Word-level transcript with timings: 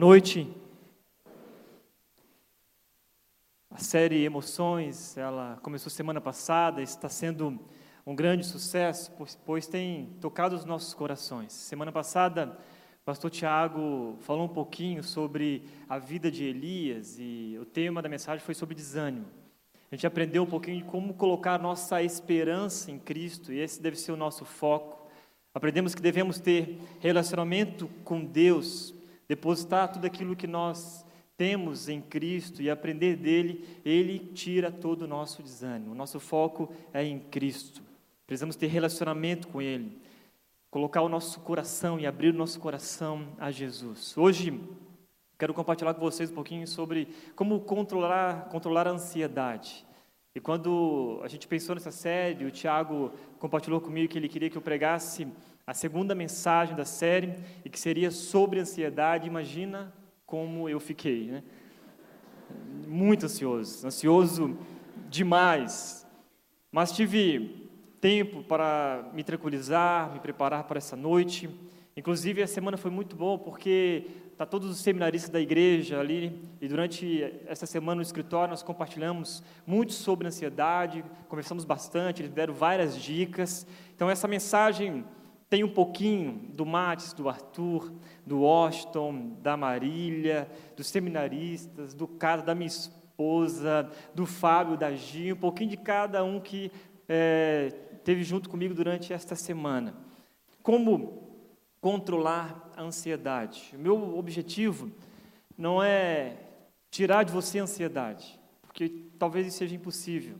Noite. 0.00 0.50
A 3.70 3.76
série 3.76 4.24
Emoções, 4.24 5.14
ela 5.18 5.58
começou 5.62 5.90
semana 5.90 6.22
passada, 6.22 6.80
está 6.80 7.06
sendo 7.10 7.60
um 8.06 8.14
grande 8.14 8.46
sucesso, 8.46 9.12
pois 9.44 9.66
tem 9.66 10.16
tocado 10.18 10.56
os 10.56 10.64
nossos 10.64 10.94
corações. 10.94 11.52
Semana 11.52 11.92
passada, 11.92 12.58
o 13.02 13.04
pastor 13.04 13.30
Tiago 13.30 14.16
falou 14.20 14.46
um 14.46 14.48
pouquinho 14.48 15.04
sobre 15.04 15.68
a 15.86 15.98
vida 15.98 16.30
de 16.30 16.44
Elias 16.44 17.18
e 17.18 17.58
o 17.60 17.66
tema 17.66 18.00
da 18.00 18.08
mensagem 18.08 18.42
foi 18.42 18.54
sobre 18.54 18.74
desânimo. 18.74 19.26
A 19.92 19.94
gente 19.94 20.06
aprendeu 20.06 20.44
um 20.44 20.50
pouquinho 20.50 20.78
de 20.78 20.84
como 20.84 21.12
colocar 21.12 21.58
nossa 21.58 22.02
esperança 22.02 22.90
em 22.90 22.98
Cristo, 22.98 23.52
e 23.52 23.58
esse 23.58 23.82
deve 23.82 23.98
ser 23.98 24.12
o 24.12 24.16
nosso 24.16 24.46
foco. 24.46 25.10
Aprendemos 25.52 25.94
que 25.94 26.00
devemos 26.00 26.40
ter 26.40 26.80
relacionamento 27.00 27.86
com 28.02 28.24
Deus, 28.24 28.94
depositar 29.30 29.92
tudo 29.92 30.06
aquilo 30.06 30.34
que 30.34 30.48
nós 30.48 31.06
temos 31.36 31.88
em 31.88 32.00
Cristo 32.00 32.60
e 32.60 32.68
aprender 32.68 33.14
dele, 33.14 33.64
ele 33.84 34.18
tira 34.18 34.72
todo 34.72 35.02
o 35.02 35.06
nosso 35.06 35.40
desânimo. 35.40 35.92
O 35.92 35.94
nosso 35.94 36.18
foco 36.18 36.74
é 36.92 37.04
em 37.04 37.20
Cristo. 37.20 37.80
Precisamos 38.26 38.56
ter 38.56 38.66
relacionamento 38.66 39.46
com 39.46 39.62
ele, 39.62 39.96
colocar 40.68 41.02
o 41.02 41.08
nosso 41.08 41.38
coração 41.42 42.00
e 42.00 42.08
abrir 42.08 42.34
o 42.34 42.36
nosso 42.36 42.58
coração 42.58 43.28
a 43.38 43.52
Jesus. 43.52 44.18
Hoje 44.18 44.60
quero 45.38 45.54
compartilhar 45.54 45.94
com 45.94 46.00
vocês 46.00 46.28
um 46.28 46.34
pouquinho 46.34 46.66
sobre 46.66 47.06
como 47.36 47.60
controlar, 47.60 48.48
controlar 48.48 48.88
a 48.88 48.90
ansiedade. 48.90 49.86
E 50.34 50.40
quando 50.40 51.20
a 51.22 51.28
gente 51.28 51.46
pensou 51.46 51.76
nessa 51.76 51.92
série, 51.92 52.44
o 52.44 52.50
Tiago 52.50 53.12
compartilhou 53.38 53.80
comigo 53.80 54.10
que 54.10 54.18
ele 54.18 54.28
queria 54.28 54.50
que 54.50 54.58
eu 54.58 54.62
pregasse 54.62 55.28
a 55.70 55.74
segunda 55.74 56.16
mensagem 56.16 56.74
da 56.74 56.84
série, 56.84 57.32
e 57.64 57.70
que 57.70 57.78
seria 57.78 58.10
sobre 58.10 58.58
ansiedade. 58.58 59.28
Imagina 59.28 59.94
como 60.26 60.68
eu 60.68 60.80
fiquei, 60.80 61.30
né? 61.30 61.44
Muito 62.88 63.26
ansioso, 63.26 63.86
ansioso 63.86 64.58
demais. 65.08 66.04
Mas 66.72 66.90
tive 66.90 67.70
tempo 68.00 68.42
para 68.42 69.10
me 69.14 69.22
tranquilizar, 69.22 70.12
me 70.12 70.18
preparar 70.18 70.64
para 70.64 70.78
essa 70.78 70.96
noite. 70.96 71.48
Inclusive, 71.96 72.42
a 72.42 72.48
semana 72.48 72.76
foi 72.76 72.90
muito 72.90 73.14
boa, 73.14 73.38
porque 73.38 74.08
tá 74.36 74.44
todos 74.44 74.68
os 74.68 74.78
seminaristas 74.78 75.30
da 75.30 75.40
igreja 75.40 76.00
ali, 76.00 76.42
e 76.60 76.66
durante 76.66 77.32
essa 77.46 77.64
semana 77.64 77.96
no 77.96 78.02
escritório 78.02 78.50
nós 78.50 78.64
compartilhamos 78.64 79.40
muito 79.64 79.92
sobre 79.92 80.26
ansiedade, 80.26 81.04
conversamos 81.28 81.64
bastante, 81.64 82.22
eles 82.22 82.32
deram 82.32 82.54
várias 82.54 83.00
dicas. 83.00 83.64
Então, 83.94 84.10
essa 84.10 84.26
mensagem 84.26 85.04
tem 85.50 85.64
um 85.64 85.68
pouquinho 85.68 86.48
do 86.54 86.64
Matis, 86.64 87.12
do 87.12 87.28
Arthur, 87.28 87.92
do 88.24 88.42
Washington, 88.42 89.36
da 89.42 89.56
Marília, 89.56 90.48
dos 90.76 90.86
seminaristas, 90.86 91.92
do 91.92 92.06
cara, 92.06 92.40
da 92.40 92.54
minha 92.54 92.68
esposa, 92.68 93.90
do 94.14 94.24
Fábio, 94.24 94.76
da 94.76 94.94
Gia, 94.94 95.34
um 95.34 95.38
pouquinho 95.38 95.70
de 95.70 95.76
cada 95.76 96.22
um 96.22 96.38
que 96.38 96.70
é, 97.08 97.70
teve 98.04 98.22
junto 98.22 98.48
comigo 98.48 98.72
durante 98.72 99.12
esta 99.12 99.34
semana. 99.34 99.96
Como 100.62 101.28
controlar 101.80 102.70
a 102.76 102.82
ansiedade? 102.82 103.72
O 103.74 103.78
meu 103.78 104.16
objetivo 104.16 104.88
não 105.58 105.82
é 105.82 106.36
tirar 106.92 107.24
de 107.24 107.32
você 107.32 107.58
a 107.58 107.64
ansiedade, 107.64 108.38
porque 108.62 108.88
talvez 109.18 109.48
isso 109.48 109.58
seja 109.58 109.74
impossível. 109.74 110.36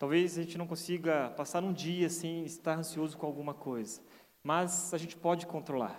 Talvez 0.00 0.36
a 0.36 0.42
gente 0.42 0.58
não 0.58 0.66
consiga 0.66 1.30
passar 1.36 1.62
um 1.62 1.72
dia 1.72 2.10
sem 2.10 2.44
estar 2.44 2.76
ansioso 2.76 3.16
com 3.16 3.24
alguma 3.24 3.54
coisa 3.54 4.00
mas 4.42 4.92
a 4.94 4.98
gente 4.98 5.16
pode 5.16 5.46
controlar. 5.46 5.98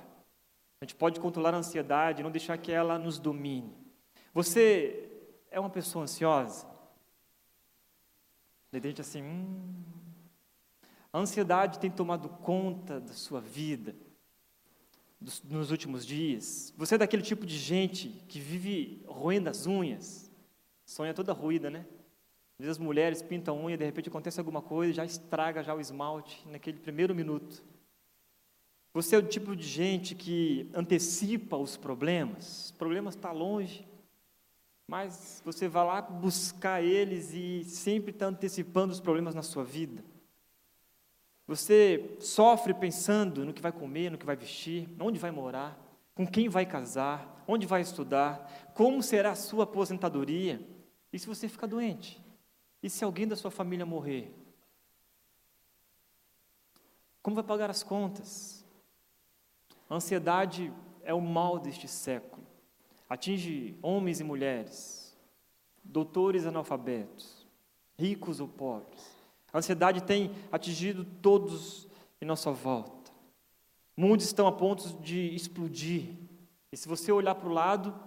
A 0.82 0.86
gente 0.86 0.96
pode 0.96 1.20
controlar 1.20 1.54
a 1.54 1.58
ansiedade, 1.58 2.24
não 2.24 2.32
deixar 2.32 2.58
que 2.58 2.72
ela 2.72 2.98
nos 2.98 3.20
domine. 3.20 3.76
Você 4.34 5.10
é 5.52 5.60
uma 5.60 5.70
pessoa 5.70 6.04
ansiosa? 6.04 6.66
De 8.72 8.78
repente 8.78 9.02
assim, 9.02 9.22
hum, 9.22 9.84
a 11.12 11.18
ansiedade 11.18 11.80
tem 11.80 11.90
tomado 11.90 12.30
conta 12.30 13.00
da 13.00 13.14
sua 13.14 13.42
vida 13.42 13.96
dos, 15.20 15.42
nos 15.44 15.72
últimos 15.72 16.06
dias. 16.06 16.74
Você 16.78 16.96
é 16.96 16.98
daquele 16.98 17.24
tipo 17.24 17.46
de 17.46 17.58
gente 17.58 18.10
que 18.28 18.40
vive 18.40 19.04
roendo 19.08 19.50
as 19.50 19.66
unhas, 19.66 20.32
sonha 20.86 21.14
toda 21.14 21.34
ruída, 21.34 21.70
né? 21.70 21.86
Às 22.60 22.66
vezes 22.66 22.72
as 22.72 22.78
mulheres 22.78 23.22
pintam 23.22 23.58
a 23.58 23.62
unha, 23.62 23.78
de 23.78 23.86
repente 23.86 24.10
acontece 24.10 24.40
alguma 24.40 24.62
coisa, 24.62 24.94
já 24.94 25.06
estraga 25.06 25.64
já 25.64 25.74
o 25.74 25.80
esmalte 25.80 26.48
naquele 26.48 26.78
primeiro 26.80 27.16
minuto. 27.16 27.64
Você 28.94 29.16
é 29.16 29.20
o 29.20 29.28
tipo 29.28 29.56
de 29.56 29.68
gente 29.68 30.16
que 30.16 30.70
antecipa 30.74 31.56
os 31.58 31.78
problemas. 31.78 32.72
O 32.72 32.74
problema 32.74 33.10
está 33.10 33.32
longe, 33.32 33.88
mas 34.88 35.42
você 35.46 35.68
vai 35.68 35.86
lá 35.86 36.02
buscar 36.02 36.82
eles 36.82 37.32
e 37.34 37.64
sempre 37.64 38.12
está 38.12 38.26
antecipando 38.26 38.92
os 38.92 39.00
problemas 39.00 39.36
na 39.36 39.44
sua 39.44 39.64
vida. 39.64 40.04
Você 41.46 42.16
sofre 42.20 42.74
pensando 42.74 43.46
no 43.46 43.54
que 43.54 43.62
vai 43.62 43.72
comer, 43.72 44.10
no 44.10 44.18
que 44.18 44.26
vai 44.26 44.36
vestir, 44.36 44.90
onde 45.00 45.20
vai 45.20 45.32
morar, 45.32 45.80
com 46.16 46.26
quem 46.26 46.50
vai 46.50 46.66
casar, 46.66 47.44
onde 47.48 47.68
vai 47.68 47.82
estudar, 47.82 48.72
como 48.74 49.02
será 49.02 49.32
a 49.32 49.36
sua 49.36 49.64
aposentadoria. 49.64 50.62
E 51.14 51.18
se 51.18 51.28
você 51.28 51.48
ficar 51.48 51.68
doente? 51.68 52.22
E 52.82 52.90
se 52.90 53.04
alguém 53.04 53.28
da 53.28 53.36
sua 53.36 53.52
família 53.52 53.86
morrer? 53.86 54.34
Como 57.22 57.36
vai 57.36 57.44
pagar 57.44 57.70
as 57.70 57.84
contas? 57.84 58.59
A 59.90 59.96
ansiedade 59.96 60.72
é 61.04 61.14
o 61.14 61.20
mal 61.20 61.58
deste 61.58 61.88
século. 61.88 62.46
Atinge 63.10 63.76
homens 63.82 64.20
e 64.20 64.24
mulheres, 64.24 65.18
doutores 65.84 66.46
analfabetos, 66.46 67.48
ricos 67.98 68.40
ou 68.40 68.48
pobres. 68.48 69.18
A 69.52 69.58
ansiedade 69.58 70.04
tem 70.04 70.32
atingido 70.52 71.04
todos 71.04 71.88
em 72.22 72.26
nossa 72.26 72.52
volta. 72.52 73.12
Muitos 73.98 74.28
estão 74.28 74.46
a 74.46 74.52
ponto 74.52 75.02
de 75.02 75.34
explodir. 75.34 76.14
E 76.72 76.78
se 76.78 76.88
você 76.88 77.12
olhar 77.12 77.34
para 77.34 77.50
o 77.50 77.54
lado, 77.54 78.00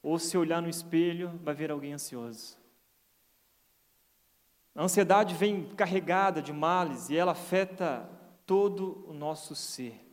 ou 0.00 0.20
se 0.20 0.38
olhar 0.38 0.62
no 0.62 0.68
espelho, 0.68 1.32
vai 1.42 1.52
ver 1.52 1.72
alguém 1.72 1.94
ansioso. 1.94 2.56
A 4.72 4.84
ansiedade 4.84 5.34
vem 5.34 5.68
carregada 5.74 6.40
de 6.40 6.52
males 6.52 7.10
e 7.10 7.16
ela 7.16 7.32
afeta 7.32 8.08
todo 8.46 9.04
o 9.08 9.12
nosso 9.12 9.56
ser 9.56 10.07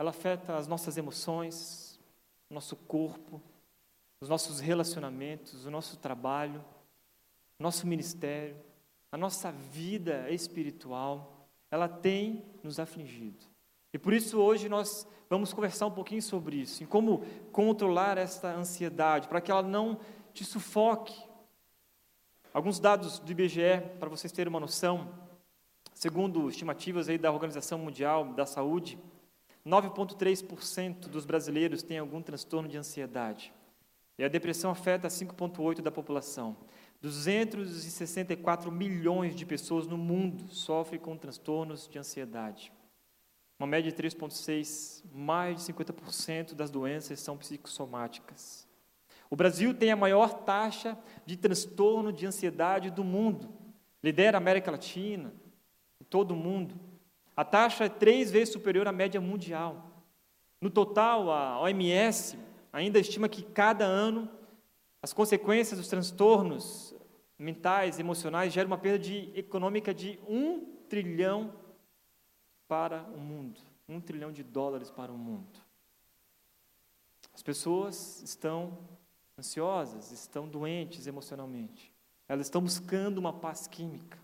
ela 0.00 0.08
afeta 0.08 0.56
as 0.56 0.66
nossas 0.66 0.96
emoções, 0.96 2.00
o 2.48 2.54
nosso 2.54 2.74
corpo, 2.74 3.38
os 4.18 4.30
nossos 4.30 4.58
relacionamentos, 4.58 5.66
o 5.66 5.70
nosso 5.70 5.98
trabalho, 5.98 6.64
o 7.58 7.62
nosso 7.62 7.86
ministério, 7.86 8.56
a 9.12 9.18
nossa 9.18 9.52
vida 9.52 10.30
espiritual, 10.30 11.46
ela 11.70 11.86
tem 11.86 12.42
nos 12.62 12.80
afligido. 12.80 13.44
E 13.92 13.98
por 13.98 14.14
isso 14.14 14.38
hoje 14.38 14.70
nós 14.70 15.06
vamos 15.28 15.52
conversar 15.52 15.84
um 15.84 15.90
pouquinho 15.90 16.22
sobre 16.22 16.56
isso, 16.56 16.82
em 16.82 16.86
como 16.86 17.18
controlar 17.52 18.16
esta 18.16 18.54
ansiedade, 18.54 19.28
para 19.28 19.42
que 19.42 19.50
ela 19.50 19.62
não 19.62 20.00
te 20.32 20.46
sufoque. 20.46 21.14
Alguns 22.54 22.80
dados 22.80 23.18
do 23.18 23.30
IBGE, 23.30 23.82
para 23.98 24.08
vocês 24.08 24.32
terem 24.32 24.48
uma 24.48 24.60
noção, 24.60 25.12
segundo 25.92 26.48
estimativas 26.48 27.06
aí 27.06 27.18
da 27.18 27.30
Organização 27.30 27.78
Mundial 27.78 28.32
da 28.32 28.46
Saúde, 28.46 28.98
9,3% 29.66 31.08
dos 31.08 31.24
brasileiros 31.24 31.82
têm 31.82 31.98
algum 31.98 32.22
transtorno 32.22 32.68
de 32.68 32.76
ansiedade. 32.76 33.52
E 34.18 34.24
a 34.24 34.28
depressão 34.28 34.70
afeta 34.70 35.08
5,8% 35.08 35.80
da 35.80 35.90
população. 35.90 36.56
264 37.00 38.70
milhões 38.70 39.34
de 39.34 39.46
pessoas 39.46 39.86
no 39.86 39.96
mundo 39.96 40.52
sofrem 40.52 41.00
com 41.00 41.16
transtornos 41.16 41.88
de 41.88 41.98
ansiedade. 41.98 42.72
Uma 43.58 43.66
média 43.66 43.90
de 43.90 43.96
3,6%, 43.96 45.04
mais 45.12 45.56
de 45.56 45.72
50% 45.72 46.54
das 46.54 46.70
doenças 46.70 47.20
são 47.20 47.36
psicossomáticas. 47.36 48.68
O 49.30 49.36
Brasil 49.36 49.72
tem 49.72 49.92
a 49.92 49.96
maior 49.96 50.44
taxa 50.44 50.98
de 51.24 51.36
transtorno 51.36 52.12
de 52.12 52.26
ansiedade 52.26 52.90
do 52.90 53.04
mundo. 53.04 53.48
Lidera 54.02 54.36
a 54.36 54.40
América 54.40 54.70
Latina, 54.70 55.32
todo 56.08 56.32
o 56.32 56.36
mundo. 56.36 56.74
A 57.40 57.44
taxa 57.44 57.86
é 57.86 57.88
três 57.88 58.30
vezes 58.30 58.52
superior 58.52 58.86
à 58.86 58.92
média 58.92 59.18
mundial. 59.18 60.04
No 60.60 60.68
total, 60.68 61.30
a 61.30 61.58
OMS 61.62 62.38
ainda 62.70 62.98
estima 62.98 63.30
que 63.30 63.42
cada 63.42 63.82
ano 63.82 64.28
as 65.00 65.14
consequências 65.14 65.78
dos 65.78 65.88
transtornos 65.88 66.94
mentais, 67.38 67.98
emocionais, 67.98 68.52
geram 68.52 68.66
uma 68.66 68.76
perda 68.76 68.98
de, 68.98 69.32
econômica 69.34 69.94
de 69.94 70.20
um 70.28 70.66
trilhão 70.86 71.54
para 72.68 73.04
o 73.04 73.18
mundo. 73.18 73.58
Um 73.88 74.02
trilhão 74.02 74.30
de 74.30 74.42
dólares 74.42 74.90
para 74.90 75.10
o 75.10 75.16
mundo. 75.16 75.58
As 77.32 77.42
pessoas 77.42 78.20
estão 78.22 78.76
ansiosas, 79.38 80.12
estão 80.12 80.46
doentes 80.46 81.06
emocionalmente. 81.06 81.90
Elas 82.28 82.48
estão 82.48 82.60
buscando 82.60 83.16
uma 83.16 83.32
paz 83.32 83.66
química. 83.66 84.19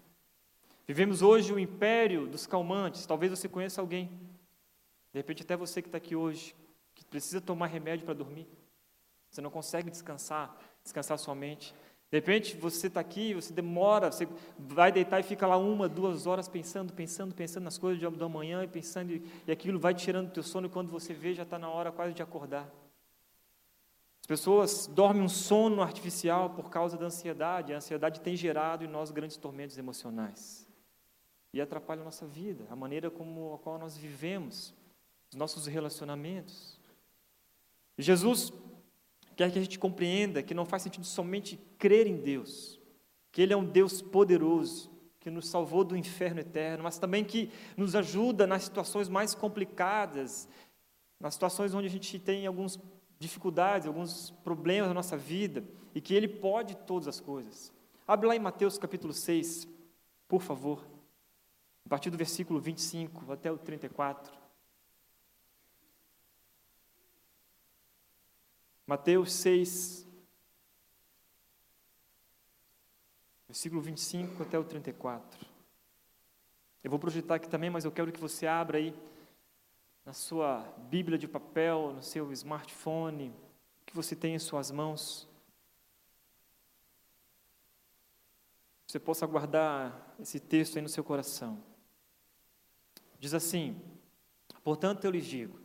Vivemos 0.87 1.21
hoje 1.21 1.53
o 1.53 1.59
império 1.59 2.29
dos 2.29 2.47
calmantes. 2.47 3.05
Talvez 3.07 3.31
você 3.31 3.49
conheça 3.49 3.81
alguém, 3.81 4.07
de 5.13 5.19
repente 5.19 5.43
até 5.43 5.57
você 5.57 5.83
que 5.83 5.89
está 5.89 5.99
aqui 5.99 6.15
hoje, 6.15 6.55
que 6.95 7.05
precisa 7.05 7.41
tomar 7.41 7.67
remédio 7.67 8.05
para 8.05 8.15
dormir. 8.15 8.47
Você 9.29 9.41
não 9.41 9.51
consegue 9.51 9.91
descansar, 9.91 10.57
descansar 10.83 11.19
sua 11.19 11.35
mente. 11.35 11.75
De 12.09 12.19
repente 12.19 12.57
você 12.57 12.87
está 12.87 13.01
aqui, 13.01 13.35
você 13.35 13.53
demora, 13.53 14.13
você 14.13 14.29
vai 14.57 14.93
deitar 14.93 15.19
e 15.19 15.25
fica 15.25 15.45
lá 15.45 15.57
uma, 15.57 15.89
duas 15.89 16.25
horas 16.25 16.47
pensando, 16.47 16.93
pensando, 16.93 17.35
pensando 17.35 17.65
nas 17.65 17.77
coisas 17.77 17.99
de 17.99 18.07
amanhã 18.07 18.63
e 18.63 18.69
pensando, 18.69 19.11
e 19.11 19.51
aquilo 19.51 19.81
vai 19.81 19.93
tirando 19.93 20.29
o 20.29 20.31
teu 20.31 20.43
sono 20.45 20.69
e 20.69 20.71
quando 20.71 20.89
você 20.89 21.13
vê 21.13 21.35
já 21.35 21.43
está 21.43 21.59
na 21.59 21.69
hora 21.69 21.91
quase 21.91 22.15
de 22.15 22.23
acordar. 22.23 22.71
As 24.21 24.27
pessoas 24.27 24.87
dormem 24.87 25.23
um 25.23 25.29
sono 25.29 25.83
artificial 25.83 26.51
por 26.51 26.71
causa 26.71 26.97
da 26.97 27.07
ansiedade. 27.07 27.73
A 27.73 27.77
ansiedade 27.77 28.21
tem 28.21 28.37
gerado 28.37 28.85
em 28.85 28.89
nós 28.89 29.11
grandes 29.11 29.37
tormentos 29.37 29.77
emocionais 29.79 30.66
e 31.57 31.61
atrapalha 31.61 32.03
a 32.03 32.05
nossa 32.05 32.27
vida, 32.27 32.67
a 32.69 32.77
maneira 32.77 33.11
como 33.11 33.55
a 33.55 33.59
qual 33.59 33.79
nós 33.79 33.97
vivemos, 33.97 34.75
os 35.31 35.37
nossos 35.37 35.67
relacionamentos. 35.67 36.79
Jesus 37.97 38.53
quer 39.35 39.51
que 39.51 39.59
a 39.59 39.63
gente 39.63 39.79
compreenda 39.79 40.43
que 40.43 40.53
não 40.53 40.67
faz 40.67 40.83
sentido 40.83 41.07
somente 41.07 41.59
crer 41.79 42.07
em 42.07 42.17
Deus, 42.17 42.79
que 43.33 43.41
Ele 43.41 43.55
é 43.55 43.57
um 43.57 43.65
Deus 43.65 44.03
poderoso, 44.03 44.91
que 45.19 45.31
nos 45.31 45.49
salvou 45.49 45.83
do 45.83 45.97
inferno 45.97 46.41
eterno, 46.41 46.85
mas 46.85 46.99
também 46.99 47.25
que 47.25 47.51
nos 47.75 47.97
ajuda 47.97 48.47
nas 48.47 48.65
situações 48.65 49.09
mais 49.09 49.35
complicadas, 49.35 50.47
nas 51.19 51.33
situações 51.33 51.73
onde 51.73 51.87
a 51.87 51.91
gente 51.91 52.19
tem 52.19 52.47
alguns 52.47 52.79
dificuldades, 53.19 53.89
alguns 53.89 54.31
problemas 54.45 54.89
na 54.89 54.95
nossa 54.95 55.17
vida 55.17 55.65
e 55.95 56.03
que 56.03 56.13
Ele 56.13 56.29
pode 56.29 56.77
todas 56.77 57.09
as 57.09 57.19
coisas. 57.19 57.73
Abre 58.07 58.29
lá 58.29 58.37
em 58.37 58.41
Mateus 58.41 58.77
capítulo 58.77 59.15
6, 59.15 59.67
por 60.29 60.43
favor, 60.43 60.96
a 61.87 61.89
partir 61.89 62.11
do 62.11 62.19
versículo 62.19 62.59
25 62.61 63.33
até 63.33 63.51
o 63.51 63.57
34. 63.57 64.37
Mateus 68.85 69.33
6, 69.35 70.05
versículo 73.47 73.81
25 73.81 74.43
até 74.43 74.59
o 74.59 74.65
34. 74.65 75.47
Eu 76.83 76.91
vou 76.91 76.99
projetar 76.99 77.37
aqui 77.37 77.49
também, 77.49 77.71
mas 77.71 77.85
eu 77.85 77.93
quero 77.93 78.11
que 78.11 78.21
você 78.21 78.49
abra 78.49 78.79
aí 78.79 78.93
na 80.05 80.13
sua 80.13 80.63
Bíblia 80.91 81.17
de 81.17 81.29
papel, 81.29 81.93
no 81.95 82.03
seu 82.03 82.33
smartphone, 82.33 83.33
que 83.85 83.95
você 83.95 84.17
tem 84.17 84.35
em 84.35 84.41
suas 84.41 84.73
mãos. 84.73 85.29
Você 88.89 88.99
possa 88.99 89.25
guardar 89.25 90.17
esse 90.19 90.41
texto 90.41 90.77
aí 90.77 90.83
no 90.83 90.89
seu 90.89 91.05
coração. 91.05 91.76
Diz 93.19 93.35
assim: 93.35 93.81
Portanto, 94.63 95.05
eu 95.05 95.11
lhes 95.11 95.27
digo: 95.27 95.59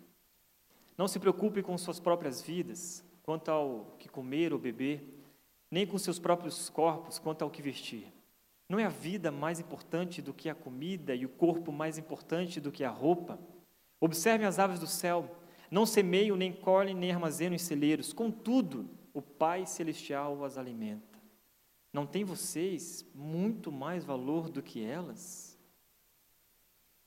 não 0.98 1.08
se 1.08 1.20
preocupe 1.20 1.64
com 1.64 1.78
suas 1.78 2.00
próprias 2.00 2.42
vidas, 2.42 3.04
quanto 3.24 3.50
ao 3.50 3.96
que 3.98 4.10
comer 4.10 4.54
ou 4.54 4.60
beber, 4.60 5.04
nem 5.70 5.88
com 5.88 5.98
seus 5.98 6.20
próprios 6.20 6.70
corpos, 6.70 7.18
quanto 7.18 7.42
ao 7.42 7.50
que 7.50 7.62
vestir. 7.62 8.12
Não 8.68 8.80
é 8.80 8.86
a 8.86 8.90
vida 8.90 9.32
mais 9.32 9.60
importante 9.60 10.22
do 10.22 10.34
que 10.34 10.50
a 10.50 10.56
comida 10.56 11.16
e 11.16 11.26
o 11.26 11.30
corpo 11.30 11.72
mais 11.72 11.98
importante 11.98 12.60
do 12.60 12.72
que 12.72 12.84
a 12.84 12.90
roupa? 12.90 13.40
Observem 14.00 14.48
as 14.48 14.60
aves 14.60 14.80
do 14.80 14.88
céu, 14.88 15.36
não 15.70 15.86
semeiam, 15.86 16.36
nem 16.36 16.54
colhem, 16.54 16.96
nem 16.96 17.12
armazenam 17.12 17.56
em 17.56 17.60
celeiros, 17.60 18.14
contudo, 18.14 18.90
o 19.14 19.22
Pai 19.22 19.66
Celestial 19.66 20.44
as 20.46 20.58
alimenta. 20.58 21.20
Não 21.92 22.06
tem 22.06 22.24
vocês 22.24 23.06
muito 23.14 23.72
mais 23.72 24.06
valor 24.06 24.50
do 24.50 24.62
que 24.62 24.84
elas? 24.84 25.51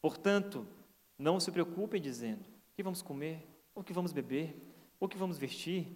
Portanto, 0.00 0.66
não 1.18 1.38
se 1.38 1.50
preocupem 1.50 2.00
dizendo: 2.00 2.40
o 2.40 2.74
que 2.74 2.82
vamos 2.82 3.02
comer, 3.02 3.46
o 3.74 3.82
que 3.82 3.92
vamos 3.92 4.12
beber, 4.12 4.56
o 4.98 5.08
que 5.08 5.18
vamos 5.18 5.38
vestir, 5.38 5.88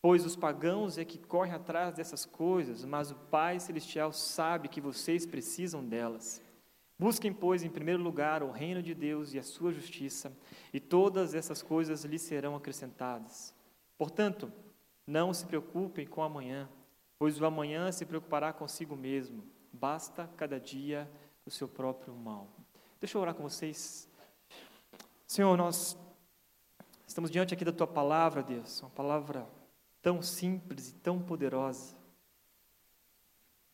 pois 0.00 0.24
os 0.24 0.36
pagãos 0.36 0.98
é 0.98 1.04
que 1.04 1.18
correm 1.18 1.52
atrás 1.52 1.94
dessas 1.94 2.24
coisas, 2.24 2.84
mas 2.84 3.10
o 3.10 3.14
Pai 3.14 3.58
Celestial 3.58 4.12
sabe 4.12 4.68
que 4.68 4.80
vocês 4.80 5.26
precisam 5.26 5.84
delas. 5.84 6.42
Busquem, 6.98 7.32
pois, 7.32 7.62
em 7.62 7.68
primeiro 7.68 8.02
lugar 8.02 8.42
o 8.42 8.50
reino 8.50 8.82
de 8.82 8.94
Deus 8.94 9.34
e 9.34 9.38
a 9.38 9.42
sua 9.42 9.72
justiça, 9.72 10.34
e 10.72 10.80
todas 10.80 11.34
essas 11.34 11.62
coisas 11.62 12.04
lhes 12.04 12.22
serão 12.22 12.56
acrescentadas. 12.56 13.54
Portanto, 13.98 14.50
não 15.06 15.32
se 15.32 15.46
preocupem 15.46 16.06
com 16.06 16.22
amanhã, 16.22 16.68
pois 17.18 17.40
o 17.40 17.44
amanhã 17.44 17.92
se 17.92 18.06
preocupará 18.06 18.52
consigo 18.52 18.96
mesmo. 18.96 19.44
Basta 19.72 20.28
cada 20.36 20.58
dia 20.58 21.10
o 21.44 21.50
seu 21.50 21.68
próprio 21.68 22.14
mal. 22.14 22.48
Deixa 23.00 23.16
eu 23.16 23.22
orar 23.22 23.34
com 23.34 23.42
vocês. 23.42 24.08
Senhor, 25.26 25.56
nós 25.56 25.96
estamos 27.06 27.30
diante 27.30 27.54
aqui 27.54 27.64
da 27.64 27.72
tua 27.72 27.86
palavra, 27.86 28.42
Deus, 28.42 28.80
uma 28.80 28.90
palavra 28.90 29.48
tão 30.00 30.22
simples 30.22 30.90
e 30.90 30.94
tão 30.94 31.20
poderosa. 31.20 31.96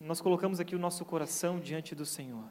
Nós 0.00 0.20
colocamos 0.20 0.60
aqui 0.60 0.74
o 0.74 0.78
nosso 0.78 1.04
coração 1.04 1.60
diante 1.60 1.94
do 1.94 2.04
Senhor 2.04 2.48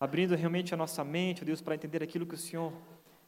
abrindo 0.00 0.36
realmente 0.36 0.72
a 0.72 0.76
nossa 0.76 1.02
mente, 1.02 1.44
Deus, 1.44 1.60
para 1.60 1.74
entender 1.74 2.02
aquilo 2.02 2.26
que 2.26 2.34
o 2.34 2.38
Senhor 2.38 2.72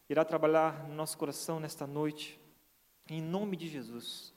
irá 0.08 0.24
trabalhar 0.24 0.88
no 0.88 0.94
nosso 0.94 1.18
coração 1.18 1.58
nesta 1.58 1.86
noite. 1.86 2.40
Em 3.08 3.20
nome 3.20 3.56
de 3.56 3.68
Jesus. 3.68 4.32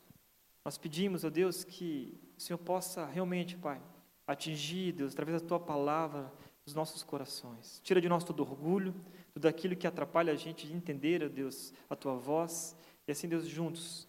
Nós 0.65 0.77
pedimos, 0.77 1.23
ó 1.23 1.29
Deus, 1.29 1.63
que 1.63 2.17
o 2.37 2.41
Senhor 2.41 2.57
possa 2.57 3.05
realmente, 3.05 3.55
Pai, 3.55 3.79
atingir, 4.25 4.93
Deus, 4.93 5.13
através 5.13 5.41
da 5.41 5.47
Tua 5.47 5.59
palavra, 5.59 6.31
os 6.65 6.73
nossos 6.73 7.03
corações. 7.03 7.81
Tira 7.83 7.99
de 7.99 8.07
nós 8.07 8.23
todo 8.23 8.41
orgulho, 8.41 8.93
tudo 9.33 9.47
aquilo 9.47 9.75
que 9.75 9.87
atrapalha 9.87 10.33
a 10.33 10.35
gente 10.35 10.65
de 10.67 10.73
entender, 10.73 11.23
ó 11.23 11.27
Deus, 11.27 11.73
a 11.89 11.95
Tua 11.95 12.15
voz. 12.15 12.75
E 13.07 13.11
assim, 13.11 13.27
Deus, 13.27 13.45
juntos, 13.45 14.07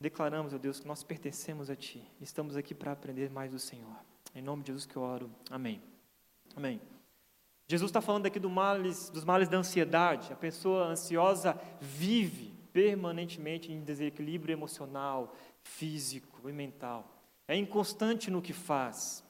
declaramos, 0.00 0.54
ó 0.54 0.58
Deus, 0.58 0.80
que 0.80 0.86
nós 0.86 1.02
pertencemos 1.02 1.70
a 1.70 1.76
Ti. 1.76 2.02
Estamos 2.20 2.56
aqui 2.56 2.74
para 2.74 2.92
aprender 2.92 3.30
mais 3.30 3.52
do 3.52 3.58
Senhor. 3.58 3.96
Em 4.34 4.42
nome 4.42 4.62
de 4.62 4.68
Jesus 4.68 4.86
que 4.86 4.96
eu 4.96 5.02
oro. 5.02 5.30
Amém. 5.50 5.82
Amém. 6.56 6.80
Jesus 7.66 7.88
está 7.88 8.00
falando 8.00 8.26
aqui 8.26 8.38
do 8.38 8.50
males, 8.50 9.08
dos 9.08 9.24
males 9.24 9.48
da 9.48 9.56
ansiedade. 9.56 10.32
A 10.32 10.36
pessoa 10.36 10.86
ansiosa 10.86 11.58
vive 11.80 12.54
permanentemente 12.72 13.72
em 13.72 13.82
desequilíbrio 13.82 14.52
emocional, 14.52 15.34
físico 15.62 16.48
e 16.48 16.52
mental. 16.52 17.08
É 17.48 17.56
inconstante 17.56 18.30
no 18.30 18.42
que 18.42 18.52
faz. 18.52 19.24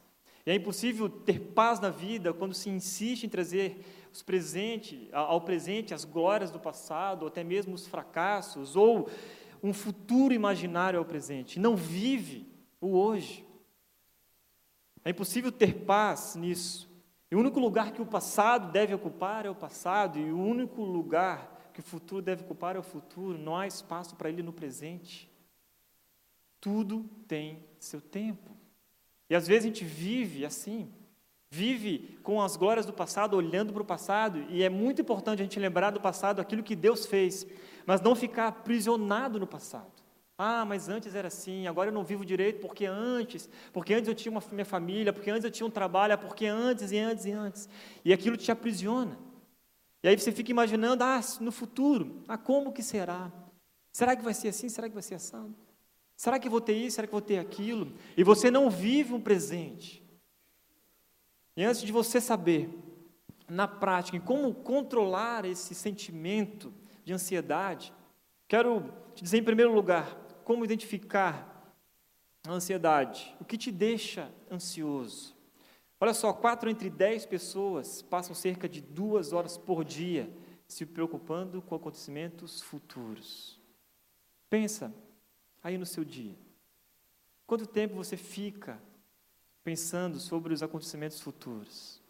E 0.46 0.50
é 0.50 0.54
impossível 0.54 1.08
ter 1.08 1.40
paz 1.40 1.80
na 1.80 1.90
vida 1.90 2.32
quando 2.32 2.54
se 2.54 2.68
insiste 2.68 3.24
em 3.24 3.28
trazer 3.28 3.82
os 4.12 4.22
presente, 4.22 5.08
ao 5.12 5.40
presente 5.40 5.94
as 5.94 6.04
glórias 6.04 6.50
do 6.50 6.60
passado, 6.60 7.22
ou 7.22 7.28
até 7.28 7.42
mesmo 7.42 7.74
os 7.74 7.86
fracassos, 7.86 8.76
ou 8.76 9.08
um 9.62 9.72
futuro 9.72 10.34
imaginário 10.34 10.98
ao 10.98 11.04
presente. 11.04 11.58
Não 11.58 11.74
vive 11.74 12.46
o 12.80 12.96
hoje. 12.96 13.44
É 15.04 15.10
impossível 15.10 15.50
ter 15.50 15.84
paz 15.84 16.36
nisso. 16.36 16.88
E 17.30 17.34
o 17.34 17.40
único 17.40 17.58
lugar 17.58 17.92
que 17.92 18.02
o 18.02 18.06
passado 18.06 18.70
deve 18.70 18.94
ocupar 18.94 19.46
é 19.46 19.50
o 19.50 19.54
passado, 19.54 20.18
e 20.18 20.30
o 20.30 20.38
único 20.38 20.82
lugar 20.82 21.70
que 21.72 21.80
o 21.80 21.82
futuro 21.82 22.22
deve 22.22 22.44
ocupar 22.44 22.76
é 22.76 22.78
o 22.78 22.82
futuro. 22.82 23.36
Não 23.36 23.56
há 23.56 23.66
espaço 23.66 24.14
para 24.14 24.28
ele 24.28 24.42
no 24.42 24.52
presente. 24.52 25.28
Tudo 26.60 27.04
tem 27.26 27.64
seu 27.80 28.00
tempo. 28.00 28.53
E 29.28 29.34
às 29.34 29.46
vezes 29.46 29.64
a 29.64 29.68
gente 29.68 29.84
vive 29.84 30.44
assim, 30.44 30.92
vive 31.50 32.18
com 32.22 32.42
as 32.42 32.56
glórias 32.56 32.84
do 32.84 32.92
passado, 32.92 33.36
olhando 33.36 33.72
para 33.72 33.82
o 33.82 33.86
passado, 33.86 34.44
e 34.48 34.62
é 34.62 34.68
muito 34.68 35.00
importante 35.00 35.40
a 35.40 35.44
gente 35.44 35.58
lembrar 35.58 35.90
do 35.90 36.00
passado 36.00 36.40
aquilo 36.40 36.62
que 36.62 36.74
Deus 36.74 37.06
fez, 37.06 37.46
mas 37.86 38.00
não 38.00 38.14
ficar 38.14 38.48
aprisionado 38.48 39.38
no 39.38 39.46
passado. 39.46 39.92
Ah, 40.36 40.64
mas 40.64 40.88
antes 40.88 41.14
era 41.14 41.28
assim, 41.28 41.68
agora 41.68 41.90
eu 41.90 41.94
não 41.94 42.02
vivo 42.02 42.24
direito 42.24 42.60
porque 42.60 42.86
antes, 42.86 43.48
porque 43.72 43.94
antes 43.94 44.08
eu 44.08 44.14
tinha 44.14 44.32
uma 44.32 44.42
minha 44.50 44.64
família, 44.64 45.12
porque 45.12 45.30
antes 45.30 45.44
eu 45.44 45.50
tinha 45.50 45.66
um 45.66 45.70
trabalho, 45.70 46.18
porque 46.18 46.46
antes 46.46 46.90
e 46.90 46.98
antes 46.98 47.24
e 47.24 47.30
antes. 47.30 47.68
E 48.04 48.12
aquilo 48.12 48.36
te 48.36 48.50
aprisiona. 48.50 49.16
E 50.02 50.08
aí 50.08 50.18
você 50.18 50.32
fica 50.32 50.50
imaginando, 50.50 51.04
ah, 51.04 51.20
no 51.40 51.52
futuro, 51.52 52.22
ah, 52.26 52.36
como 52.36 52.72
que 52.72 52.82
será? 52.82 53.32
Será 53.92 54.16
que 54.16 54.24
vai 54.24 54.34
ser 54.34 54.48
assim? 54.48 54.68
Será 54.68 54.88
que 54.88 54.94
vai 54.94 55.02
ser 55.04 55.14
assado? 55.14 55.54
Será 56.16 56.38
que 56.38 56.48
vou 56.48 56.60
ter 56.60 56.74
isso? 56.74 56.96
Será 56.96 57.06
que 57.06 57.12
vou 57.12 57.20
ter 57.20 57.38
aquilo? 57.38 57.92
E 58.16 58.22
você 58.22 58.50
não 58.50 58.70
vive 58.70 59.12
um 59.12 59.20
presente. 59.20 60.02
E 61.56 61.64
antes 61.64 61.82
de 61.82 61.92
você 61.92 62.20
saber, 62.20 62.70
na 63.48 63.68
prática, 63.68 64.18
como 64.20 64.54
controlar 64.54 65.44
esse 65.44 65.74
sentimento 65.74 66.72
de 67.04 67.12
ansiedade, 67.12 67.92
Quero 68.46 68.92
te 69.14 69.22
dizer, 69.24 69.38
em 69.38 69.44
primeiro 69.44 69.74
lugar, 69.74 70.16
como 70.44 70.64
identificar 70.64 71.74
a 72.46 72.52
ansiedade. 72.52 73.34
O 73.40 73.44
que 73.44 73.56
te 73.56 73.72
deixa 73.72 74.30
ansioso? 74.50 75.34
Olha 76.00 76.12
só, 76.12 76.32
quatro 76.32 76.68
entre 76.68 76.90
dez 76.90 77.24
pessoas 77.24 78.02
passam 78.02 78.34
cerca 78.34 78.68
de 78.68 78.80
duas 78.80 79.32
horas 79.32 79.56
por 79.56 79.84
dia 79.84 80.30
se 80.68 80.84
preocupando 80.84 81.62
com 81.62 81.74
acontecimentos 81.74 82.60
futuros. 82.60 83.58
Pensa 84.50 84.94
aí 85.64 85.78
no 85.78 85.86
seu 85.86 86.04
dia. 86.04 86.36
Quanto 87.46 87.66
tempo 87.66 87.94
você 87.94 88.16
fica 88.16 88.78
pensando 89.64 90.20
sobre 90.20 90.52
os 90.52 90.62
acontecimentos 90.62 91.20
futuros? 91.20 92.02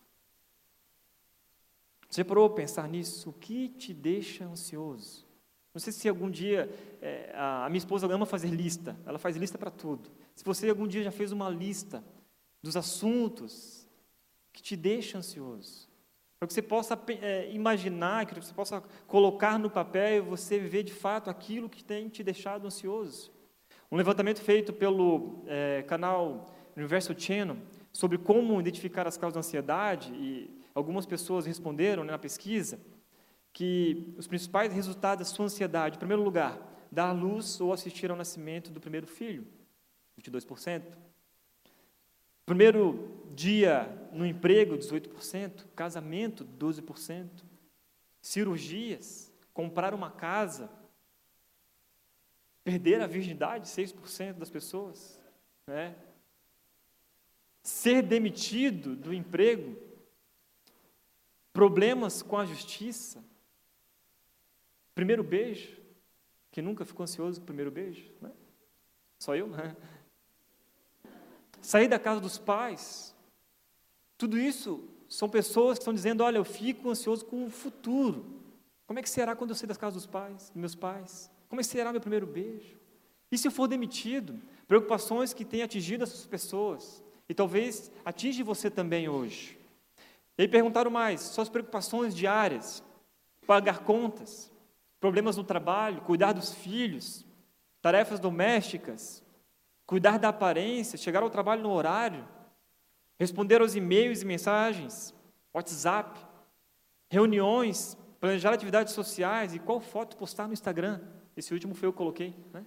Você 2.11 2.25
parou 2.25 2.47
a 2.47 2.51
pensar 2.51 2.89
nisso? 2.89 3.31
O 3.31 3.33
que 3.33 3.69
te 3.69 3.95
deixa 3.95 4.45
ansioso? 4.45 5.25
Não 5.73 5.81
sei 5.81 5.93
se 5.93 6.09
algum 6.09 6.31
dia 6.31 6.69
é, 7.01 7.33
a 7.35 7.69
minha 7.69 7.79
esposa 7.79 8.07
ama 8.13 8.27
fazer 8.27 8.49
lista. 8.49 8.97
Ela 9.07 9.19
faz 9.19 9.37
lista 9.37 9.59
para 9.59 9.71
tudo. 9.71 10.11
Se 10.35 10.45
você 10.45 10.69
algum 10.69 10.87
dia 10.87 11.03
já 11.03 11.11
fez 11.11 11.33
uma 11.33 11.49
lista 11.49 12.05
dos 12.63 12.77
assuntos 12.77 13.87
que 14.53 14.63
te 14.63 14.77
deixam 14.77 15.19
ansioso, 15.19 15.89
para 16.39 16.47
que 16.47 16.55
você 16.55 16.63
possa 16.63 16.99
é, 17.21 17.51
imaginar, 17.53 18.27
que 18.27 18.35
você 18.35 18.55
possa 18.55 18.81
colocar 19.09 19.59
no 19.59 19.69
papel 19.69 20.19
e 20.19 20.21
você 20.21 20.59
ver 20.59 20.85
de 20.85 20.93
fato 20.93 21.29
aquilo 21.29 21.69
que 21.69 21.83
tem 21.83 22.09
te 22.09 22.23
deixado 22.23 22.67
ansioso. 22.67 23.34
Um 23.95 23.97
levantamento 23.97 24.41
feito 24.41 24.73
pelo 24.73 25.45
é, 25.47 25.85
canal 25.85 26.53
Universo 26.77 27.15
Channel 27.17 27.57
sobre 27.93 28.19
como 28.19 28.59
identificar 28.59 29.07
as 29.07 29.17
causas 29.17 29.35
da 29.35 29.39
ansiedade, 29.39 30.13
e 30.15 30.51
algumas 30.75 31.07
pessoas 31.07 31.47
responderam 31.47 32.03
né, 32.03 32.11
na 32.11 32.19
pesquisa 32.19 32.81
que 33.53 34.13
os 34.19 34.27
principais 34.27 34.73
resultados 34.73 35.29
da 35.29 35.33
sua 35.33 35.45
ansiedade, 35.45 35.95
em 35.95 35.99
primeiro 36.01 36.25
lugar, 36.25 36.59
dar 36.91 37.13
luz 37.13 37.61
ou 37.61 37.73
assistir 37.73 38.11
ao 38.11 38.17
nascimento 38.17 38.69
do 38.73 38.81
primeiro 38.81 39.07
filho, 39.07 39.47
22%. 40.21 40.83
Primeiro 42.45 43.29
dia 43.33 43.89
no 44.11 44.27
emprego, 44.27 44.77
18%. 44.77 45.67
Casamento, 45.77 46.45
12%. 46.59 47.29
Cirurgias, 48.21 49.33
comprar 49.53 49.95
uma 49.95 50.11
casa, 50.11 50.69
perder 52.65 53.01
a 53.01 53.07
virgindade, 53.07 53.69
6% 53.69 54.33
das 54.35 54.51
pessoas. 54.51 55.21
Né? 55.67 55.95
Ser 57.63 58.03
demitido 58.03 58.97
do 58.97 59.15
emprego, 59.15 59.77
problemas 61.53 62.23
com 62.23 62.37
a 62.37 62.45
justiça, 62.45 63.23
primeiro 64.95 65.23
beijo, 65.23 65.79
que 66.51 66.63
nunca 66.63 66.85
ficou 66.85 67.05
ansioso 67.05 67.39
com 67.39 67.45
o 67.45 67.47
primeiro 67.47 67.71
beijo? 67.71 68.11
Né? 68.21 68.33
Só 69.19 69.37
eu? 69.37 69.47
Né? 69.47 69.77
sair 71.65 71.89
da 71.89 71.99
casa 71.99 72.21
dos 72.21 72.39
pais. 72.39 73.15
Tudo 74.19 74.39
isso 74.39 74.87
são 75.09 75.29
pessoas 75.29 75.79
que 75.79 75.83
estão 75.83 75.95
dizendo: 75.95 76.23
olha, 76.23 76.37
eu 76.37 76.45
fico 76.45 76.91
ansioso 76.91 77.25
com 77.25 77.47
o 77.47 77.51
futuro. 77.51 78.43
Como 78.87 78.99
é 78.99 79.03
que 79.03 79.09
será 79.09 79.35
quando 79.35 79.51
eu 79.51 79.57
sair 79.57 79.67
das 79.67 79.79
casas 79.79 79.95
dos 79.95 80.07
pais, 80.07 80.51
dos 80.51 80.57
meus 80.57 80.75
pais? 80.75 81.31
Como 81.55 81.63
será 81.63 81.93
meu 81.93 82.01
primeiro 82.01 82.27
beijo? 82.27 82.77
E 83.31 83.39
se 83.39 83.47
eu 83.47 83.53
for 83.53 83.69
demitido? 83.69 84.41
Preocupações 84.67 85.33
que 85.33 85.45
têm 85.45 85.63
atingido 85.63 86.03
essas 86.03 86.27
pessoas 86.27 87.01
e 87.29 87.33
talvez 87.33 87.93
atinge 88.05 88.43
você 88.43 88.69
também 88.69 89.09
hoje. 89.09 89.57
E 90.37 90.49
perguntaram 90.49 90.91
mais: 90.91 91.21
suas 91.21 91.49
preocupações 91.49 92.13
diárias, 92.13 92.83
pagar 93.47 93.85
contas, 93.85 94.51
problemas 94.99 95.37
no 95.37 95.45
trabalho, 95.45 96.01
cuidar 96.01 96.33
dos 96.33 96.53
filhos, 96.53 97.25
tarefas 97.81 98.19
domésticas, 98.19 99.23
cuidar 99.87 100.19
da 100.19 100.31
aparência, 100.31 100.99
chegar 100.99 101.23
ao 101.23 101.31
trabalho 101.31 101.63
no 101.63 101.71
horário, 101.71 102.27
responder 103.17 103.61
aos 103.61 103.77
e-mails 103.77 104.23
e 104.23 104.27
mensagens, 104.27 105.15
WhatsApp, 105.53 106.19
reuniões, 107.09 107.97
planejar 108.19 108.53
atividades 108.53 108.93
sociais 108.93 109.55
e 109.55 109.61
qual 109.61 109.79
foto 109.79 110.17
postar 110.17 110.49
no 110.49 110.53
Instagram. 110.53 111.01
Esse 111.37 111.53
último 111.53 111.75
foi 111.75 111.89
eu 111.89 111.93
que 111.93 111.99
coloquei. 111.99 112.35
Né? 112.53 112.65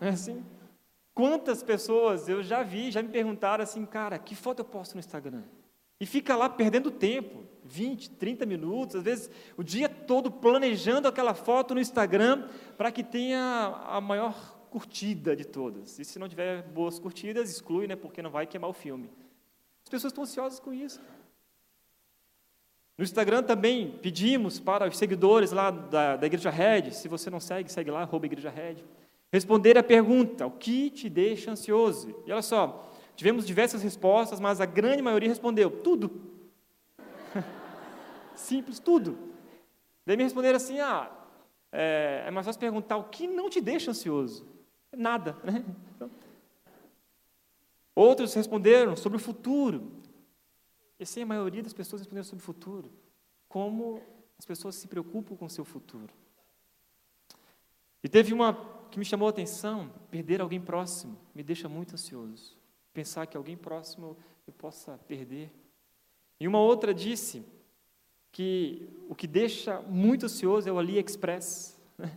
É 0.00 0.08
assim. 0.08 0.44
Quantas 1.14 1.62
pessoas 1.62 2.28
eu 2.28 2.42
já 2.42 2.62
vi, 2.62 2.90
já 2.90 3.02
me 3.02 3.08
perguntaram 3.08 3.62
assim, 3.62 3.84
cara, 3.84 4.18
que 4.18 4.34
foto 4.34 4.60
eu 4.60 4.64
posto 4.64 4.94
no 4.94 5.00
Instagram? 5.00 5.42
E 6.00 6.06
fica 6.06 6.34
lá 6.34 6.48
perdendo 6.48 6.90
tempo, 6.90 7.44
20, 7.64 8.10
30 8.10 8.44
minutos, 8.46 8.96
às 8.96 9.04
vezes 9.04 9.30
o 9.56 9.62
dia 9.62 9.88
todo 9.88 10.32
planejando 10.32 11.06
aquela 11.06 11.34
foto 11.34 11.74
no 11.74 11.80
Instagram 11.80 12.48
para 12.76 12.90
que 12.90 13.04
tenha 13.04 13.82
a 13.86 14.00
maior 14.00 14.58
curtida 14.70 15.36
de 15.36 15.44
todas. 15.44 15.98
E 15.98 16.04
se 16.04 16.18
não 16.18 16.28
tiver 16.28 16.62
boas 16.62 16.98
curtidas, 16.98 17.50
exclui, 17.50 17.86
né, 17.86 17.94
porque 17.94 18.22
não 18.22 18.30
vai 18.30 18.46
queimar 18.46 18.70
o 18.70 18.72
filme. 18.72 19.10
As 19.84 19.90
pessoas 19.90 20.12
estão 20.12 20.24
ansiosas 20.24 20.58
com 20.58 20.72
isso. 20.72 21.00
No 23.02 23.04
Instagram 23.04 23.42
também 23.42 23.98
pedimos 24.00 24.60
para 24.60 24.86
os 24.86 24.96
seguidores 24.96 25.50
lá 25.50 25.72
da, 25.72 26.16
da 26.16 26.24
Igreja 26.24 26.50
Red, 26.50 26.92
se 26.92 27.08
você 27.08 27.28
não 27.28 27.40
segue, 27.40 27.68
segue 27.72 27.90
lá, 27.90 28.02
arroba 28.02 28.26
Igreja 28.26 28.48
Red, 28.48 28.76
responder 29.32 29.76
a 29.76 29.82
pergunta, 29.82 30.46
o 30.46 30.52
que 30.52 30.88
te 30.88 31.08
deixa 31.08 31.50
ansioso? 31.50 32.14
E 32.24 32.30
olha 32.30 32.42
só, 32.42 32.92
tivemos 33.16 33.44
diversas 33.44 33.82
respostas, 33.82 34.38
mas 34.38 34.60
a 34.60 34.66
grande 34.66 35.02
maioria 35.02 35.28
respondeu, 35.28 35.68
tudo. 35.68 36.12
Simples, 38.36 38.78
tudo. 38.78 39.18
Daí 40.06 40.16
me 40.16 40.22
responderam 40.22 40.58
assim, 40.58 40.78
ah, 40.78 41.10
é, 41.72 42.22
é 42.28 42.30
mais 42.30 42.46
fácil 42.46 42.60
perguntar 42.60 42.98
o 42.98 43.08
que 43.08 43.26
não 43.26 43.50
te 43.50 43.60
deixa 43.60 43.90
ansioso. 43.90 44.46
Nada. 44.96 45.36
Né? 45.42 45.64
Então, 45.96 46.08
outros 47.96 48.32
responderam 48.32 48.94
sobre 48.94 49.16
o 49.16 49.20
futuro. 49.20 49.90
E 51.02 51.04
assim, 51.04 51.22
a 51.22 51.26
maioria 51.26 51.64
das 51.64 51.72
pessoas 51.72 52.00
responderam 52.00 52.22
sobre 52.22 52.44
o 52.44 52.46
futuro. 52.46 52.88
Como 53.48 54.00
as 54.38 54.46
pessoas 54.46 54.76
se 54.76 54.86
preocupam 54.86 55.34
com 55.34 55.46
o 55.46 55.50
seu 55.50 55.64
futuro. 55.64 56.14
E 58.04 58.08
teve 58.08 58.32
uma 58.32 58.54
que 58.88 59.00
me 59.00 59.04
chamou 59.04 59.26
a 59.26 59.30
atenção: 59.30 59.90
perder 60.12 60.40
alguém 60.40 60.60
próximo 60.60 61.18
me 61.34 61.42
deixa 61.42 61.68
muito 61.68 61.94
ansioso. 61.94 62.56
Pensar 62.94 63.26
que 63.26 63.36
alguém 63.36 63.56
próximo 63.56 64.16
eu 64.46 64.52
possa 64.52 64.96
perder. 65.08 65.50
E 66.38 66.46
uma 66.46 66.60
outra 66.60 66.94
disse 66.94 67.44
que 68.30 68.88
o 69.08 69.14
que 69.16 69.26
deixa 69.26 69.80
muito 69.80 70.26
ansioso 70.26 70.68
é 70.68 70.72
o 70.72 70.78
AliExpress. 70.78 71.80
Né? 71.98 72.16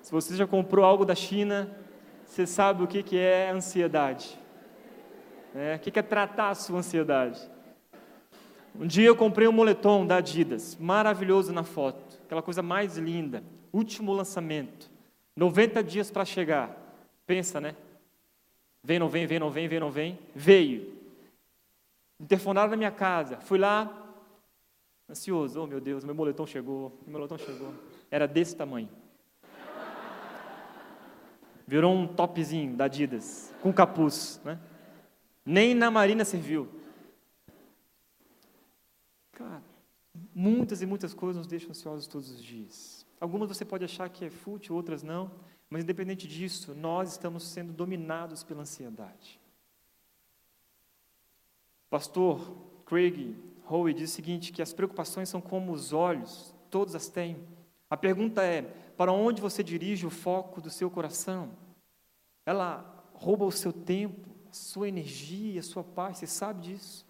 Se 0.00 0.10
você 0.10 0.34
já 0.34 0.46
comprou 0.46 0.86
algo 0.86 1.04
da 1.04 1.14
China, 1.14 1.70
você 2.24 2.46
sabe 2.46 2.82
o 2.82 2.88
que 2.88 3.14
é 3.14 3.50
ansiedade. 3.50 4.39
É, 5.54 5.74
o 5.74 5.78
que, 5.78 5.98
é 5.98 6.02
tratar 6.02 6.50
a 6.50 6.54
sua 6.54 6.78
ansiedade. 6.78 7.40
Um 8.74 8.86
dia 8.86 9.06
eu 9.06 9.16
comprei 9.16 9.48
um 9.48 9.52
moletom 9.52 10.06
da 10.06 10.16
Adidas, 10.16 10.76
maravilhoso 10.76 11.52
na 11.52 11.64
foto, 11.64 12.18
aquela 12.24 12.42
coisa 12.42 12.62
mais 12.62 12.96
linda, 12.96 13.42
último 13.72 14.12
lançamento, 14.12 14.90
90 15.36 15.82
dias 15.82 16.10
para 16.10 16.24
chegar. 16.24 16.76
Pensa, 17.26 17.60
né? 17.60 17.74
Vem, 18.82 18.98
não 18.98 19.08
vem, 19.08 19.26
vem, 19.26 19.38
não 19.38 19.50
vem, 19.50 19.68
vem, 19.68 19.80
não 19.80 19.90
vem. 19.90 20.18
Veio. 20.34 20.94
Interfonaram 22.18 22.70
na 22.70 22.76
minha 22.76 22.90
casa. 22.90 23.38
Fui 23.40 23.58
lá, 23.58 23.90
ansioso. 25.08 25.62
Oh, 25.62 25.66
meu 25.66 25.80
Deus, 25.80 26.04
meu 26.04 26.14
moletom 26.14 26.46
chegou. 26.46 26.98
Meu 27.06 27.18
moletom 27.18 27.38
chegou. 27.38 27.74
Era 28.10 28.26
desse 28.26 28.56
tamanho. 28.56 28.88
Virou 31.66 31.94
um 31.94 32.06
topzinho 32.06 32.74
da 32.74 32.86
Adidas, 32.86 33.54
com 33.62 33.72
capuz. 33.72 34.40
Né? 34.44 34.58
Nem 35.50 35.74
na 35.74 35.90
Marina 35.90 36.24
serviu. 36.24 36.68
Cara, 39.32 39.64
muitas 40.32 40.80
e 40.80 40.86
muitas 40.86 41.12
coisas 41.12 41.38
nos 41.38 41.48
deixam 41.48 41.70
ansiosos 41.70 42.06
todos 42.06 42.30
os 42.30 42.40
dias. 42.40 43.04
Algumas 43.20 43.48
você 43.48 43.64
pode 43.64 43.84
achar 43.84 44.08
que 44.08 44.24
é 44.24 44.30
fútil, 44.30 44.76
outras 44.76 45.02
não. 45.02 45.28
Mas 45.68 45.82
independente 45.82 46.28
disso, 46.28 46.72
nós 46.72 47.10
estamos 47.10 47.42
sendo 47.48 47.72
dominados 47.72 48.44
pela 48.44 48.60
ansiedade. 48.60 49.40
Pastor 51.90 52.56
Craig 52.86 53.36
Howe 53.68 53.92
diz 53.92 54.12
o 54.12 54.14
seguinte, 54.14 54.52
que 54.52 54.62
as 54.62 54.72
preocupações 54.72 55.28
são 55.28 55.40
como 55.40 55.72
os 55.72 55.92
olhos, 55.92 56.54
todos 56.70 56.94
as 56.94 57.08
têm. 57.08 57.44
A 57.90 57.96
pergunta 57.96 58.40
é: 58.44 58.62
para 58.96 59.10
onde 59.10 59.42
você 59.42 59.64
dirige 59.64 60.06
o 60.06 60.10
foco 60.10 60.60
do 60.60 60.70
seu 60.70 60.88
coração? 60.88 61.50
Ela 62.46 63.04
rouba 63.14 63.44
o 63.44 63.50
seu 63.50 63.72
tempo, 63.72 64.29
sua 64.50 64.88
energia, 64.88 65.62
sua 65.62 65.84
paz, 65.84 66.18
você 66.18 66.26
sabe 66.26 66.62
disso? 66.62 67.06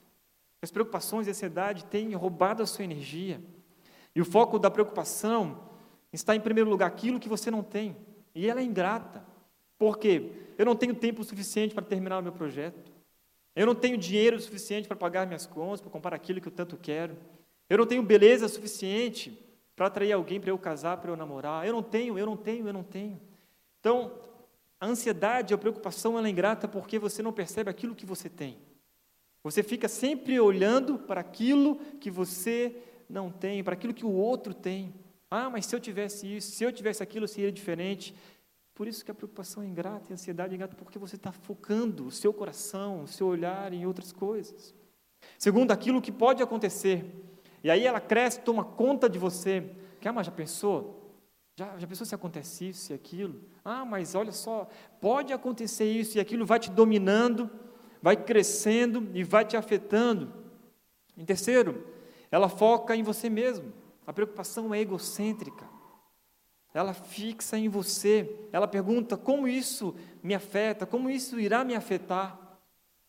As 0.62 0.70
preocupações 0.70 1.26
e 1.26 1.30
a 1.30 1.32
ansiedade 1.32 1.84
têm 1.84 2.12
roubado 2.14 2.62
a 2.62 2.66
sua 2.66 2.84
energia. 2.84 3.40
E 4.14 4.20
o 4.20 4.24
foco 4.24 4.58
da 4.58 4.70
preocupação 4.70 5.70
está, 6.12 6.34
em 6.34 6.40
primeiro 6.40 6.68
lugar, 6.68 6.86
aquilo 6.86 7.20
que 7.20 7.28
você 7.28 7.50
não 7.50 7.62
tem. 7.62 7.96
E 8.34 8.48
ela 8.48 8.60
é 8.60 8.64
ingrata. 8.64 9.24
Por 9.78 9.98
quê? 9.98 10.32
Eu 10.58 10.66
não 10.66 10.76
tenho 10.76 10.94
tempo 10.94 11.24
suficiente 11.24 11.74
para 11.74 11.84
terminar 11.84 12.18
o 12.18 12.22
meu 12.22 12.32
projeto. 12.32 12.92
Eu 13.56 13.66
não 13.66 13.74
tenho 13.74 13.96
dinheiro 13.96 14.38
suficiente 14.38 14.86
para 14.86 14.96
pagar 14.96 15.26
minhas 15.26 15.46
contas, 15.46 15.80
para 15.80 15.90
comprar 15.90 16.14
aquilo 16.14 16.40
que 16.40 16.48
eu 16.48 16.52
tanto 16.52 16.76
quero. 16.76 17.16
Eu 17.68 17.78
não 17.78 17.86
tenho 17.86 18.02
beleza 18.02 18.46
suficiente 18.48 19.38
para 19.74 19.86
atrair 19.86 20.12
alguém 20.12 20.40
para 20.40 20.50
eu 20.50 20.58
casar, 20.58 20.98
para 20.98 21.10
eu 21.10 21.16
namorar. 21.16 21.66
Eu 21.66 21.72
não 21.72 21.82
tenho, 21.82 22.18
eu 22.18 22.26
não 22.26 22.36
tenho, 22.36 22.66
eu 22.66 22.72
não 22.72 22.82
tenho. 22.82 23.18
Então, 23.80 24.12
a 24.80 24.86
ansiedade, 24.86 25.52
a 25.52 25.58
preocupação, 25.58 26.16
ela 26.16 26.26
é 26.26 26.30
ingrata 26.30 26.66
porque 26.66 26.98
você 26.98 27.22
não 27.22 27.32
percebe 27.32 27.68
aquilo 27.68 27.94
que 27.94 28.06
você 28.06 28.30
tem. 28.30 28.56
Você 29.44 29.62
fica 29.62 29.88
sempre 29.88 30.40
olhando 30.40 30.98
para 30.98 31.20
aquilo 31.20 31.76
que 32.00 32.10
você 32.10 32.74
não 33.08 33.30
tem, 33.30 33.62
para 33.62 33.74
aquilo 33.74 33.92
que 33.92 34.06
o 34.06 34.12
outro 34.12 34.54
tem. 34.54 34.94
Ah, 35.30 35.50
mas 35.50 35.66
se 35.66 35.76
eu 35.76 35.80
tivesse 35.80 36.36
isso, 36.36 36.52
se 36.52 36.64
eu 36.64 36.72
tivesse 36.72 37.02
aquilo, 37.02 37.28
seria 37.28 37.52
diferente. 37.52 38.14
Por 38.74 38.88
isso 38.88 39.04
que 39.04 39.10
a 39.10 39.14
preocupação 39.14 39.62
é 39.62 39.66
ingrata 39.66 40.06
e 40.08 40.12
a 40.12 40.14
ansiedade 40.14 40.52
é 40.52 40.56
ingrata, 40.56 40.74
porque 40.74 40.98
você 40.98 41.16
está 41.16 41.30
focando 41.30 42.06
o 42.06 42.10
seu 42.10 42.32
coração, 42.32 43.02
o 43.02 43.06
seu 43.06 43.26
olhar 43.26 43.72
em 43.74 43.84
outras 43.84 44.12
coisas. 44.12 44.74
Segundo, 45.38 45.72
aquilo 45.72 46.00
que 46.00 46.10
pode 46.10 46.42
acontecer. 46.42 47.04
E 47.62 47.70
aí 47.70 47.84
ela 47.84 48.00
cresce, 48.00 48.40
toma 48.40 48.64
conta 48.64 49.08
de 49.08 49.18
você. 49.18 49.70
Ah, 50.02 50.12
mas 50.12 50.26
já 50.26 50.32
pensou? 50.32 50.99
Já, 51.60 51.76
já 51.76 51.86
pensou 51.86 52.06
se 52.06 52.14
acontece 52.14 52.70
isso 52.70 52.90
e 52.90 52.94
aquilo? 52.94 53.38
Ah, 53.62 53.84
mas 53.84 54.14
olha 54.14 54.32
só, 54.32 54.66
pode 54.98 55.30
acontecer 55.30 55.84
isso 55.84 56.16
e 56.16 56.20
aquilo 56.20 56.46
vai 56.46 56.58
te 56.58 56.70
dominando, 56.70 57.50
vai 58.00 58.16
crescendo 58.16 59.10
e 59.12 59.22
vai 59.22 59.44
te 59.44 59.58
afetando. 59.58 60.32
Em 61.18 61.22
terceiro, 61.26 61.86
ela 62.30 62.48
foca 62.48 62.96
em 62.96 63.02
você 63.02 63.28
mesmo. 63.28 63.74
A 64.06 64.12
preocupação 64.14 64.72
é 64.72 64.80
egocêntrica. 64.80 65.68
Ela 66.72 66.94
fixa 66.94 67.58
em 67.58 67.68
você. 67.68 68.48
Ela 68.52 68.66
pergunta: 68.66 69.18
como 69.18 69.46
isso 69.46 69.94
me 70.22 70.34
afeta? 70.34 70.86
Como 70.86 71.10
isso 71.10 71.38
irá 71.38 71.62
me 71.62 71.74
afetar? 71.74 72.40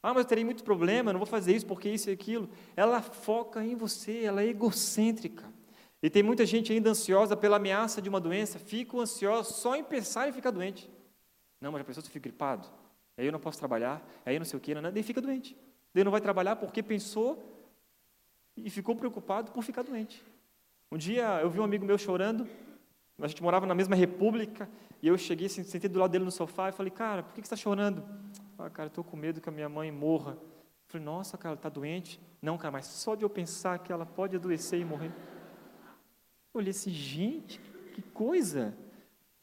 Ah, 0.03 0.13
mas 0.13 0.23
eu 0.23 0.27
terei 0.27 0.43
muito 0.43 0.65
problema, 0.65 1.13
não 1.13 1.21
vou 1.21 1.25
fazer 1.25 1.55
isso 1.55 1.65
porque 1.65 1.87
isso 1.87 2.09
e 2.09 2.13
aquilo. 2.13 2.49
Ela 2.75 3.01
foca 3.01 3.63
em 3.63 3.77
você, 3.77 4.25
ela 4.25 4.41
é 4.41 4.47
egocêntrica. 4.47 5.60
E 6.01 6.09
tem 6.09 6.23
muita 6.23 6.45
gente 6.45 6.73
ainda 6.73 6.89
ansiosa 6.89 7.37
pela 7.37 7.57
ameaça 7.57 8.01
de 8.01 8.09
uma 8.09 8.19
doença, 8.19 8.57
fica 8.57 8.97
ansiosa 8.97 9.51
só 9.51 9.75
em 9.75 9.83
pensar 9.83 10.27
em 10.27 10.31
ficar 10.31 10.51
doente. 10.51 10.89
Não, 11.59 11.71
mas 11.71 11.81
a 11.81 11.85
pessoa 11.85 12.03
fica 12.03 12.19
gripado, 12.19 12.67
aí 13.15 13.25
eu 13.25 13.31
não 13.31 13.39
posso 13.39 13.59
trabalhar, 13.59 14.01
aí 14.25 14.39
não 14.39 14.45
sei 14.45 14.57
o 14.57 14.59
que, 14.59 14.73
não, 14.73 14.91
daí 14.91 15.03
fica 15.03 15.21
doente. 15.21 15.55
Daí 15.93 16.03
não 16.03 16.11
vai 16.11 16.21
trabalhar 16.21 16.55
porque 16.55 16.81
pensou 16.81 17.43
e 18.57 18.69
ficou 18.69 18.95
preocupado 18.95 19.51
por 19.51 19.63
ficar 19.63 19.83
doente. 19.83 20.23
Um 20.91 20.97
dia 20.97 21.39
eu 21.41 21.49
vi 21.49 21.59
um 21.59 21.63
amigo 21.63 21.85
meu 21.85 21.97
chorando, 21.97 22.47
a 23.19 23.27
gente 23.27 23.43
morava 23.43 23.67
na 23.67 23.75
mesma 23.75 23.95
república, 23.95 24.67
e 25.01 25.07
eu 25.07 25.17
cheguei, 25.17 25.49
sentei 25.49 25.89
do 25.89 25.99
lado 25.99 26.11
dele 26.11 26.25
no 26.25 26.31
sofá 26.31 26.69
e 26.69 26.71
falei, 26.71 26.91
cara, 26.91 27.23
por 27.23 27.33
que 27.33 27.41
você 27.41 27.45
está 27.45 27.55
chorando? 27.55 28.03
Ah, 28.57 28.69
cara, 28.69 28.87
estou 28.87 29.03
com 29.03 29.17
medo 29.17 29.41
que 29.41 29.49
a 29.49 29.51
minha 29.51 29.67
mãe 29.67 29.91
morra. 29.91 30.37
Falei, 30.87 31.03
nossa, 31.03 31.37
cara, 31.37 31.55
está 31.55 31.69
doente? 31.69 32.19
Não, 32.41 32.57
cara, 32.57 32.71
mas 32.71 32.85
só 32.85 33.15
de 33.15 33.23
eu 33.23 33.29
pensar 33.29 33.79
que 33.79 33.91
ela 33.91 34.05
pode 34.05 34.35
adoecer 34.35 34.79
e 34.79 34.85
morrer. 34.85 35.11
Olhei 36.53 36.71
assim, 36.71 36.91
gente, 36.91 37.59
que 37.93 38.01
coisa. 38.01 38.77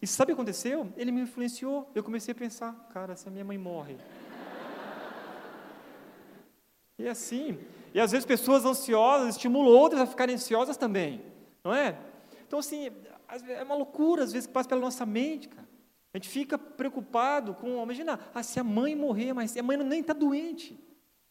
E 0.01 0.07
sabe 0.07 0.33
o 0.33 0.35
que 0.35 0.41
aconteceu? 0.41 0.93
Ele 0.97 1.11
me 1.11 1.23
influenciou. 1.23 1.91
Eu 1.95 2.05
comecei 2.05 2.33
a 2.33 2.35
pensar, 2.35 2.73
cara, 2.93 3.17
se 3.17 3.27
a 3.27 3.31
minha 3.31 3.45
mãe 3.45 3.59
morre. 3.59 3.97
E 6.99 7.07
é 7.07 7.11
assim. 7.11 7.59
E 7.95 8.01
às 8.01 8.11
vezes 8.11 8.27
pessoas 8.27 8.65
ansiosas 8.65 9.37
estimulam 9.37 9.73
outras 9.73 10.01
a 10.01 10.07
ficarem 10.07 10.35
ansiosas 10.35 10.77
também. 10.77 11.23
Não 11.65 11.73
é? 11.73 11.99
Então, 12.47 12.59
assim, 12.59 12.91
é 13.49 13.63
uma 13.63 13.75
loucura 13.75 14.25
às 14.25 14.33
vezes 14.33 14.47
que 14.47 14.53
passa 14.53 14.69
pela 14.69 14.81
nossa 14.81 15.07
mente, 15.07 15.49
cara. 15.49 15.69
A 16.13 16.19
gente 16.19 16.29
fica 16.29 16.57
preocupado 16.57 17.55
com, 17.55 17.83
imagina, 17.83 18.19
ah, 18.35 18.43
se 18.43 18.59
a 18.59 18.65
mãe 18.65 18.97
morrer, 18.97 19.33
mas 19.33 19.57
a 19.57 19.63
mãe 19.63 19.77
nem 19.77 20.01
está 20.01 20.13
doente. 20.13 20.79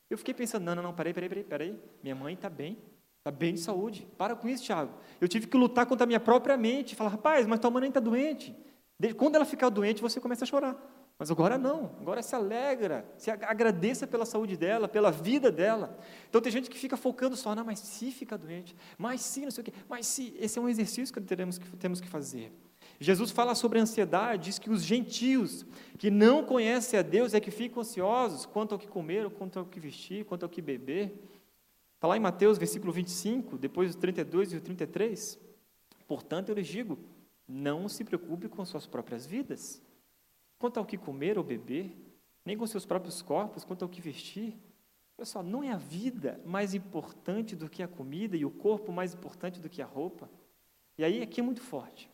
Eu 0.09 0.17
fiquei 0.17 0.33
pensando, 0.33 0.63
não, 0.63 0.75
não, 0.75 0.83
não, 0.83 0.93
peraí, 0.93 1.13
peraí, 1.13 1.27
peraí, 1.27 1.43
peraí. 1.43 1.79
minha 2.01 2.15
mãe 2.15 2.33
está 2.33 2.49
bem, 2.49 2.77
está 3.27 3.31
bem 3.31 3.53
de 3.53 3.59
saúde. 3.59 4.07
Para 4.17 4.35
com 4.35 4.47
isso, 4.47 4.63
Tiago. 4.63 4.91
Eu 5.19 5.27
tive 5.27 5.47
que 5.47 5.57
lutar 5.57 5.85
contra 5.85 6.05
a 6.05 6.07
minha 6.07 6.19
própria 6.19 6.55
mente, 6.55 6.95
falar, 6.95 7.09
rapaz, 7.09 7.45
mas 7.45 7.59
tua 7.59 7.69
mãe 7.69 7.81
nem 7.81 7.89
está 7.89 7.99
doente. 7.99 8.55
Quando 9.17 9.35
ela 9.35 9.45
ficar 9.45 9.69
doente, 9.69 10.01
você 10.01 10.19
começa 10.19 10.43
a 10.43 10.47
chorar. 10.47 10.75
Mas 11.19 11.31
agora 11.31 11.57
não, 11.57 11.95
agora 11.99 12.21
se 12.21 12.35
alegra, 12.35 13.03
se 13.17 13.31
agradeça 13.31 14.05
pela 14.05 14.23
saúde 14.23 14.55
dela, 14.55 14.87
pela 14.87 15.11
vida 15.11 15.51
dela. 15.51 15.97
Então 16.29 16.39
tem 16.39 16.51
gente 16.51 16.69
que 16.69 16.77
fica 16.77 16.95
focando 16.95 17.35
só, 17.35 17.55
não, 17.55 17.65
mas 17.65 17.79
se 17.79 18.11
fica 18.11 18.37
doente, 18.37 18.75
mas 18.99 19.21
se 19.21 19.41
não 19.41 19.49
sei 19.49 19.63
o 19.63 19.65
quê, 19.65 19.73
mas 19.89 20.05
se, 20.05 20.35
esse 20.39 20.59
é 20.59 20.61
um 20.61 20.69
exercício 20.69 21.11
que 21.11 21.19
teremos 21.21 21.57
que 21.57 21.75
temos 21.75 21.99
que 21.99 22.07
fazer. 22.07 22.53
Jesus 22.99 23.31
fala 23.31 23.55
sobre 23.55 23.79
a 23.79 23.81
ansiedade, 23.81 24.45
diz 24.45 24.59
que 24.59 24.69
os 24.69 24.83
gentios 24.83 25.65
que 25.97 26.11
não 26.11 26.43
conhecem 26.43 26.99
a 26.99 27.03
Deus 27.03 27.33
é 27.33 27.39
que 27.39 27.49
ficam 27.49 27.81
ansiosos 27.81 28.45
quanto 28.45 28.73
ao 28.73 28.79
que 28.79 28.87
comer, 28.87 29.27
quanto 29.31 29.57
ao 29.57 29.65
que 29.65 29.79
vestir, 29.79 30.23
quanto 30.23 30.43
ao 30.43 30.49
que 30.49 30.61
beber. 30.61 31.13
Está 31.97 32.07
lá 32.07 32.15
em 32.15 32.21
Mateus, 32.21 32.57
versículo 32.57 32.93
25, 32.93 33.57
depois 33.57 33.93
do 33.93 33.99
32 33.99 34.53
e 34.53 34.55
o 34.55 34.61
33. 34.61 35.37
Portanto, 36.07 36.49
eu 36.49 36.55
lhes 36.55 36.67
digo, 36.67 36.97
não 37.45 37.89
se 37.89 38.05
preocupe 38.05 38.47
com 38.47 38.63
suas 38.63 38.87
próprias 38.87 39.25
vidas, 39.25 39.81
quanto 40.57 40.77
ao 40.77 40.85
que 40.85 40.97
comer 40.97 41.37
ou 41.37 41.43
beber, 41.43 41.93
nem 42.45 42.57
com 42.57 42.65
seus 42.65 42.85
próprios 42.85 43.21
corpos, 43.21 43.65
quanto 43.65 43.83
ao 43.83 43.89
que 43.89 44.01
vestir. 44.01 44.57
Pessoal, 45.17 45.43
não 45.43 45.63
é 45.63 45.71
a 45.71 45.77
vida 45.77 46.39
mais 46.45 46.73
importante 46.73 47.55
do 47.55 47.69
que 47.69 47.83
a 47.83 47.87
comida 47.87 48.37
e 48.37 48.45
o 48.45 48.51
corpo 48.51 48.91
mais 48.91 49.13
importante 49.13 49.59
do 49.59 49.69
que 49.69 49.81
a 49.81 49.85
roupa? 49.85 50.29
E 50.97 51.03
aí 51.03 51.21
aqui 51.21 51.41
é 51.41 51.43
muito 51.43 51.61
forte 51.61 52.09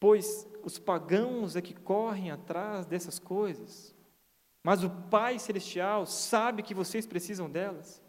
pois 0.00 0.48
os 0.64 0.78
pagãos 0.78 1.54
é 1.54 1.60
que 1.60 1.74
correm 1.74 2.30
atrás 2.30 2.86
dessas 2.86 3.18
coisas. 3.18 3.94
Mas 4.64 4.82
o 4.82 4.90
Pai 4.90 5.38
Celestial 5.38 6.06
sabe 6.06 6.62
que 6.62 6.74
vocês 6.74 7.06
precisam 7.06 7.48
delas. 7.50 8.02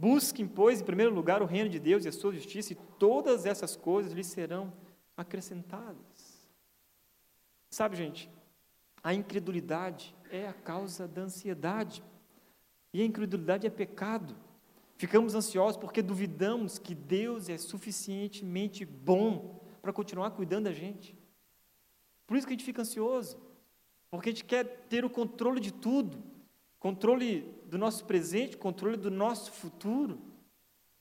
Busquem, 0.00 0.48
pois, 0.48 0.80
em 0.80 0.84
primeiro 0.84 1.14
lugar 1.14 1.42
o 1.42 1.44
reino 1.44 1.68
de 1.68 1.78
Deus 1.78 2.06
e 2.06 2.08
a 2.08 2.12
sua 2.12 2.32
justiça, 2.32 2.72
e 2.72 2.76
todas 2.98 3.44
essas 3.44 3.76
coisas 3.76 4.12
lhes 4.12 4.28
serão 4.28 4.72
acrescentadas. 5.14 6.48
Sabe, 7.68 7.96
gente, 7.96 8.30
a 9.04 9.12
incredulidade 9.12 10.16
é 10.30 10.48
a 10.48 10.54
causa 10.54 11.06
da 11.06 11.20
ansiedade. 11.20 12.02
E 12.94 13.02
a 13.02 13.04
incredulidade 13.04 13.66
é 13.66 13.70
pecado. 13.70 14.34
Ficamos 14.96 15.34
ansiosos 15.34 15.76
porque 15.76 16.00
duvidamos 16.00 16.78
que 16.78 16.94
Deus 16.94 17.50
é 17.50 17.58
suficientemente 17.58 18.86
bom 18.86 19.60
para 19.82 19.92
continuar 19.92 20.30
cuidando 20.30 20.64
da 20.64 20.72
gente. 20.72 21.14
Por 22.26 22.38
isso 22.38 22.46
que 22.46 22.54
a 22.54 22.56
gente 22.56 22.64
fica 22.64 22.80
ansioso, 22.80 23.38
porque 24.10 24.30
a 24.30 24.32
gente 24.32 24.46
quer 24.46 24.64
ter 24.88 25.04
o 25.04 25.10
controle 25.10 25.60
de 25.60 25.72
tudo, 25.74 26.22
controle 26.80 27.42
do 27.66 27.78
nosso 27.78 28.04
presente, 28.06 28.56
controle 28.56 28.96
do 28.96 29.10
nosso 29.10 29.52
futuro. 29.52 30.18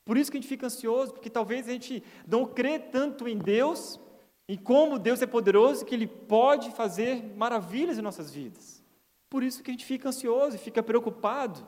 Por 0.06 0.18
isso 0.18 0.30
que 0.30 0.38
a 0.38 0.42
gente 0.42 0.50
fica 0.50 0.68
ansioso, 0.68 1.14
porque 1.14 1.30
talvez 1.30 1.68
a 1.68 1.72
gente 1.72 2.04
não 2.28 2.46
crê 2.46 2.78
tanto 2.78 3.28
em 3.28 3.38
Deus, 3.38 4.00
em 4.48 4.58
como 4.58 5.00
Deus 5.00 5.22
é 5.22 5.26
poderoso, 5.26 5.86
que 5.86 5.96
Ele 5.96 6.06
pode 6.06 6.70
fazer 6.72 7.24
maravilhas 7.36 7.98
em 7.98 8.02
nossas 8.02 8.30
vidas. 8.30 8.84
Por 9.30 9.42
isso 9.42 9.64
que 9.64 9.72
a 9.72 9.74
gente 9.74 9.86
fica 9.86 10.10
ansioso 10.10 10.56
e 10.56 10.60
fica 10.60 10.84
preocupado. 10.84 11.66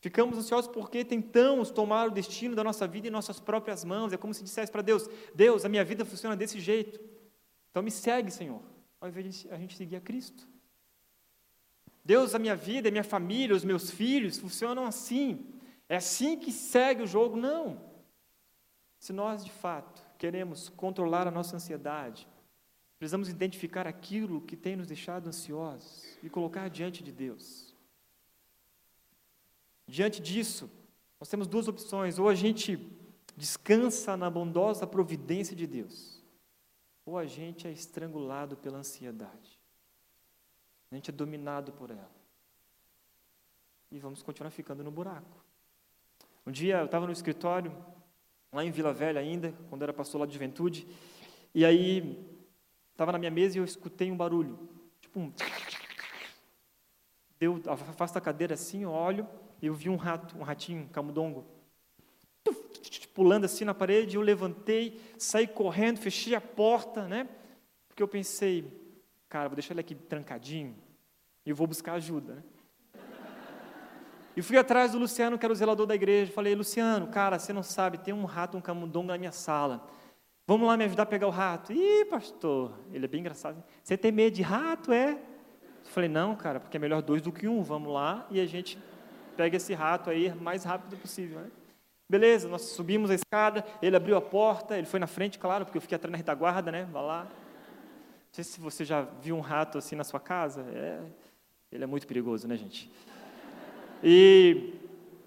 Ficamos 0.00 0.38
ansiosos 0.38 0.70
porque 0.70 1.04
tentamos 1.04 1.70
tomar 1.70 2.06
o 2.06 2.12
destino 2.12 2.54
da 2.54 2.62
nossa 2.62 2.86
vida 2.86 3.08
em 3.08 3.10
nossas 3.10 3.40
próprias 3.40 3.84
mãos. 3.84 4.12
É 4.12 4.16
como 4.16 4.32
se 4.32 4.44
dissesse 4.44 4.70
para 4.70 4.82
Deus: 4.82 5.08
Deus, 5.34 5.64
a 5.64 5.68
minha 5.68 5.84
vida 5.84 6.04
funciona 6.04 6.36
desse 6.36 6.60
jeito. 6.60 7.00
Então 7.70 7.82
me 7.82 7.90
segue, 7.90 8.30
Senhor, 8.30 8.62
ao 9.00 9.08
invés 9.08 9.42
de 9.42 9.50
a 9.50 9.58
gente 9.58 9.76
seguir 9.76 9.96
a 9.96 10.00
Cristo. 10.00 10.46
Deus, 12.08 12.34
a 12.34 12.38
minha 12.38 12.56
vida, 12.56 12.88
a 12.88 12.90
minha 12.90 13.04
família, 13.04 13.54
os 13.54 13.64
meus 13.64 13.90
filhos 13.90 14.38
funcionam 14.38 14.86
assim. 14.86 15.44
É 15.86 15.96
assim 15.96 16.38
que 16.38 16.50
segue 16.50 17.02
o 17.02 17.06
jogo? 17.06 17.36
Não. 17.36 17.78
Se 18.98 19.12
nós, 19.12 19.44
de 19.44 19.52
fato, 19.52 20.02
queremos 20.16 20.70
controlar 20.70 21.28
a 21.28 21.30
nossa 21.30 21.56
ansiedade, 21.56 22.26
precisamos 22.98 23.28
identificar 23.28 23.86
aquilo 23.86 24.40
que 24.40 24.56
tem 24.56 24.74
nos 24.74 24.86
deixado 24.86 25.28
ansiosos 25.28 26.16
e 26.22 26.30
colocar 26.30 26.70
diante 26.70 27.04
de 27.04 27.12
Deus. 27.12 27.74
Diante 29.86 30.18
disso, 30.22 30.70
nós 31.20 31.28
temos 31.28 31.46
duas 31.46 31.68
opções: 31.68 32.18
ou 32.18 32.26
a 32.26 32.34
gente 32.34 32.90
descansa 33.36 34.16
na 34.16 34.30
bondosa 34.30 34.86
providência 34.86 35.54
de 35.54 35.66
Deus, 35.66 36.24
ou 37.04 37.18
a 37.18 37.26
gente 37.26 37.68
é 37.68 37.70
estrangulado 37.70 38.56
pela 38.56 38.78
ansiedade. 38.78 39.47
A 40.90 40.94
gente 40.94 41.10
é 41.10 41.12
dominado 41.12 41.72
por 41.72 41.90
ela. 41.90 42.10
E 43.90 43.98
vamos 43.98 44.22
continuar 44.22 44.50
ficando 44.50 44.82
no 44.82 44.90
buraco. 44.90 45.44
Um 46.46 46.50
dia 46.50 46.78
eu 46.78 46.86
estava 46.86 47.06
no 47.06 47.12
escritório, 47.12 47.74
lá 48.52 48.64
em 48.64 48.70
Vila 48.70 48.92
Velha 48.92 49.20
ainda, 49.20 49.54
quando 49.68 49.82
era 49.82 49.92
pastor 49.92 50.20
lá 50.20 50.26
de 50.26 50.32
juventude, 50.32 50.86
e 51.54 51.64
aí 51.64 52.26
estava 52.92 53.12
na 53.12 53.18
minha 53.18 53.30
mesa 53.30 53.56
e 53.56 53.60
eu 53.60 53.64
escutei 53.64 54.10
um 54.10 54.16
barulho, 54.16 54.58
tipo 55.00 55.20
um. 55.20 55.32
Deu, 57.38 57.62
afasta 57.66 58.18
a 58.18 58.22
cadeira 58.22 58.54
assim, 58.54 58.82
eu 58.82 58.90
olho, 58.90 59.28
e 59.60 59.66
eu 59.66 59.74
vi 59.74 59.88
um 59.88 59.96
rato, 59.96 60.36
um 60.36 60.42
ratinho, 60.42 60.82
um 60.82 60.88
camundongo, 60.88 61.46
pulando 63.18 63.44
assim 63.44 63.64
na 63.64 63.74
parede, 63.74 64.16
eu 64.16 64.22
levantei, 64.22 65.00
saí 65.18 65.46
correndo, 65.46 65.98
fechei 65.98 66.34
a 66.34 66.40
porta, 66.40 67.08
né? 67.08 67.28
Porque 67.88 68.02
eu 68.02 68.08
pensei, 68.08 68.87
cara, 69.28 69.48
vou 69.48 69.56
deixar 69.56 69.74
ele 69.74 69.80
aqui 69.80 69.94
trancadinho 69.94 70.76
e 71.44 71.50
eu 71.50 71.56
vou 71.56 71.66
buscar 71.66 71.94
ajuda, 71.94 72.34
né? 72.34 72.42
E 74.36 74.42
fui 74.42 74.56
atrás 74.56 74.92
do 74.92 74.98
Luciano, 74.98 75.36
que 75.36 75.44
era 75.44 75.52
o 75.52 75.56
zelador 75.56 75.84
da 75.84 75.96
igreja. 75.96 76.30
Falei, 76.30 76.54
Luciano, 76.54 77.08
cara, 77.08 77.40
você 77.40 77.52
não 77.52 77.64
sabe, 77.64 77.98
tem 77.98 78.14
um 78.14 78.24
rato, 78.24 78.56
um 78.56 78.60
camundongo 78.60 79.08
na 79.08 79.18
minha 79.18 79.32
sala. 79.32 79.84
Vamos 80.46 80.68
lá 80.68 80.76
me 80.76 80.84
ajudar 80.84 81.02
a 81.02 81.06
pegar 81.06 81.26
o 81.26 81.30
rato. 81.30 81.72
Ih, 81.72 82.04
pastor, 82.04 82.78
ele 82.92 83.04
é 83.04 83.08
bem 83.08 83.20
engraçado. 83.20 83.60
Você 83.82 83.96
tem 83.96 84.12
medo 84.12 84.36
de 84.36 84.42
rato, 84.42 84.92
é? 84.92 85.14
Eu 85.14 85.90
falei, 85.90 86.08
não, 86.08 86.36
cara, 86.36 86.60
porque 86.60 86.76
é 86.76 86.80
melhor 86.80 87.02
dois 87.02 87.20
do 87.20 87.32
que 87.32 87.48
um. 87.48 87.64
Vamos 87.64 87.92
lá 87.92 88.28
e 88.30 88.40
a 88.40 88.46
gente 88.46 88.78
pega 89.36 89.56
esse 89.56 89.74
rato 89.74 90.08
aí 90.08 90.32
mais 90.36 90.62
rápido 90.62 90.96
possível. 90.96 91.40
Né? 91.40 91.50
Beleza, 92.08 92.48
nós 92.48 92.62
subimos 92.62 93.10
a 93.10 93.14
escada, 93.14 93.64
ele 93.82 93.96
abriu 93.96 94.16
a 94.16 94.20
porta, 94.20 94.78
ele 94.78 94.86
foi 94.86 95.00
na 95.00 95.08
frente, 95.08 95.38
claro, 95.38 95.64
porque 95.64 95.78
eu 95.78 95.82
fiquei 95.82 95.96
atrás 95.96 96.12
na 96.12 96.16
retaguarda, 96.16 96.70
né? 96.70 96.88
Vai 96.92 97.02
lá. 97.02 97.26
Sei 98.38 98.44
se 98.44 98.60
você 98.60 98.84
já 98.84 99.02
viu 99.02 99.34
um 99.34 99.40
rato 99.40 99.78
assim 99.78 99.96
na 99.96 100.04
sua 100.04 100.20
casa. 100.20 100.64
É, 100.72 101.00
ele 101.72 101.82
é 101.82 101.86
muito 101.88 102.06
perigoso, 102.06 102.46
né, 102.46 102.56
gente? 102.56 102.88
E, 104.00 104.74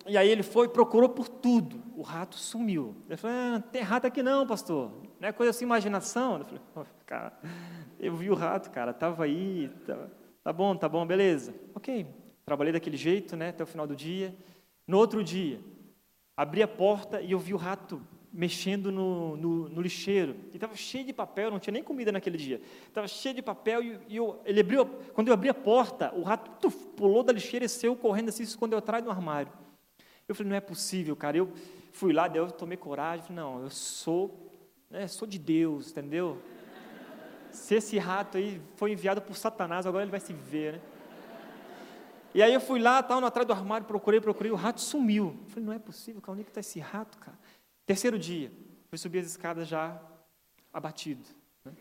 e 0.07 0.17
aí 0.17 0.29
ele 0.29 0.43
foi, 0.43 0.69
procurou 0.69 1.09
por 1.09 1.27
tudo. 1.27 1.83
O 1.97 2.03
rato 2.03 2.37
sumiu. 2.37 2.95
Ele 3.09 3.17
falou: 3.17 3.35
ah, 3.35 3.59
tem 3.69 3.81
rato 3.81 4.07
aqui 4.07 4.23
não, 4.23 4.47
pastor. 4.47 4.93
Não 5.19 5.27
é 5.27 5.33
coisa 5.33 5.49
assim, 5.49 5.65
imaginação. 5.65 6.37
Eu 6.37 6.45
falei: 6.45 6.61
oh, 6.73 6.85
cara, 7.05 7.37
eu 7.99 8.15
vi 8.15 8.29
o 8.29 8.33
rato, 8.33 8.71
cara, 8.71 8.91
estava 8.91 9.25
aí. 9.25 9.69
Tá 10.41 10.53
bom, 10.53 10.73
tá 10.73 10.87
bom, 10.87 11.05
beleza. 11.05 11.53
Ok, 11.75 12.07
trabalhei 12.45 12.71
daquele 12.71 12.95
jeito, 12.95 13.35
né, 13.35 13.49
até 13.49 13.61
o 13.61 13.67
final 13.67 13.85
do 13.85 13.93
dia. 13.93 14.33
No 14.87 14.97
outro 14.97 15.21
dia, 15.21 15.59
abri 16.37 16.63
a 16.63 16.67
porta 16.67 17.19
e 17.19 17.33
eu 17.33 17.39
vi 17.39 17.53
o 17.53 17.57
rato 17.57 18.01
mexendo 18.31 18.91
no, 18.91 19.35
no, 19.35 19.69
no 19.69 19.81
lixeiro. 19.81 20.35
E 20.51 20.55
estava 20.55 20.75
cheio 20.75 21.05
de 21.05 21.13
papel, 21.13 21.51
não 21.51 21.59
tinha 21.59 21.73
nem 21.73 21.83
comida 21.83 22.11
naquele 22.11 22.37
dia. 22.37 22.61
Estava 22.87 23.07
cheio 23.07 23.35
de 23.35 23.41
papel 23.41 23.83
e, 23.83 23.99
e 24.07 24.17
eu, 24.17 24.39
ele 24.45 24.61
abriu, 24.61 24.85
quando 25.13 25.27
eu 25.27 25.33
abri 25.33 25.49
a 25.49 25.53
porta, 25.53 26.13
o 26.15 26.23
rato 26.23 26.51
tuf, 26.61 26.77
pulou 26.95 27.23
da 27.23 27.33
lixeira 27.33 27.65
e 27.65 27.69
saiu 27.69 27.95
correndo 27.95 28.29
assim, 28.29 28.45
se 28.45 28.51
escondeu 28.51 28.77
atrás 28.77 29.03
do 29.03 29.11
armário. 29.11 29.51
Eu 30.27 30.33
falei, 30.33 30.49
não 30.49 30.55
é 30.55 30.61
possível, 30.61 31.15
cara. 31.15 31.37
Eu 31.37 31.51
fui 31.91 32.13
lá, 32.13 32.27
eu 32.33 32.49
tomei 32.49 32.77
coragem, 32.77 33.25
falei, 33.25 33.43
não, 33.43 33.63
eu 33.63 33.69
sou, 33.69 34.49
né, 34.89 35.07
sou 35.07 35.27
de 35.27 35.37
Deus, 35.37 35.91
entendeu? 35.91 36.41
Se 37.51 37.75
esse 37.75 37.97
rato 37.97 38.37
aí 38.37 38.61
foi 38.77 38.93
enviado 38.93 39.21
por 39.21 39.35
Satanás, 39.35 39.85
agora 39.85 40.05
ele 40.05 40.11
vai 40.11 40.21
se 40.21 40.31
ver, 40.31 40.73
né? 40.73 40.81
E 42.33 42.41
aí 42.41 42.53
eu 42.53 42.61
fui 42.61 42.79
lá, 42.79 43.01
estava 43.01 43.27
atrás 43.27 43.45
do 43.45 43.51
armário, 43.51 43.85
procurei, 43.85 44.21
procurei, 44.21 44.53
o 44.53 44.55
rato 44.55 44.79
sumiu. 44.79 45.37
Eu 45.43 45.49
falei, 45.49 45.65
não 45.65 45.73
é 45.73 45.79
possível, 45.79 46.21
cara, 46.21 46.31
onde 46.31 46.41
é 46.41 46.43
que 46.45 46.49
está 46.49 46.61
esse 46.61 46.79
rato, 46.79 47.17
cara? 47.17 47.37
Terceiro 47.85 48.17
dia, 48.17 48.51
fui 48.89 48.97
subir 48.97 49.19
as 49.19 49.27
escadas 49.27 49.67
já 49.67 50.01
abatido. 50.73 51.23
Né? 51.65 51.73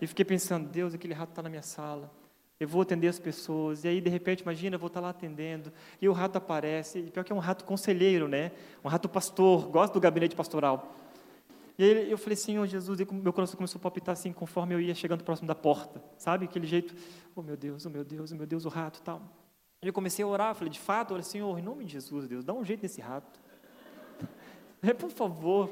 E 0.00 0.06
fiquei 0.06 0.24
pensando, 0.24 0.68
Deus, 0.68 0.94
aquele 0.94 1.14
rato 1.14 1.30
está 1.30 1.42
na 1.42 1.48
minha 1.48 1.62
sala. 1.62 2.10
Eu 2.58 2.68
vou 2.68 2.82
atender 2.82 3.08
as 3.08 3.18
pessoas, 3.18 3.84
e 3.84 3.88
aí 3.88 4.00
de 4.00 4.08
repente, 4.08 4.40
imagina, 4.40 4.76
eu 4.76 4.78
vou 4.78 4.86
estar 4.86 5.00
tá 5.00 5.06
lá 5.06 5.10
atendendo, 5.10 5.72
e 6.00 6.08
o 6.08 6.12
rato 6.12 6.36
aparece, 6.36 7.00
e 7.00 7.10
pior 7.10 7.24
que 7.24 7.32
é 7.32 7.34
um 7.34 7.40
rato 7.40 7.64
conselheiro, 7.64 8.28
né? 8.28 8.52
Um 8.84 8.88
rato 8.88 9.08
pastor, 9.08 9.68
gosto 9.68 9.94
do 9.94 10.00
gabinete 10.00 10.36
pastoral. 10.36 10.94
E 11.78 11.84
aí 11.84 12.10
eu 12.10 12.18
falei, 12.18 12.36
Senhor 12.36 12.64
Jesus, 12.66 13.00
e 13.00 13.06
meu 13.12 13.32
coração 13.32 13.56
começou 13.56 13.78
a 13.78 13.82
palpitar 13.82 14.12
assim, 14.12 14.32
conforme 14.32 14.74
eu 14.74 14.80
ia 14.80 14.94
chegando 14.94 15.24
próximo 15.24 15.48
da 15.48 15.54
porta, 15.54 16.00
sabe? 16.16 16.44
Aquele 16.44 16.66
jeito, 16.66 16.94
oh 17.34 17.42
meu 17.42 17.56
Deus, 17.56 17.84
oh 17.84 17.90
meu 17.90 18.04
Deus, 18.04 18.30
oh 18.30 18.36
meu 18.36 18.46
Deus, 18.46 18.64
o 18.64 18.68
rato 18.68 19.02
tal. 19.02 19.22
E 19.82 19.88
eu 19.88 19.92
comecei 19.92 20.24
a 20.24 20.28
orar, 20.28 20.54
falei, 20.54 20.70
de 20.70 20.78
fato, 20.78 21.14
olha, 21.14 21.24
Senhor, 21.24 21.58
em 21.58 21.62
nome 21.62 21.84
de 21.84 21.94
Jesus, 21.94 22.28
Deus, 22.28 22.44
dá 22.44 22.52
um 22.52 22.64
jeito 22.64 22.82
nesse 22.82 23.00
rato. 23.00 23.40
É, 24.88 24.92
por 24.92 25.10
favor, 25.10 25.70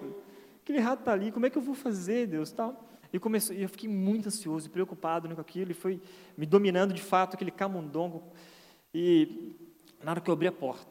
aquele 0.62 0.78
rato 0.78 1.00
está 1.00 1.12
ali, 1.12 1.32
como 1.32 1.44
é 1.44 1.50
que 1.50 1.58
eu 1.58 1.62
vou 1.62 1.74
fazer, 1.74 2.28
Deus? 2.28 2.52
Tal. 2.52 2.88
E 3.12 3.18
começou, 3.18 3.54
e 3.54 3.62
eu 3.62 3.68
fiquei 3.68 3.88
muito 3.88 4.28
ansioso, 4.28 4.70
preocupado 4.70 5.26
né, 5.26 5.34
com 5.34 5.40
aquilo, 5.40 5.72
e 5.72 5.74
foi 5.74 6.00
me 6.36 6.46
dominando 6.46 6.94
de 6.94 7.02
fato 7.02 7.34
aquele 7.34 7.50
camundongo. 7.50 8.22
E 8.94 9.56
na 10.00 10.12
hora 10.12 10.20
que 10.20 10.30
eu 10.30 10.34
abri 10.34 10.46
a 10.46 10.52
porta, 10.52 10.86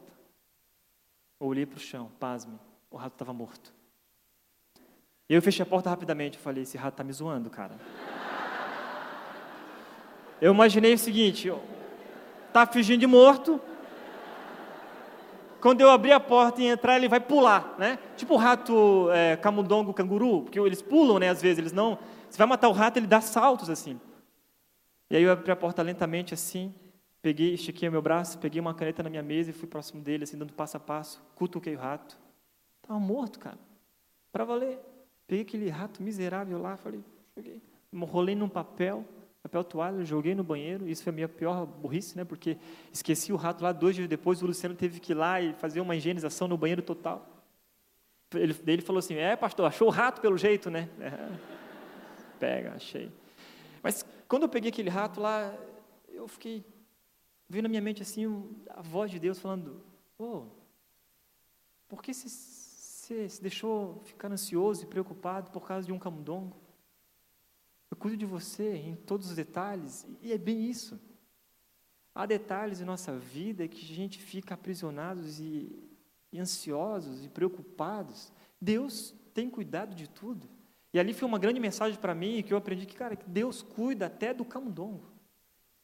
eu 1.40 1.46
olhei 1.46 1.64
para 1.64 1.78
o 1.78 1.80
chão, 1.80 2.10
pasme, 2.20 2.58
o 2.90 2.96
rato 2.96 3.14
estava 3.14 3.32
morto. 3.32 3.72
E 5.28 5.34
eu 5.34 5.40
fechei 5.40 5.62
a 5.62 5.66
porta 5.66 5.88
rapidamente, 5.88 6.36
eu 6.36 6.42
falei, 6.42 6.64
esse 6.64 6.76
rato 6.76 6.94
está 6.94 7.04
me 7.04 7.12
zoando, 7.12 7.48
cara. 7.48 7.76
Eu 10.40 10.52
imaginei 10.52 10.92
o 10.92 10.98
seguinte, 10.98 11.50
tá 12.52 12.66
fingindo 12.66 13.00
de 13.00 13.06
morto, 13.06 13.60
quando 15.60 15.80
eu 15.80 15.90
abrir 15.90 16.12
a 16.12 16.20
porta 16.20 16.62
e 16.62 16.66
entrar, 16.66 16.96
ele 16.96 17.08
vai 17.08 17.20
pular, 17.20 17.76
né? 17.78 17.98
Tipo 18.16 18.34
o 18.34 18.36
rato 18.36 19.10
é, 19.12 19.36
camundongo, 19.36 19.92
canguru, 19.92 20.42
porque 20.42 20.58
eles 20.58 20.82
pulam, 20.82 21.18
né? 21.18 21.28
Às 21.28 21.42
vezes, 21.42 21.58
eles 21.58 21.72
não... 21.72 21.98
Você 22.28 22.38
vai 22.38 22.46
matar 22.46 22.68
o 22.68 22.72
rato, 22.72 22.96
ele 22.96 23.06
dá 23.06 23.20
saltos, 23.20 23.68
assim. 23.68 24.00
E 25.10 25.16
aí 25.16 25.22
eu 25.22 25.32
abri 25.32 25.50
a 25.50 25.56
porta 25.56 25.82
lentamente, 25.82 26.32
assim, 26.32 26.72
peguei, 27.20 27.54
estiquei 27.54 27.88
o 27.88 27.92
meu 27.92 28.00
braço, 28.00 28.38
peguei 28.38 28.60
uma 28.60 28.72
caneta 28.72 29.02
na 29.02 29.10
minha 29.10 29.22
mesa 29.22 29.50
e 29.50 29.52
fui 29.52 29.68
próximo 29.68 30.00
dele, 30.00 30.24
assim, 30.24 30.38
dando 30.38 30.52
passo 30.52 30.76
a 30.76 30.80
passo, 30.80 31.20
cutuquei 31.34 31.74
o 31.74 31.78
rato. 31.78 32.16
Estava 32.80 32.98
morto, 32.98 33.38
cara. 33.38 33.58
Para 34.30 34.44
valer. 34.44 34.78
Peguei 35.26 35.42
aquele 35.42 35.68
rato 35.68 36.02
miserável 36.02 36.60
lá, 36.60 36.76
falei, 36.76 37.04
joguei. 37.36 37.60
Rolei 37.92 38.36
num 38.36 38.48
papel, 38.48 39.04
papel 39.42 39.64
toalha, 39.64 40.04
joguei 40.04 40.34
no 40.34 40.44
banheiro. 40.44 40.88
Isso 40.88 41.02
foi 41.02 41.10
a 41.10 41.14
minha 41.14 41.28
pior 41.28 41.66
burrice, 41.66 42.16
né? 42.16 42.24
Porque 42.24 42.58
esqueci 42.92 43.32
o 43.32 43.36
rato 43.36 43.62
lá. 43.62 43.72
Dois 43.72 43.96
dias 43.96 44.08
depois, 44.08 44.42
o 44.42 44.46
Luciano 44.46 44.74
teve 44.74 45.00
que 45.00 45.12
ir 45.12 45.14
lá 45.14 45.40
e 45.40 45.54
fazer 45.54 45.80
uma 45.80 45.96
higienização 45.96 46.46
no 46.46 46.56
banheiro 46.56 46.82
total. 46.82 47.26
Ele, 48.34 48.54
ele 48.66 48.82
falou 48.82 48.98
assim: 48.98 49.14
É, 49.14 49.34
pastor, 49.36 49.66
achou 49.66 49.88
o 49.88 49.90
rato 49.90 50.20
pelo 50.20 50.36
jeito, 50.36 50.70
né? 50.70 50.88
É. 51.00 51.60
Pega, 52.38 52.74
achei. 52.74 53.10
Mas 53.82 54.04
quando 54.28 54.44
eu 54.44 54.48
peguei 54.48 54.70
aquele 54.70 54.90
rato 54.90 55.20
lá, 55.20 55.54
eu 56.08 56.28
fiquei. 56.28 56.64
Veio 57.48 57.62
na 57.62 57.68
minha 57.68 57.82
mente 57.82 58.02
assim 58.02 58.26
a 58.68 58.82
voz 58.82 59.10
de 59.10 59.18
Deus 59.18 59.38
falando: 59.38 59.82
Oh, 60.18 60.44
por 61.88 62.02
que 62.02 62.14
você 62.14 63.28
se 63.28 63.42
deixou 63.42 64.00
ficar 64.04 64.30
ansioso 64.30 64.84
e 64.84 64.86
preocupado 64.86 65.50
por 65.50 65.66
causa 65.66 65.86
de 65.86 65.92
um 65.92 65.98
camundongo? 65.98 66.56
Eu 67.90 67.96
cuido 67.96 68.16
de 68.16 68.26
você 68.26 68.76
em 68.76 68.94
todos 68.94 69.28
os 69.30 69.36
detalhes, 69.36 70.06
e 70.22 70.32
é 70.32 70.38
bem 70.38 70.64
isso. 70.64 71.00
Há 72.14 72.26
detalhes 72.26 72.80
em 72.80 72.84
nossa 72.84 73.18
vida 73.18 73.66
que 73.66 73.84
a 73.84 73.94
gente 73.94 74.18
fica 74.18 74.54
aprisionados 74.54 75.40
e, 75.40 75.76
e 76.32 76.38
ansiosos 76.38 77.24
e 77.24 77.28
preocupados. 77.28 78.32
Deus 78.60 79.14
tem 79.32 79.50
cuidado 79.50 79.94
de 79.94 80.08
tudo. 80.08 80.48
E 80.92 80.98
ali 80.98 81.14
foi 81.14 81.26
uma 81.26 81.38
grande 81.38 81.60
mensagem 81.60 81.98
para 81.98 82.14
mim 82.14 82.42
que 82.42 82.52
eu 82.52 82.58
aprendi 82.58 82.84
que, 82.84 82.96
cara, 82.96 83.16
que 83.16 83.28
Deus 83.28 83.62
cuida 83.62 84.06
até 84.06 84.34
do 84.34 84.44
camundongo. 84.44 85.10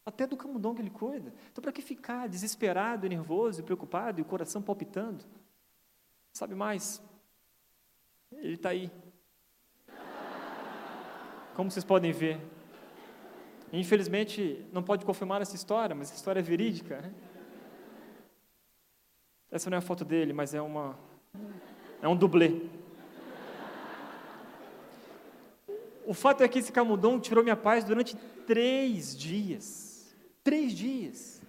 Até 0.05 0.27
do 0.27 0.37
camundongo 0.37 0.81
ele 0.81 0.91
cuida. 0.91 1.33
Então, 1.51 1.63
para 1.63 1.73
que 1.73 1.83
ficar 1.83 2.29
desesperado, 2.29 3.09
nervoso, 3.09 3.63
preocupado 3.63 4.21
e 4.21 4.23
o 4.23 4.25
coração 4.25 4.63
palpitando? 4.63 5.25
Sabe 6.33 6.55
mais? 6.55 7.03
Ele 8.31 8.55
está 8.55 8.71
aí, 8.71 8.91
como 11.57 11.71
vocês 11.71 11.85
podem 11.85 12.13
ver. 12.13 12.39
Infelizmente, 13.73 14.63
não 14.71 14.83
pode 14.83 15.07
confirmar 15.07 15.41
essa 15.41 15.57
história, 15.57 15.97
mas 15.97 16.09
essa 16.09 16.17
história 16.17 16.41
é 16.41 16.43
verídica. 16.43 17.01
Né? 17.01 17.11
Essa 19.51 19.71
não 19.71 19.77
é 19.77 19.79
a 19.79 19.83
foto 19.83 20.05
dele, 20.05 20.35
mas 20.35 20.53
é 20.53 20.61
uma 20.61 20.99
é 22.03 22.07
um 22.07 22.15
dublê. 22.15 22.61
O 26.07 26.13
fato 26.13 26.45
é 26.45 26.49
que 26.49 26.59
esse 26.59 26.71
camundongo 26.71 27.21
tirou 27.21 27.43
minha 27.43 27.57
paz 27.57 27.83
durante 27.85 28.15
três 28.47 29.17
dias. 29.17 30.15
Três 30.45 30.73
dias. 30.75 31.43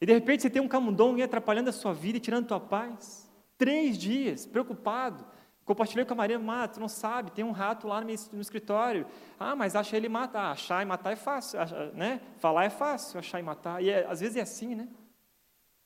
E 0.00 0.04
de 0.04 0.12
repente 0.12 0.42
você 0.42 0.50
tem 0.50 0.60
um 0.60 0.68
camundongo 0.68 1.22
atrapalhando 1.22 1.70
a 1.70 1.72
sua 1.72 1.94
vida 1.94 2.18
e 2.18 2.20
tirando 2.20 2.44
a 2.46 2.48
tua 2.48 2.60
paz. 2.60 3.30
Três 3.56 3.96
dias, 3.96 4.44
preocupado. 4.44 5.24
Compartilhei 5.66 6.04
com 6.04 6.12
a 6.12 6.16
Maria, 6.16 6.40
ah, 6.40 6.68
tu 6.68 6.78
não 6.78 6.88
sabe, 6.88 7.32
tem 7.32 7.44
um 7.44 7.50
rato 7.50 7.88
lá 7.88 8.00
no, 8.00 8.06
meu, 8.06 8.16
no 8.32 8.40
escritório. 8.40 9.04
Ah, 9.36 9.56
mas 9.56 9.74
acha 9.74 9.96
ele 9.96 10.08
matar. 10.08 10.44
Ah, 10.44 10.50
achar 10.52 10.80
e 10.80 10.86
matar 10.86 11.10
é 11.10 11.16
fácil, 11.16 11.58
né? 11.92 12.20
Falar 12.38 12.66
é 12.66 12.70
fácil, 12.70 13.18
achar 13.18 13.40
e 13.40 13.42
matar. 13.42 13.82
E 13.82 13.90
é, 13.90 14.06
às 14.06 14.20
vezes 14.20 14.36
é 14.36 14.42
assim, 14.42 14.76
né? 14.76 14.88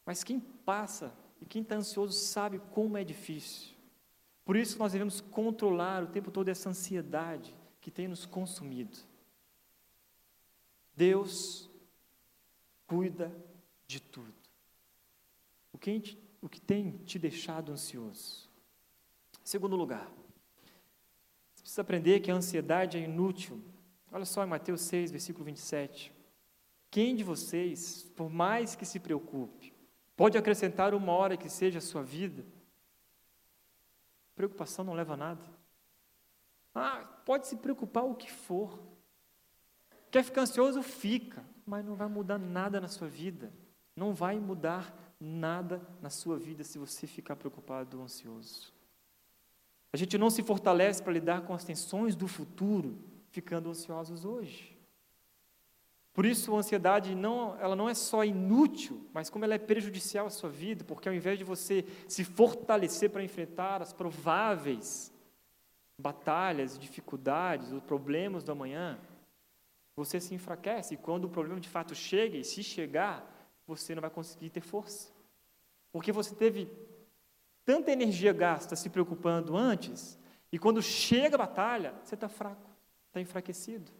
Mas 0.04 0.22
quem 0.22 0.38
passa 0.38 1.14
e 1.40 1.46
quem 1.46 1.62
está 1.62 1.76
ansioso 1.76 2.12
sabe 2.12 2.60
como 2.72 2.98
é 2.98 3.02
difícil. 3.02 3.74
Por 4.44 4.54
isso 4.54 4.78
nós 4.78 4.92
devemos 4.92 5.22
controlar 5.22 6.02
o 6.02 6.08
tempo 6.08 6.30
todo 6.30 6.50
essa 6.50 6.68
ansiedade 6.68 7.56
que 7.80 7.90
tem 7.90 8.06
nos 8.06 8.26
consumido. 8.26 8.98
Deus 10.94 11.70
cuida 12.86 13.34
de 13.86 13.98
tudo. 13.98 14.34
O 15.72 15.78
que, 15.78 16.18
o 16.42 16.50
que 16.50 16.60
tem 16.60 16.98
te 16.98 17.18
deixado 17.18 17.72
ansioso? 17.72 18.49
Segundo 19.50 19.74
lugar, 19.74 20.08
você 21.52 21.62
precisa 21.62 21.82
aprender 21.82 22.20
que 22.20 22.30
a 22.30 22.34
ansiedade 22.36 22.96
é 22.96 23.00
inútil. 23.00 23.60
Olha 24.12 24.24
só 24.24 24.44
em 24.44 24.46
Mateus 24.46 24.80
6, 24.82 25.10
versículo 25.10 25.44
27. 25.44 26.14
Quem 26.88 27.16
de 27.16 27.24
vocês, 27.24 28.04
por 28.14 28.30
mais 28.30 28.76
que 28.76 28.86
se 28.86 29.00
preocupe, 29.00 29.74
pode 30.16 30.38
acrescentar 30.38 30.94
uma 30.94 31.10
hora 31.10 31.36
que 31.36 31.48
seja 31.48 31.78
a 31.78 31.82
sua 31.82 32.00
vida? 32.00 32.46
Preocupação 34.36 34.84
não 34.84 34.94
leva 34.94 35.14
a 35.14 35.16
nada. 35.16 35.44
Ah, 36.72 37.04
pode 37.26 37.48
se 37.48 37.56
preocupar 37.56 38.04
o 38.04 38.14
que 38.14 38.30
for. 38.30 38.78
Quer 40.12 40.22
ficar 40.22 40.42
ansioso? 40.42 40.80
Fica, 40.80 41.44
mas 41.66 41.84
não 41.84 41.96
vai 41.96 42.06
mudar 42.06 42.38
nada 42.38 42.80
na 42.80 42.86
sua 42.86 43.08
vida. 43.08 43.52
Não 43.96 44.14
vai 44.14 44.38
mudar 44.38 44.94
nada 45.18 45.84
na 46.00 46.08
sua 46.08 46.38
vida 46.38 46.62
se 46.62 46.78
você 46.78 47.04
ficar 47.04 47.34
preocupado 47.34 47.98
ou 47.98 48.04
ansioso. 48.04 48.78
A 49.92 49.96
gente 49.96 50.16
não 50.16 50.30
se 50.30 50.42
fortalece 50.42 51.02
para 51.02 51.12
lidar 51.12 51.42
com 51.42 51.52
as 51.52 51.64
tensões 51.64 52.14
do 52.14 52.28
futuro, 52.28 52.98
ficando 53.30 53.70
ansiosos 53.70 54.24
hoje. 54.24 54.76
Por 56.12 56.26
isso, 56.26 56.54
a 56.54 56.58
ansiedade 56.58 57.14
não, 57.14 57.56
ela 57.60 57.76
não 57.76 57.88
é 57.88 57.94
só 57.94 58.24
inútil, 58.24 59.08
mas 59.12 59.30
como 59.30 59.44
ela 59.44 59.54
é 59.54 59.58
prejudicial 59.58 60.26
à 60.26 60.30
sua 60.30 60.50
vida, 60.50 60.84
porque 60.84 61.08
ao 61.08 61.14
invés 61.14 61.38
de 61.38 61.44
você 61.44 61.84
se 62.08 62.24
fortalecer 62.24 63.10
para 63.10 63.22
enfrentar 63.22 63.80
as 63.80 63.92
prováveis 63.92 65.12
batalhas, 65.98 66.78
dificuldades, 66.78 67.72
os 67.72 67.82
problemas 67.82 68.42
do 68.42 68.52
amanhã, 68.52 68.98
você 69.94 70.18
se 70.20 70.34
enfraquece. 70.34 70.94
E 70.94 70.96
quando 70.96 71.26
o 71.26 71.30
problema 71.30 71.60
de 71.60 71.68
fato 71.68 71.94
chega, 71.94 72.36
e 72.36 72.44
se 72.44 72.62
chegar, 72.62 73.24
você 73.66 73.94
não 73.94 74.00
vai 74.00 74.10
conseguir 74.10 74.50
ter 74.50 74.62
força. 74.62 75.12
Porque 75.92 76.10
você 76.10 76.34
teve 76.34 76.68
tanta 77.64 77.90
energia 77.90 78.32
gasta 78.32 78.76
se 78.76 78.88
preocupando 78.88 79.56
antes, 79.56 80.18
e 80.52 80.58
quando 80.58 80.82
chega 80.82 81.36
a 81.36 81.38
batalha, 81.38 81.94
você 82.02 82.14
está 82.14 82.28
fraco, 82.28 82.68
está 83.08 83.20
enfraquecido. 83.20 83.90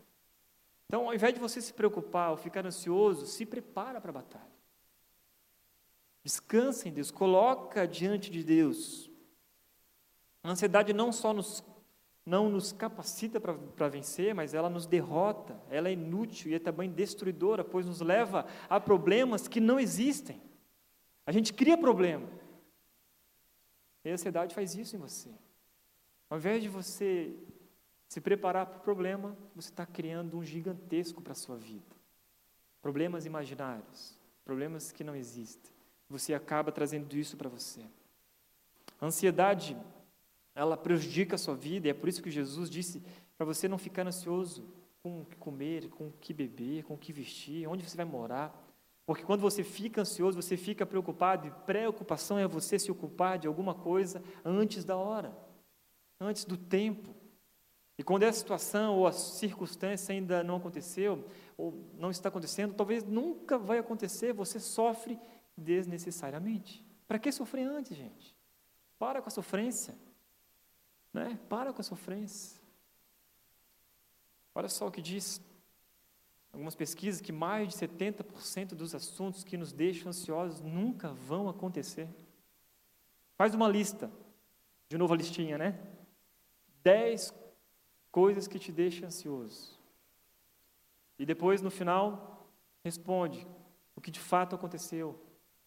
Então, 0.87 1.07
ao 1.07 1.15
invés 1.15 1.33
de 1.33 1.39
você 1.39 1.61
se 1.61 1.73
preocupar 1.73 2.33
ou 2.33 2.37
ficar 2.37 2.67
ansioso, 2.67 3.25
se 3.25 3.47
prepara 3.47 4.01
para 4.01 4.11
a 4.11 4.15
batalha. 4.15 4.51
Descansa 6.23 6.89
em 6.89 6.93
Deus, 6.93 7.11
coloca 7.11 7.87
diante 7.87 8.31
de 8.31 8.43
Deus. 8.43 9.09
A 10.43 10.51
ansiedade 10.51 10.93
não 10.93 11.13
só 11.13 11.33
nos, 11.33 11.63
não 12.27 12.51
nos 12.51 12.73
capacita 12.73 13.41
para 13.41 13.89
vencer, 13.89 14.35
mas 14.35 14.53
ela 14.53 14.69
nos 14.69 14.87
derrota, 14.87 15.61
ela 15.71 15.89
é 15.89 15.93
inútil 15.93 16.51
e 16.51 16.55
é 16.55 16.59
também 16.59 16.91
destruidora, 16.91 17.63
pois 17.63 17.87
nos 17.87 18.01
leva 18.01 18.47
a 18.69 18.81
problemas 18.81 19.47
que 19.47 19.61
não 19.61 19.79
existem. 19.79 20.43
A 21.25 21.33
gente 21.33 21.53
cria 21.53 21.79
problema. 21.79 22.27
E 24.05 24.11
a 24.11 24.13
ansiedade 24.13 24.55
faz 24.55 24.75
isso 24.75 24.97
em 24.97 24.99
você. 24.99 25.31
Ao 26.29 26.39
invés 26.39 26.63
de 26.63 26.69
você 26.69 27.35
se 28.09 28.21
preparar 28.21 28.67
para 28.67 28.79
o 28.79 28.83
problema, 28.83 29.37
você 29.55 29.71
está 29.71 29.87
criando 29.87 30.37
um 30.37 30.45
gigantesco 30.45 31.21
para 31.21 31.33
a 31.33 31.37
sua 31.37 31.57
vida. 31.57 31.97
Problemas 32.83 33.27
imaginários, 33.27 34.19
problemas 34.45 34.91
que 34.91 35.05
não 35.05 35.15
existem. 35.15 35.73
Você 36.09 36.35
acaba 36.35 36.73
trazendo 36.73 37.17
isso 37.17 37.37
para 37.37 37.49
você. 37.49 37.83
A 39.01 39.07
ansiedade, 39.07 39.77
ela 40.55 40.77
prejudica 40.77 41.37
a 41.37 41.39
sua 41.39 41.55
vida, 41.55 41.87
e 41.87 41.91
é 41.91 41.95
por 41.95 42.09
isso 42.09 42.23
que 42.23 42.31
Jesus 42.31 42.69
disse 42.69 43.03
para 43.37 43.47
você 43.47 43.69
não 43.69 43.79
ficar 43.79 44.07
ansioso 44.07 44.69
com 45.03 45.23
o 45.23 45.25
que 45.25 45.37
comer, 45.37 45.89
com 45.89 46.09
o 46.09 46.13
que 46.21 46.35
beber, 46.35 46.85
com 46.85 46.95
o 46.95 46.99
que 46.99 47.13
vestir, 47.13 47.67
onde 47.67 47.89
você 47.89 47.97
vai 47.97 48.05
morar. 48.05 48.60
Porque 49.11 49.25
quando 49.25 49.41
você 49.41 49.65
fica 49.65 50.03
ansioso, 50.03 50.41
você 50.41 50.57
fica 50.57 50.87
preocupado, 50.87 51.49
e 51.49 51.51
preocupação 51.67 52.39
é 52.39 52.47
você 52.47 52.79
se 52.79 52.93
ocupar 52.93 53.41
de 53.41 53.49
alguma 53.49 53.75
coisa 53.75 54.23
antes 54.45 54.85
da 54.85 54.97
hora, 54.97 55.37
antes 56.21 56.45
do 56.45 56.57
tempo. 56.57 57.13
E 57.99 58.05
quando 58.05 58.23
essa 58.23 58.39
situação 58.39 58.97
ou 58.97 59.09
a 59.09 59.13
circunstância 59.13 60.13
ainda 60.13 60.45
não 60.45 60.59
aconteceu, 60.59 61.29
ou 61.57 61.91
não 61.99 62.13
está 62.13 62.29
acontecendo, 62.29 62.73
talvez 62.73 63.03
nunca 63.03 63.59
vai 63.59 63.79
acontecer, 63.79 64.33
você 64.33 64.61
sofre 64.61 65.19
desnecessariamente. 65.57 66.87
Para 67.09 67.19
que 67.19 67.33
sofrer 67.33 67.67
antes, 67.67 67.97
gente? 67.97 68.33
Para 68.97 69.21
com 69.21 69.27
a 69.27 69.33
sofrência. 69.33 69.99
Né? 71.13 71.37
Para 71.49 71.73
com 71.73 71.81
a 71.81 71.83
sofrência. 71.83 72.61
Olha 74.55 74.69
só 74.69 74.87
o 74.87 74.93
que 74.93 75.03
diz 75.03 75.43
algumas 76.53 76.75
pesquisas 76.75 77.21
que 77.21 77.33
mais 77.33 77.69
de 77.69 77.75
70% 77.75 78.75
dos 78.75 78.95
assuntos 78.95 79.45
que 79.45 79.57
nos 79.57 79.73
deixam 79.73 80.09
ansiosos 80.09 80.61
nunca 80.61 81.13
vão 81.13 81.49
acontecer. 81.49 82.09
Faz 83.37 83.55
uma 83.55 83.69
lista. 83.69 84.11
De 84.89 84.99
novo 84.99 85.15
a 85.15 85.17
listinha, 85.17 85.57
né? 85.57 85.81
10 86.83 87.33
coisas 88.11 88.49
que 88.49 88.59
te 88.59 88.73
deixam 88.73 89.07
ansioso. 89.07 89.79
E 91.19 91.25
depois, 91.25 91.63
no 91.63 91.71
final, 91.71 92.51
responde 92.83 93.47
o 93.95 94.01
que 94.01 94.11
de 94.11 94.19
fato 94.19 94.57
aconteceu 94.57 95.21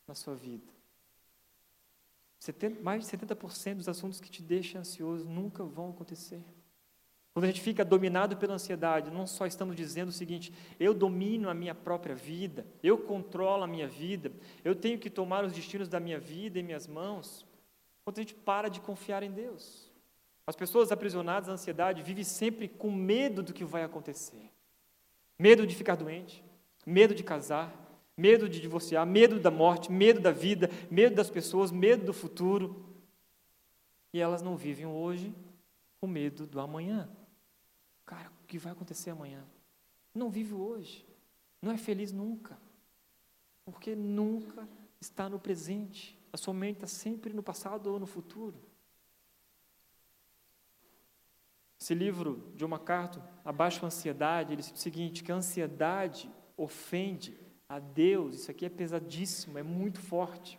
na 0.08 0.15
sua 0.15 0.36
vida. 0.36 0.74
70, 2.39 2.82
mais 2.82 3.06
de 3.06 3.17
70% 3.17 3.76
dos 3.76 3.88
assuntos 3.88 4.19
que 4.19 4.30
te 4.30 4.41
deixam 4.41 4.82
ansioso 4.82 5.26
nunca 5.26 5.63
vão 5.63 5.91
acontecer. 5.91 6.43
Quando 7.34 7.46
a 7.46 7.48
gente 7.48 7.62
fica 7.62 7.84
dominado 7.84 8.38
pela 8.38 8.54
ansiedade, 8.54 9.10
não 9.10 9.26
só 9.26 9.48
estamos 9.48 9.76
dizendo 9.76 10.10
o 10.10 10.13
seguinte: 10.13 10.54
eu 10.80 10.93
domino 10.93 11.50
a 11.50 11.54
minha 11.54 11.74
própria 11.74 12.13
vida, 12.13 12.65
eu 12.84 12.98
controlo 12.98 13.63
a 13.63 13.67
minha 13.67 13.88
vida, 13.88 14.32
eu 14.63 14.76
tenho 14.76 15.00
que 15.00 15.10
tomar 15.10 15.43
os 15.43 15.52
destinos 15.52 15.89
da 15.89 16.00
minha 16.00 16.19
vida 16.19 16.60
em 16.60 16.63
minhas 16.63 16.86
mãos. 16.86 17.46
Quando 18.06 18.19
a 18.19 18.22
gente 18.22 18.36
para 18.36 18.69
de 18.69 18.80
confiar 18.80 19.24
em 19.24 19.32
Deus. 19.32 19.91
As 20.46 20.56
pessoas 20.56 20.91
aprisionadas 20.91 21.48
à 21.50 21.54
ansiedade 21.54 22.04
vivem 22.04 22.24
sempre 22.24 22.67
com 22.67 22.91
medo 22.91 23.41
do 23.41 23.54
que 23.54 23.63
vai 23.63 23.84
acontecer. 23.84 24.52
Medo 25.39 25.65
de 25.65 25.74
ficar 25.74 25.96
doente, 25.96 26.43
medo 26.86 27.15
de 27.15 27.24
casar, 27.24 27.74
medo 28.15 28.48
de 28.48 28.60
divorciar, 28.60 29.08
medo 29.08 29.39
da 29.39 29.50
morte, 29.50 29.91
medo 29.91 30.19
da 30.19 30.32
vida, 30.32 30.69
medo 30.91 31.15
das 31.15 31.30
pessoas, 31.30 31.72
medo 31.72 32.06
do 32.06 32.13
futuro. 32.13 32.86
E 34.13 34.19
elas 34.19 34.41
não 34.41 34.58
vivem 34.58 34.86
hoje 34.86 35.34
com 36.00 36.08
medo 36.08 36.46
do 36.46 36.60
amanhã. 36.60 37.10
Cara, 38.05 38.31
o 38.43 38.47
que 38.47 38.57
vai 38.57 38.71
acontecer 38.71 39.09
amanhã? 39.09 39.45
Não 40.13 40.29
vive 40.29 40.53
hoje. 40.53 41.07
Não 41.61 41.71
é 41.71 41.77
feliz 41.77 42.11
nunca. 42.11 42.57
Porque 43.65 43.95
nunca 43.95 44.67
está 44.99 45.29
no 45.29 45.39
presente. 45.39 46.19
A 46.31 46.37
sua 46.37 46.53
mente 46.53 46.77
está 46.77 46.87
sempre 46.87 47.33
no 47.33 47.43
passado 47.43 47.87
ou 47.87 47.99
no 47.99 48.05
futuro. 48.05 48.57
Esse 51.79 51.93
livro, 51.93 52.51
de 52.55 52.63
uma 52.63 52.79
carta, 52.79 53.21
Abaixo 53.43 53.83
a 53.83 53.87
Ansiedade, 53.87 54.53
ele 54.53 54.61
diz 54.61 54.71
o 54.71 54.77
seguinte, 54.77 55.23
que 55.23 55.31
a 55.31 55.35
ansiedade 55.35 56.31
ofende 56.55 57.37
a 57.67 57.77
Deus, 57.77 58.35
isso 58.35 58.51
aqui 58.51 58.65
é 58.65 58.69
pesadíssimo, 58.69 59.57
é 59.57 59.63
muito 59.63 59.99
forte. 59.99 60.57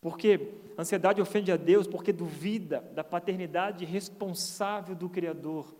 Porque 0.00 0.54
a 0.76 0.82
ansiedade 0.82 1.20
ofende 1.20 1.50
a 1.50 1.56
Deus 1.56 1.86
porque 1.86 2.12
duvida 2.12 2.80
da 2.80 3.02
paternidade 3.02 3.84
responsável 3.84 4.94
do 4.94 5.08
Criador 5.08 5.74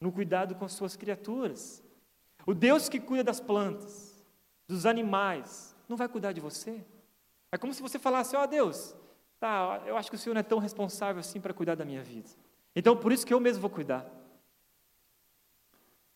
no 0.00 0.12
cuidado 0.12 0.54
com 0.54 0.64
as 0.64 0.72
suas 0.72 0.96
criaturas. 0.96 1.82
O 2.46 2.54
Deus 2.54 2.88
que 2.88 3.00
cuida 3.00 3.24
das 3.24 3.40
plantas, 3.40 4.24
dos 4.68 4.86
animais, 4.86 5.74
não 5.88 5.96
vai 5.96 6.08
cuidar 6.08 6.32
de 6.32 6.40
você? 6.40 6.84
É 7.50 7.58
como 7.58 7.72
se 7.74 7.82
você 7.82 7.98
falasse: 7.98 8.36
Ó 8.36 8.42
oh, 8.42 8.46
Deus, 8.46 8.94
tá, 9.38 9.82
eu 9.86 9.96
acho 9.96 10.10
que 10.10 10.16
o 10.16 10.18
Senhor 10.18 10.34
não 10.34 10.40
é 10.40 10.44
tão 10.44 10.58
responsável 10.58 11.20
assim 11.20 11.40
para 11.40 11.54
cuidar 11.54 11.74
da 11.74 11.84
minha 11.84 12.02
vida. 12.02 12.28
Então 12.74 12.96
por 12.96 13.12
isso 13.12 13.26
que 13.26 13.34
eu 13.34 13.40
mesmo 13.40 13.60
vou 13.60 13.70
cuidar. 13.70 14.06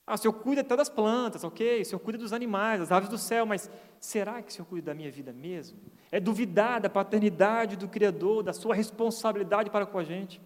Ah, 0.07 0.14
o 0.14 0.19
Senhor 0.19 0.33
cuida 0.33 0.62
até 0.62 0.77
das 0.77 0.88
plantas, 0.88 1.45
ok? 1.45 1.83
O 1.83 1.85
Senhor 1.85 2.01
cuida 2.01 2.19
dos 2.19 2.33
animais, 2.33 2.81
das 2.81 2.90
aves 2.90 3.09
do 3.09 3.16
céu, 3.16 3.47
mas 3.47 3.71
será 4.01 4.43
que 4.43 4.51
o 4.51 4.53
Senhor 4.53 4.66
cuida 4.66 4.87
da 4.87 4.95
minha 4.95 5.09
vida 5.11 5.33
mesmo? 5.33 5.79
É 6.11 6.19
duvidar 6.19 6.81
da 6.81 6.90
paternidade 6.90 7.77
do 7.77 7.87
Criador, 7.87 8.43
da 8.43 8.53
sua 8.53 8.75
responsabilidade 8.75 9.71
para 9.71 9.87
com 9.87 9.99
a 9.99 10.03
gente. 10.03 10.40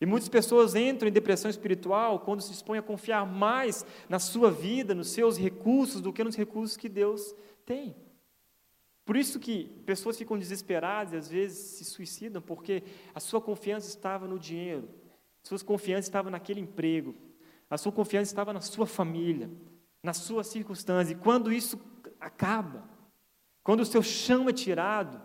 E 0.00 0.06
muitas 0.06 0.28
pessoas 0.30 0.74
entram 0.74 1.08
em 1.08 1.12
depressão 1.12 1.50
espiritual 1.50 2.20
quando 2.20 2.40
se 2.40 2.52
expõem 2.52 2.78
a 2.78 2.82
confiar 2.82 3.26
mais 3.26 3.84
na 4.08 4.18
sua 4.18 4.50
vida, 4.50 4.94
nos 4.94 5.10
seus 5.10 5.36
recursos, 5.38 6.00
do 6.00 6.12
que 6.12 6.24
nos 6.24 6.34
recursos 6.34 6.76
que 6.76 6.88
Deus 6.88 7.34
tem. 7.66 7.94
Por 9.04 9.16
isso 9.16 9.38
que 9.38 9.64
pessoas 9.84 10.16
ficam 10.16 10.38
desesperadas 10.38 11.12
e 11.12 11.16
às 11.16 11.28
vezes 11.28 11.58
se 11.58 11.84
suicidam, 11.84 12.40
porque 12.40 12.82
a 13.14 13.20
sua 13.20 13.40
confiança 13.40 13.88
estava 13.88 14.26
no 14.26 14.38
dinheiro, 14.38 14.88
a 15.44 15.48
sua 15.48 15.58
confiança 15.60 16.08
estava 16.08 16.30
naquele 16.30 16.60
emprego, 16.60 17.14
a 17.68 17.76
sua 17.76 17.92
confiança 17.92 18.30
estava 18.30 18.52
na 18.52 18.60
sua 18.60 18.86
família, 18.86 19.50
na 20.02 20.14
sua 20.14 20.42
circunstância. 20.42 21.12
E 21.12 21.16
quando 21.16 21.52
isso 21.52 21.78
acaba, 22.18 22.88
quando 23.62 23.80
o 23.80 23.86
seu 23.86 24.02
chão 24.02 24.48
é 24.48 24.52
tirado, 24.52 25.20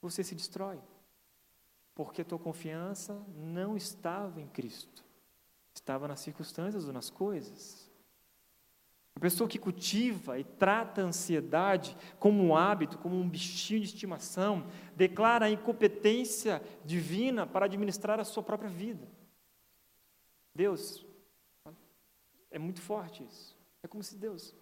você 0.00 0.22
se 0.22 0.34
destrói. 0.34 0.78
Porque 1.94 2.24
tua 2.24 2.38
confiança 2.38 3.20
não 3.36 3.76
estava 3.76 4.40
em 4.40 4.48
Cristo, 4.48 5.04
estava 5.74 6.08
nas 6.08 6.20
circunstâncias 6.20 6.86
ou 6.86 6.92
nas 6.92 7.10
coisas. 7.10 7.90
A 9.14 9.20
pessoa 9.20 9.48
que 9.48 9.58
cultiva 9.58 10.38
e 10.38 10.44
trata 10.44 11.02
a 11.02 11.04
ansiedade 11.04 11.96
como 12.18 12.42
um 12.42 12.56
hábito, 12.56 12.98
como 12.98 13.14
um 13.14 13.28
bichinho 13.28 13.80
de 13.80 13.86
estimação, 13.86 14.66
declara 14.96 15.46
a 15.46 15.50
incompetência 15.50 16.62
divina 16.84 17.46
para 17.46 17.66
administrar 17.66 18.18
a 18.18 18.24
sua 18.24 18.42
própria 18.42 18.70
vida. 18.70 19.06
Deus, 20.54 21.04
é 22.50 22.58
muito 22.58 22.80
forte 22.80 23.22
isso. 23.22 23.56
É 23.82 23.88
como 23.88 24.02
se 24.02 24.16
Deus, 24.16 24.54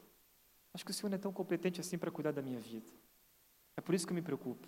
acho 0.74 0.84
que 0.84 0.90
o 0.90 0.94
Senhor 0.94 1.10
não 1.10 1.16
é 1.16 1.18
tão 1.18 1.32
competente 1.32 1.80
assim 1.80 1.96
para 1.96 2.10
cuidar 2.10 2.32
da 2.32 2.42
minha 2.42 2.58
vida. 2.58 2.90
É 3.76 3.80
por 3.80 3.94
isso 3.94 4.06
que 4.06 4.12
eu 4.12 4.16
me 4.16 4.22
preocupo. 4.22 4.66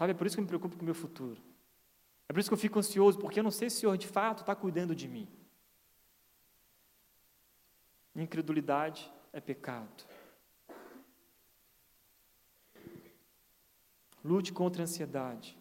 Sabe, 0.00 0.12
é 0.12 0.14
por 0.14 0.26
isso 0.26 0.34
que 0.34 0.40
eu 0.40 0.44
me 0.44 0.48
preocupo 0.48 0.76
com 0.76 0.80
o 0.80 0.84
meu 0.86 0.94
futuro. 0.94 1.38
É 2.26 2.32
por 2.32 2.40
isso 2.40 2.48
que 2.48 2.54
eu 2.54 2.58
fico 2.58 2.78
ansioso, 2.78 3.18
porque 3.18 3.38
eu 3.38 3.44
não 3.44 3.50
sei 3.50 3.68
se 3.68 3.76
o 3.76 3.80
Senhor 3.80 3.98
de 3.98 4.06
fato 4.06 4.40
está 4.40 4.54
cuidando 4.54 4.94
de 4.94 5.06
mim. 5.06 5.28
Incredulidade 8.16 9.12
é 9.30 9.42
pecado. 9.42 10.06
Lute 14.24 14.54
contra 14.54 14.82
a 14.82 14.84
ansiedade. 14.84 15.54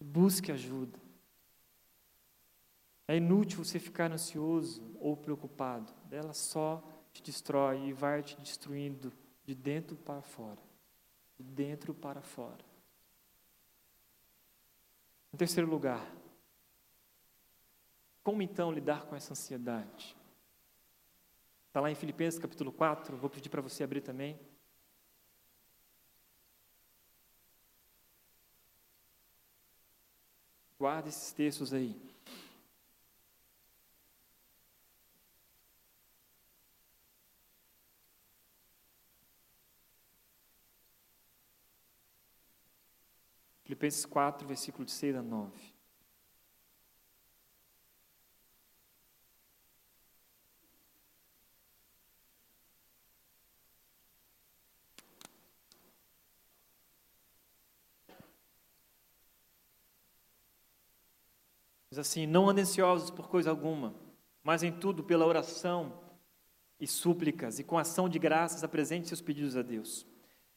Busque 0.00 0.50
ajuda. 0.50 0.98
É 3.06 3.18
inútil 3.18 3.62
você 3.62 3.78
ficar 3.78 4.10
ansioso 4.10 4.82
ou 4.98 5.14
preocupado. 5.14 5.92
Ela 6.10 6.32
só 6.32 6.82
te 7.12 7.22
destrói 7.22 7.88
e 7.88 7.92
vai 7.92 8.22
te 8.22 8.34
destruindo 8.40 9.12
de 9.44 9.54
dentro 9.54 9.94
para 9.94 10.22
fora. 10.22 10.62
De 11.36 11.44
dentro 11.44 11.92
para 11.92 12.22
fora. 12.22 12.67
Em 15.32 15.36
terceiro 15.36 15.68
lugar, 15.68 16.04
como 18.24 18.42
então 18.42 18.72
lidar 18.72 19.06
com 19.06 19.14
essa 19.14 19.32
ansiedade? 19.32 20.16
Está 21.66 21.80
lá 21.80 21.90
em 21.90 21.94
Filipenses 21.94 22.40
capítulo 22.40 22.72
4, 22.72 23.16
vou 23.16 23.30
pedir 23.30 23.48
para 23.48 23.60
você 23.62 23.84
abrir 23.84 24.00
também. 24.00 24.38
Guarde 30.78 31.08
esses 31.08 31.32
textos 31.32 31.72
aí. 31.72 32.07
Filipenses 43.78 44.04
4, 44.06 44.44
versículo 44.44 44.84
de 44.84 44.90
6 44.90 45.14
a 45.14 45.22
9. 45.22 45.52
Diz 61.88 62.00
assim: 62.00 62.26
Não 62.26 62.48
andem 62.48 62.62
ansiosos 62.62 63.10
por 63.12 63.28
coisa 63.28 63.50
alguma, 63.50 63.94
mas 64.42 64.64
em 64.64 64.72
tudo 64.72 65.04
pela 65.04 65.24
oração 65.24 66.00
e 66.80 66.86
súplicas 66.88 67.60
e 67.60 67.64
com 67.64 67.78
ação 67.78 68.08
de 68.08 68.18
graças 68.18 68.64
apresente 68.64 69.06
seus 69.06 69.20
pedidos 69.20 69.56
a 69.56 69.62
Deus. 69.62 70.04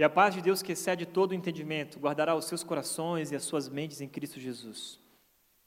E 0.02 0.04
a 0.04 0.10
paz 0.10 0.34
de 0.34 0.42
Deus, 0.42 0.64
que 0.64 0.72
excede 0.72 1.06
todo 1.06 1.30
o 1.30 1.36
entendimento, 1.36 2.00
guardará 2.00 2.34
os 2.36 2.46
seus 2.46 2.64
corações 2.64 3.32
e 3.32 3.36
as 3.36 3.44
suas 3.44 3.70
mentes 3.70 4.02
em 4.02 4.08
Cristo 4.08 4.40
Jesus. 4.40 5.00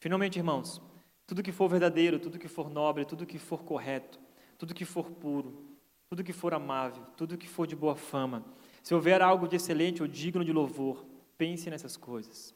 Finalmente, 0.01 0.41
irmãos, 0.41 0.83
tudo 1.25 1.41
que 1.41 1.53
for 1.53 1.69
verdadeiro, 1.69 2.19
tudo 2.19 2.37
que 2.37 2.49
for 2.49 2.69
nobre, 2.69 3.05
tudo 3.05 3.27
que 3.27 3.39
for 3.39 3.63
correto, 3.63 4.19
tudo 4.59 4.75
que 4.75 4.85
for 4.85 5.09
puro, 5.09 5.65
tudo 6.09 6.25
que 6.25 6.33
for 6.33 6.53
amável, 6.53 7.05
tudo 7.17 7.39
que 7.39 7.49
for 7.49 7.65
de 7.65 7.77
boa 7.77 7.95
fama, 7.95 8.45
se 8.83 8.93
houver 8.93 9.23
algo 9.23 9.47
de 9.47 9.55
excelente 9.55 10.03
ou 10.03 10.09
digno 10.09 10.45
de 10.45 10.53
louvor, 10.53 11.07
pense 11.39 11.71
nessas 11.71 11.97
coisas. 11.97 12.53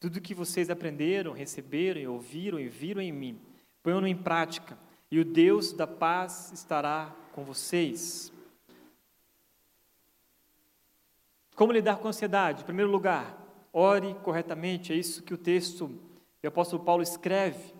Tudo 0.00 0.20
que 0.20 0.34
vocês 0.34 0.68
aprenderam, 0.68 1.32
receberam, 1.32 2.12
ouviram 2.12 2.58
e 2.58 2.68
viram 2.68 3.00
em 3.00 3.12
mim, 3.12 3.40
ponham-no 3.84 4.08
em 4.08 4.16
prática, 4.16 4.76
e 5.08 5.20
o 5.20 5.24
Deus 5.24 5.72
da 5.72 5.86
paz 5.86 6.50
estará 6.52 7.14
com 7.30 7.44
vocês. 7.44 8.32
Como 11.60 11.74
lidar 11.74 11.98
com 11.98 12.06
a 12.06 12.08
ansiedade? 12.08 12.62
Em 12.62 12.64
primeiro 12.64 12.90
lugar, 12.90 13.38
ore 13.70 14.16
corretamente, 14.22 14.94
é 14.94 14.96
isso 14.96 15.22
que 15.22 15.34
o 15.34 15.36
texto 15.36 15.88
do 16.42 16.48
apóstolo 16.48 16.82
Paulo 16.82 17.02
escreve, 17.02 17.74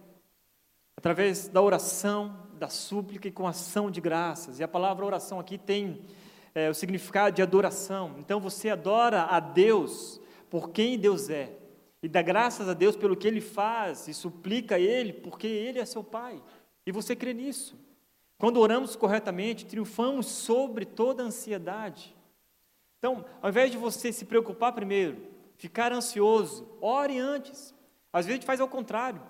através 0.95 1.49
da 1.49 1.63
oração, 1.63 2.47
da 2.59 2.69
súplica 2.69 3.27
e 3.27 3.33
com 3.33 3.49
ação 3.49 3.91
de 3.91 3.99
graças. 3.99 4.61
E 4.61 4.63
a 4.63 4.69
palavra 4.69 5.07
oração 5.07 5.41
aqui 5.41 5.57
tem 5.57 6.03
é, 6.55 6.69
o 6.69 6.75
significado 6.75 7.35
de 7.35 7.41
adoração. 7.41 8.17
Então 8.19 8.39
você 8.39 8.69
adora 8.69 9.23
a 9.23 9.41
Deus 9.41 10.21
por 10.51 10.69
quem 10.69 10.99
Deus 10.99 11.31
é, 11.31 11.51
e 12.03 12.09
dá 12.09 12.21
graças 12.21 12.69
a 12.69 12.75
Deus 12.75 12.97
pelo 12.97 13.17
que 13.17 13.27
Ele 13.27 13.41
faz, 13.41 14.07
e 14.09 14.13
suplica 14.13 14.75
a 14.75 14.79
Ele 14.79 15.15
porque 15.15 15.47
Ele 15.47 15.79
é 15.79 15.87
seu 15.87 16.05
Pai. 16.05 16.43
E 16.85 16.93
você 16.93 17.17
crê 17.17 17.33
nisso. 17.33 17.79
Quando 18.37 18.61
oramos 18.61 18.95
corretamente, 18.95 19.65
triunfamos 19.65 20.27
sobre 20.27 20.85
toda 20.85 21.23
ansiedade. 21.23 22.20
Então, 23.01 23.25
ao 23.41 23.49
invés 23.49 23.71
de 23.71 23.79
você 23.79 24.13
se 24.13 24.27
preocupar 24.27 24.75
primeiro, 24.75 25.27
ficar 25.57 25.91
ansioso, 25.91 26.69
ore 26.83 27.19
antes. 27.19 27.75
Às 28.13 28.27
vezes 28.27 28.37
a 28.37 28.41
gente 28.41 28.47
faz 28.47 28.61
ao 28.61 28.69
contrário. 28.69 29.23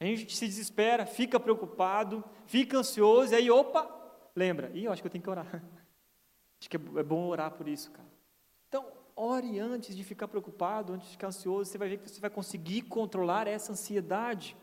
A 0.00 0.04
gente 0.04 0.34
se 0.34 0.46
desespera, 0.46 1.04
fica 1.04 1.38
preocupado, 1.38 2.24
fica 2.46 2.78
ansioso, 2.78 3.34
e 3.34 3.36
aí, 3.36 3.50
opa, 3.50 3.86
lembra, 4.34 4.70
ih, 4.72 4.84
eu 4.84 4.92
acho 4.92 5.02
que 5.02 5.06
eu 5.06 5.10
tenho 5.10 5.22
que 5.22 5.30
orar. 5.30 5.46
Acho 6.60 6.70
que 6.70 6.76
é 6.76 7.02
bom 7.04 7.28
orar 7.28 7.52
por 7.52 7.68
isso, 7.68 7.88
cara. 7.92 8.08
Então, 8.66 8.84
ore 9.14 9.60
antes 9.60 9.94
de 9.94 10.02
ficar 10.02 10.26
preocupado, 10.26 10.92
antes 10.92 11.06
de 11.06 11.12
ficar 11.12 11.28
ansioso, 11.28 11.70
você 11.70 11.78
vai 11.78 11.88
ver 11.88 11.98
que 11.98 12.10
você 12.10 12.20
vai 12.20 12.30
conseguir 12.30 12.82
controlar 12.82 13.46
essa 13.46 13.70
ansiedade. 13.70 14.56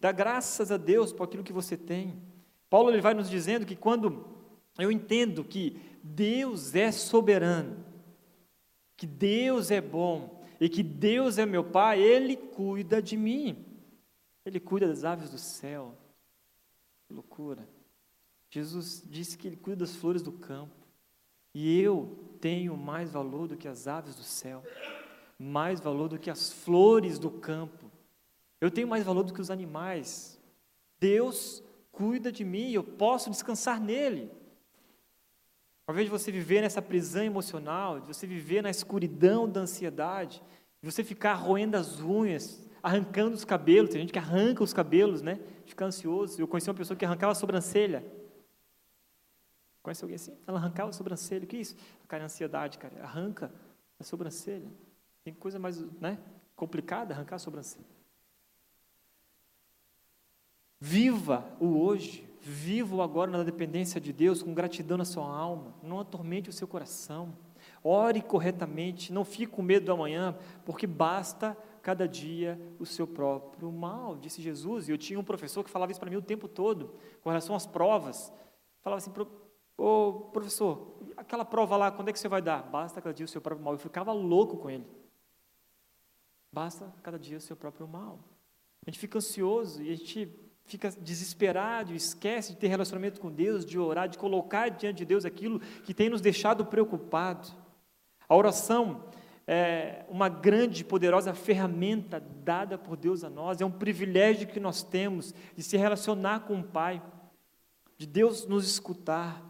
Dá 0.00 0.10
graças 0.10 0.72
a 0.72 0.76
Deus 0.76 1.12
por 1.12 1.24
aquilo 1.24 1.44
que 1.44 1.52
você 1.52 1.76
tem. 1.76 2.20
Paulo 2.68 2.90
ele 2.90 3.00
vai 3.00 3.14
nos 3.14 3.30
dizendo 3.30 3.64
que 3.64 3.76
quando 3.76 4.26
eu 4.76 4.90
entendo 4.90 5.44
que 5.44 5.80
Deus 6.06 6.74
é 6.74 6.92
soberano, 6.92 7.82
que 8.94 9.06
Deus 9.06 9.70
é 9.70 9.80
bom 9.80 10.44
e 10.60 10.68
que 10.68 10.82
Deus 10.82 11.38
é 11.38 11.46
meu 11.46 11.64
Pai, 11.64 11.98
Ele 11.98 12.36
cuida 12.36 13.00
de 13.00 13.16
mim. 13.16 13.64
Ele 14.44 14.60
cuida 14.60 14.86
das 14.86 15.02
aves 15.02 15.30
do 15.30 15.38
céu. 15.38 15.96
Que 17.06 17.14
loucura. 17.14 17.66
Jesus 18.50 19.02
disse 19.06 19.38
que 19.38 19.48
Ele 19.48 19.56
cuida 19.56 19.80
das 19.80 19.96
flores 19.96 20.20
do 20.20 20.30
campo. 20.30 20.76
E 21.54 21.80
eu 21.80 22.18
tenho 22.38 22.76
mais 22.76 23.10
valor 23.10 23.48
do 23.48 23.56
que 23.56 23.66
as 23.66 23.88
aves 23.88 24.14
do 24.14 24.22
céu, 24.22 24.62
mais 25.38 25.80
valor 25.80 26.08
do 26.08 26.18
que 26.18 26.28
as 26.28 26.52
flores 26.52 27.18
do 27.18 27.30
campo. 27.30 27.90
Eu 28.60 28.70
tenho 28.70 28.86
mais 28.86 29.04
valor 29.04 29.22
do 29.22 29.32
que 29.32 29.40
os 29.40 29.50
animais. 29.50 30.38
Deus 31.00 31.62
cuida 31.90 32.30
de 32.30 32.44
mim, 32.44 32.72
eu 32.72 32.84
posso 32.84 33.30
descansar 33.30 33.80
nele. 33.80 34.30
Ao 35.86 35.94
invés 35.94 36.06
de 36.06 36.10
você 36.10 36.32
viver 36.32 36.62
nessa 36.62 36.80
prisão 36.80 37.22
emocional, 37.22 38.00
de 38.00 38.06
você 38.06 38.26
viver 38.26 38.62
na 38.62 38.70
escuridão 38.70 39.48
da 39.48 39.60
ansiedade, 39.60 40.42
de 40.82 40.90
você 40.90 41.04
ficar 41.04 41.34
roendo 41.34 41.76
as 41.76 42.00
unhas, 42.00 42.64
arrancando 42.82 43.34
os 43.34 43.44
cabelos, 43.44 43.90
tem 43.90 44.00
gente 44.00 44.12
que 44.12 44.18
arranca 44.18 44.62
os 44.62 44.72
cabelos, 44.72 45.20
né? 45.22 45.40
Fica 45.66 45.84
ansioso. 45.84 46.40
Eu 46.40 46.48
conheci 46.48 46.68
uma 46.68 46.76
pessoa 46.76 46.96
que 46.96 47.04
arrancava 47.04 47.32
a 47.32 47.34
sobrancelha. 47.34 48.04
Conhece 49.82 50.02
alguém 50.02 50.16
assim? 50.16 50.36
Ela 50.46 50.58
arrancava 50.58 50.88
a 50.88 50.92
sobrancelha. 50.92 51.44
O 51.44 51.46
que 51.46 51.56
é 51.56 51.60
isso? 51.60 51.76
Cara, 52.08 52.22
é 52.22 52.26
ansiedade, 52.26 52.78
cara. 52.78 53.02
Arranca 53.02 53.52
a 53.98 54.04
sobrancelha. 54.04 54.70
Tem 55.22 55.34
coisa 55.34 55.58
mais 55.58 55.80
né, 56.00 56.18
complicada 56.56 57.12
arrancar 57.14 57.36
a 57.36 57.38
sobrancelha. 57.38 57.84
Viva 60.80 61.44
o 61.60 61.78
hoje. 61.78 62.26
Viva 62.46 62.96
o 62.96 63.00
agora 63.00 63.30
na 63.30 63.42
dependência 63.42 63.98
de 63.98 64.12
Deus, 64.12 64.42
com 64.42 64.52
gratidão 64.52 64.98
na 64.98 65.04
sua 65.06 65.26
alma. 65.26 65.74
Não 65.82 65.98
atormente 65.98 66.50
o 66.50 66.52
seu 66.52 66.68
coração. 66.68 67.34
Ore 67.82 68.20
corretamente. 68.20 69.14
Não 69.14 69.24
fique 69.24 69.46
com 69.46 69.62
medo 69.62 69.86
do 69.86 69.92
amanhã, 69.92 70.36
porque 70.62 70.86
basta 70.86 71.56
cada 71.80 72.06
dia 72.06 72.60
o 72.78 72.84
seu 72.84 73.06
próprio 73.06 73.72
mal, 73.72 74.14
disse 74.16 74.42
Jesus. 74.42 74.88
E 74.88 74.92
eu 74.92 74.98
tinha 74.98 75.18
um 75.18 75.24
professor 75.24 75.64
que 75.64 75.70
falava 75.70 75.90
isso 75.90 75.98
para 75.98 76.10
mim 76.10 76.16
o 76.16 76.22
tempo 76.22 76.46
todo, 76.46 76.94
com 77.22 77.30
relação 77.30 77.56
às 77.56 77.66
provas. 77.66 78.30
Falava 78.82 78.98
assim, 78.98 79.10
ô 79.78 80.28
professor, 80.30 80.98
aquela 81.16 81.46
prova 81.46 81.78
lá, 81.78 81.90
quando 81.90 82.10
é 82.10 82.12
que 82.12 82.18
você 82.18 82.28
vai 82.28 82.42
dar? 82.42 82.62
Basta 82.62 83.00
cada 83.00 83.14
dia 83.14 83.24
o 83.24 83.28
seu 83.28 83.40
próprio 83.40 83.64
mal. 83.64 83.72
Eu 83.72 83.78
ficava 83.78 84.12
louco 84.12 84.58
com 84.58 84.68
ele. 84.68 84.86
Basta 86.52 86.92
cada 87.02 87.18
dia 87.18 87.38
o 87.38 87.40
seu 87.40 87.56
próprio 87.56 87.88
mal. 87.88 88.18
A 88.86 88.90
gente 88.90 88.98
fica 88.98 89.16
ansioso 89.16 89.82
e 89.82 89.90
a 89.90 89.96
gente 89.96 90.43
fica 90.64 90.90
desesperado, 90.90 91.94
esquece 91.94 92.52
de 92.52 92.58
ter 92.58 92.68
relacionamento 92.68 93.20
com 93.20 93.30
Deus, 93.30 93.64
de 93.64 93.78
orar, 93.78 94.08
de 94.08 94.18
colocar 94.18 94.70
diante 94.70 94.98
de 94.98 95.04
Deus 95.04 95.24
aquilo 95.24 95.60
que 95.60 95.94
tem 95.94 96.08
nos 96.08 96.20
deixado 96.20 96.64
preocupado. 96.64 97.48
A 98.28 98.34
oração 98.34 99.04
é 99.46 100.06
uma 100.08 100.28
grande 100.28 100.80
e 100.80 100.84
poderosa 100.84 101.34
ferramenta 101.34 102.18
dada 102.18 102.78
por 102.78 102.96
Deus 102.96 103.22
a 103.22 103.30
nós, 103.30 103.60
é 103.60 103.64
um 103.64 103.70
privilégio 103.70 104.48
que 104.48 104.58
nós 104.58 104.82
temos 104.82 105.34
de 105.54 105.62
se 105.62 105.76
relacionar 105.76 106.40
com 106.40 106.60
o 106.60 106.64
Pai, 106.64 107.02
de 107.98 108.06
Deus 108.06 108.46
nos 108.46 108.66
escutar. 108.66 109.42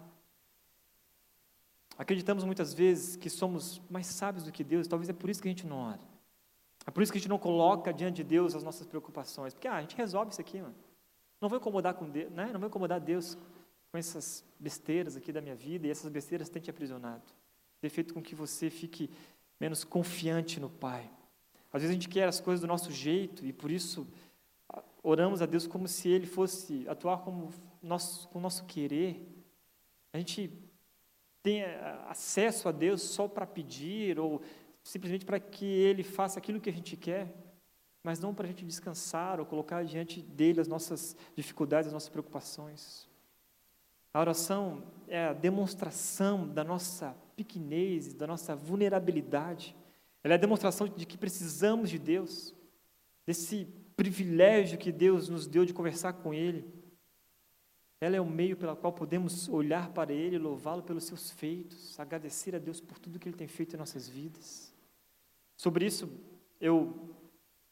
Acreditamos 1.97 2.43
muitas 2.43 2.75
vezes 2.75 3.15
que 3.15 3.31
somos 3.31 3.81
mais 3.89 4.09
sábios 4.09 4.45
do 4.45 4.51
que 4.51 4.65
Deus, 4.65 4.89
talvez 4.89 5.09
é 5.09 5.12
por 5.12 5.31
isso 5.31 5.41
que 5.41 5.47
a 5.47 5.53
gente 5.53 5.67
não 5.67 5.77
ora. 5.77 6.01
É 6.85 6.91
por 6.91 7.03
isso 7.03 7.12
que 7.12 7.19
a 7.19 7.21
gente 7.21 7.31
não 7.31 7.39
coloca 7.39 7.93
diante 7.93 8.17
de 8.17 8.25
Deus 8.25 8.55
as 8.55 8.65
nossas 8.65 8.87
preocupações, 8.87 9.55
porque 9.55 9.69
ah, 9.69 9.77
a 9.77 9.81
gente 9.81 9.97
resolve 9.97 10.33
isso 10.33 10.41
aqui, 10.41 10.61
mano. 10.61 10.75
Não 11.41 11.49
vou 11.49 11.59
incomodar 11.59 11.95
com 11.95 12.09
Deus, 12.09 12.32
né? 12.32 12.51
não 12.53 12.61
vou 12.61 12.68
incomodar 12.68 13.01
Deus 13.01 13.37
com 13.91 13.99
essas 13.99 14.45
besteiras 14.59 15.16
aqui 15.16 15.32
da 15.32 15.41
minha 15.41 15.55
vida 15.55 15.87
e 15.87 15.91
essas 15.91 16.11
besteiras 16.11 16.49
têm 16.49 16.61
te 16.61 16.70
aprisionado. 16.70 17.22
Ter 17.80 17.91
feito 17.91 18.14
com 18.14 18.22
que 18.22 18.35
você 18.35 18.70
fique 18.70 19.11
menos 19.61 19.85
confiante 19.85 20.59
no 20.59 20.68
Pai. 20.70 21.11
Às 21.72 21.82
vezes 21.82 21.91
a 21.91 21.95
gente 21.95 22.09
quer 22.09 22.28
as 22.28 22.41
coisas 22.41 22.61
do 22.61 22.66
nosso 22.66 22.91
jeito 22.91 23.45
e 23.45 23.53
por 23.53 23.70
isso 23.70 24.07
oramos 25.03 25.43
a 25.43 25.47
Deus 25.47 25.66
como 25.66 25.87
se 25.87 26.09
Ele 26.09 26.26
fosse 26.26 26.85
atuar 26.89 27.18
como 27.18 27.53
nosso, 27.82 28.26
com 28.28 28.39
o 28.39 28.43
nosso 28.43 28.64
querer. 28.64 29.28
A 30.12 30.18
gente 30.18 30.51
tem 31.43 31.62
acesso 32.09 32.68
a 32.68 32.72
Deus 32.72 33.03
só 33.03 33.28
para 33.28 33.47
pedir 33.47 34.18
ou 34.18 34.41
simplesmente 34.82 35.24
para 35.24 35.39
que 35.39 35.64
Ele 35.64 36.03
faça 36.03 36.39
aquilo 36.39 36.61
que 36.61 36.70
a 36.70 36.72
gente 36.72 36.97
quer. 36.97 37.32
Mas 38.05 38.21
não 38.21 38.35
para 38.35 38.45
a 38.45 38.49
gente 38.49 38.67
descansar 38.67 39.41
ou 39.41 39.47
colocar 39.47 39.83
diante 39.83 40.21
dele 40.21 40.61
as 40.61 40.69
nossas 40.69 41.17
dificuldades, 41.35 41.87
as 41.87 41.93
nossas 41.95 42.11
preocupações. 42.11 43.09
A 44.13 44.21
oração 44.21 44.85
é 45.09 45.25
a 45.25 45.33
demonstração 45.33 46.47
da 46.47 46.63
nossa 46.63 47.17
pequenez, 47.35 48.13
da 48.13 48.27
nossa 48.27 48.55
vulnerabilidade. 48.55 49.75
Ela 50.23 50.35
é 50.35 50.37
a 50.37 50.41
demonstração 50.41 50.87
de 50.87 51.07
que 51.07 51.17
precisamos 51.17 51.89
de 51.89 51.99
Deus, 51.99 52.55
desse 53.27 53.67
privilégio 53.97 54.77
que 54.77 54.93
Deus 54.93 55.31
nos 55.31 55.47
deu 55.47 55.65
de 55.65 55.73
conversar 55.73 56.13
com 56.13 56.35
Ele. 56.35 56.65
Ela 58.01 58.17
é 58.17 58.21
o 58.21 58.27
meio 58.27 58.55
pelo 58.55 58.77
qual 58.77 58.93
podemos 58.93 59.49
olhar 59.49 59.89
para 59.89 60.13
Ele, 60.13 60.37
louvá-lo 60.37 60.83
pelos 60.83 61.05
seus 61.05 61.31
feitos, 61.31 61.99
agradecer 61.99 62.55
a 62.55 62.59
Deus 62.59 62.83
por 62.83 62.99
tudo 62.99 63.19
que 63.19 63.27
Ele 63.27 63.37
tem 63.37 63.49
feito 63.49 63.75
em 63.75 63.79
nossas 63.79 64.07
vidas. 64.07 64.75
Sobre 65.57 65.87
isso, 65.87 66.11
eu 66.61 67.15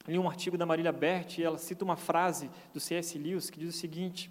li 0.06 0.18
um 0.18 0.28
artigo 0.28 0.58
da 0.58 0.66
Marília 0.66 0.92
Bert 0.92 1.38
e 1.38 1.44
ela 1.44 1.58
cita 1.58 1.84
uma 1.84 1.96
frase 1.96 2.50
do 2.72 2.80
C.S. 2.80 3.16
Lewis 3.18 3.50
que 3.50 3.58
diz 3.58 3.74
o 3.74 3.78
seguinte: 3.78 4.30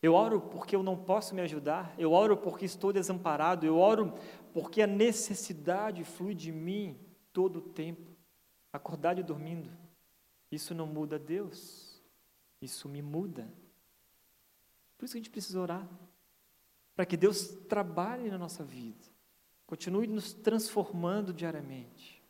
Eu 0.00 0.14
oro 0.14 0.40
porque 0.40 0.76
eu 0.76 0.82
não 0.82 0.96
posso 0.96 1.34
me 1.34 1.40
ajudar, 1.40 1.92
eu 1.98 2.12
oro 2.12 2.36
porque 2.36 2.64
estou 2.64 2.92
desamparado, 2.92 3.66
eu 3.66 3.76
oro 3.76 4.14
porque 4.52 4.80
a 4.82 4.86
necessidade 4.86 6.04
flui 6.04 6.34
de 6.34 6.52
mim 6.52 6.98
todo 7.32 7.58
o 7.58 7.62
tempo, 7.62 8.16
acordado 8.72 9.20
e 9.20 9.24
dormindo. 9.24 9.70
Isso 10.50 10.74
não 10.74 10.86
muda 10.86 11.18
Deus, 11.18 12.02
isso 12.62 12.88
me 12.88 13.02
muda. 13.02 13.52
Por 14.96 15.04
isso 15.04 15.12
que 15.12 15.18
a 15.18 15.20
gente 15.20 15.30
precisa 15.30 15.60
orar, 15.60 15.88
para 16.94 17.06
que 17.06 17.16
Deus 17.16 17.48
trabalhe 17.68 18.30
na 18.30 18.38
nossa 18.38 18.64
vida, 18.64 19.04
continue 19.66 20.06
nos 20.06 20.32
transformando 20.32 21.32
diariamente. 21.32 22.22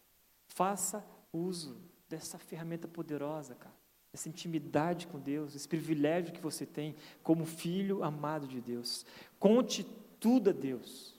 Faça 0.47 1.07
uso 1.33 1.88
dessa 2.09 2.39
ferramenta 2.39 2.89
poderosa, 2.89 3.55
cara, 3.55 3.75
essa 4.13 4.29
intimidade 4.29 5.07
com 5.07 5.19
Deus, 5.19 5.55
esse 5.55 5.69
privilégio 5.69 6.33
que 6.33 6.41
você 6.41 6.65
tem 6.65 6.97
como 7.23 7.45
filho 7.45 8.03
amado 8.03 8.49
de 8.49 8.61
Deus. 8.61 9.05
Conte 9.39 9.85
tudo 10.19 10.51
a 10.51 10.53
Deus. 10.53 11.15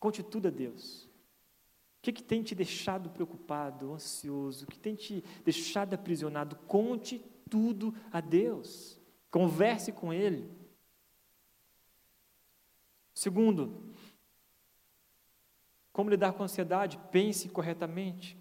Conte 0.00 0.22
tudo 0.22 0.48
a 0.48 0.50
Deus. 0.50 1.04
O 1.04 2.02
que, 2.02 2.12
que 2.12 2.22
tem 2.22 2.42
te 2.42 2.54
deixado 2.54 3.10
preocupado, 3.10 3.92
ansioso? 3.92 4.64
O 4.64 4.68
que 4.68 4.78
tem 4.78 4.94
te 4.94 5.22
deixado 5.44 5.94
aprisionado? 5.94 6.56
Conte 6.66 7.18
tudo 7.48 7.94
a 8.10 8.20
Deus. 8.20 8.98
Converse 9.30 9.92
com 9.92 10.12
Ele. 10.12 10.50
Segundo, 13.14 13.94
como 15.92 16.10
lidar 16.10 16.32
com 16.32 16.42
a 16.42 16.46
ansiedade? 16.46 16.98
Pense 17.12 17.48
corretamente. 17.48 18.36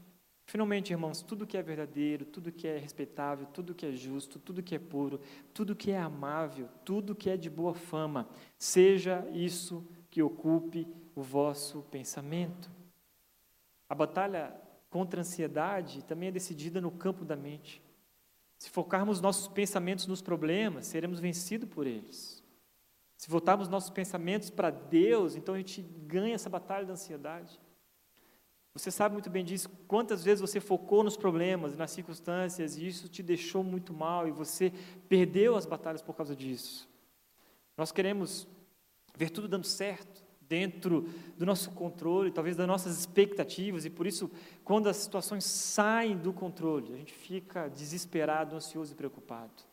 Finalmente, 0.51 0.91
irmãos, 0.91 1.21
tudo 1.21 1.47
que 1.47 1.55
é 1.55 1.63
verdadeiro, 1.63 2.25
tudo 2.25 2.51
que 2.51 2.67
é 2.67 2.77
respeitável, 2.77 3.47
tudo 3.53 3.73
que 3.73 3.85
é 3.85 3.91
justo, 3.93 4.37
tudo 4.37 4.61
que 4.61 4.75
é 4.75 4.79
puro, 4.79 5.21
tudo 5.53 5.73
que 5.73 5.91
é 5.91 5.97
amável, 5.97 6.67
tudo 6.83 7.15
que 7.15 7.29
é 7.29 7.37
de 7.37 7.49
boa 7.49 7.73
fama, 7.73 8.27
seja 8.59 9.25
isso 9.31 9.87
que 10.09 10.21
ocupe 10.21 10.85
o 11.15 11.21
vosso 11.21 11.83
pensamento. 11.83 12.69
A 13.87 13.95
batalha 13.95 14.53
contra 14.89 15.21
a 15.21 15.23
ansiedade 15.23 16.03
também 16.03 16.27
é 16.27 16.33
decidida 16.33 16.81
no 16.81 16.91
campo 16.91 17.23
da 17.23 17.37
mente. 17.37 17.81
Se 18.57 18.69
focarmos 18.69 19.21
nossos 19.21 19.47
pensamentos 19.47 20.05
nos 20.05 20.21
problemas, 20.21 20.85
seremos 20.85 21.21
vencidos 21.21 21.69
por 21.69 21.87
eles. 21.87 22.43
Se 23.15 23.29
voltarmos 23.29 23.69
nossos 23.69 23.89
pensamentos 23.89 24.49
para 24.49 24.69
Deus, 24.69 25.33
então 25.37 25.55
a 25.55 25.59
gente 25.59 25.81
ganha 25.81 26.35
essa 26.35 26.49
batalha 26.49 26.85
da 26.85 26.91
ansiedade. 26.91 27.57
Você 28.73 28.89
sabe 28.89 29.13
muito 29.13 29.29
bem 29.29 29.43
disso. 29.43 29.69
Quantas 29.87 30.23
vezes 30.23 30.39
você 30.39 30.59
focou 30.59 31.03
nos 31.03 31.17
problemas, 31.17 31.75
nas 31.75 31.91
circunstâncias, 31.91 32.77
e 32.77 32.87
isso 32.87 33.09
te 33.09 33.21
deixou 33.21 33.63
muito 33.63 33.93
mal, 33.93 34.27
e 34.27 34.31
você 34.31 34.71
perdeu 35.09 35.55
as 35.55 35.65
batalhas 35.65 36.01
por 36.01 36.15
causa 36.15 36.35
disso. 36.35 36.89
Nós 37.77 37.91
queremos 37.91 38.47
ver 39.15 39.29
tudo 39.29 39.47
dando 39.47 39.65
certo, 39.65 40.23
dentro 40.41 41.07
do 41.37 41.45
nosso 41.45 41.71
controle, 41.71 42.31
talvez 42.31 42.57
das 42.57 42.67
nossas 42.67 42.97
expectativas, 42.97 43.85
e 43.85 43.89
por 43.89 44.05
isso, 44.05 44.29
quando 44.63 44.87
as 44.87 44.97
situações 44.97 45.45
saem 45.45 46.17
do 46.17 46.33
controle, 46.33 46.93
a 46.93 46.97
gente 46.97 47.13
fica 47.13 47.69
desesperado, 47.69 48.55
ansioso 48.55 48.91
e 48.91 48.95
preocupado. 48.95 49.63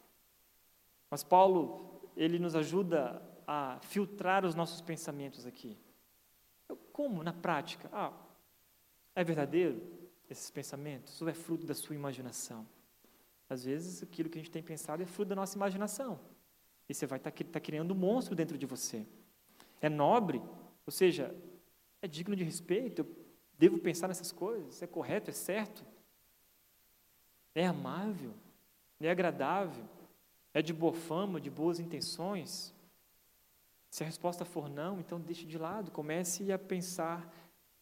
Mas 1.10 1.24
Paulo, 1.24 2.10
ele 2.16 2.38
nos 2.38 2.54
ajuda 2.54 3.20
a 3.46 3.78
filtrar 3.80 4.44
os 4.44 4.54
nossos 4.54 4.80
pensamentos 4.80 5.46
aqui. 5.46 5.76
Como 6.92 7.22
na 7.22 7.32
prática? 7.32 7.88
Ah, 7.92 8.12
é 9.20 9.24
verdadeiro 9.24 9.82
esses 10.30 10.48
pensamentos 10.48 11.20
ou 11.20 11.28
é 11.28 11.34
fruto 11.34 11.66
da 11.66 11.74
sua 11.74 11.96
imaginação? 11.96 12.64
Às 13.50 13.64
vezes, 13.64 14.00
aquilo 14.00 14.28
que 14.28 14.38
a 14.38 14.40
gente 14.40 14.50
tem 14.50 14.62
pensado 14.62 15.02
é 15.02 15.06
fruto 15.06 15.30
da 15.30 15.34
nossa 15.34 15.56
imaginação. 15.56 16.20
E 16.88 16.94
você 16.94 17.04
vai 17.04 17.18
estar 17.18 17.32
tá, 17.32 17.44
tá 17.44 17.60
criando 17.60 17.92
um 17.92 17.96
monstro 17.96 18.36
dentro 18.36 18.56
de 18.56 18.64
você. 18.64 19.04
É 19.80 19.88
nobre, 19.88 20.40
ou 20.86 20.92
seja, 20.92 21.34
é 22.00 22.06
digno 22.06 22.36
de 22.36 22.44
respeito, 22.44 23.00
eu 23.00 23.16
devo 23.58 23.78
pensar 23.78 24.06
nessas 24.06 24.30
coisas, 24.30 24.82
é 24.82 24.86
correto, 24.86 25.30
é 25.30 25.34
certo, 25.34 25.84
é 27.54 27.66
amável, 27.66 28.32
é 29.00 29.10
agradável, 29.10 29.84
é 30.54 30.62
de 30.62 30.72
boa 30.72 30.92
fama, 30.92 31.40
de 31.40 31.50
boas 31.50 31.80
intenções. 31.80 32.72
Se 33.90 34.04
a 34.04 34.06
resposta 34.06 34.44
for 34.44 34.68
não, 34.68 35.00
então 35.00 35.20
deixe 35.20 35.44
de 35.44 35.58
lado, 35.58 35.90
comece 35.90 36.52
a 36.52 36.58
pensar 36.58 37.28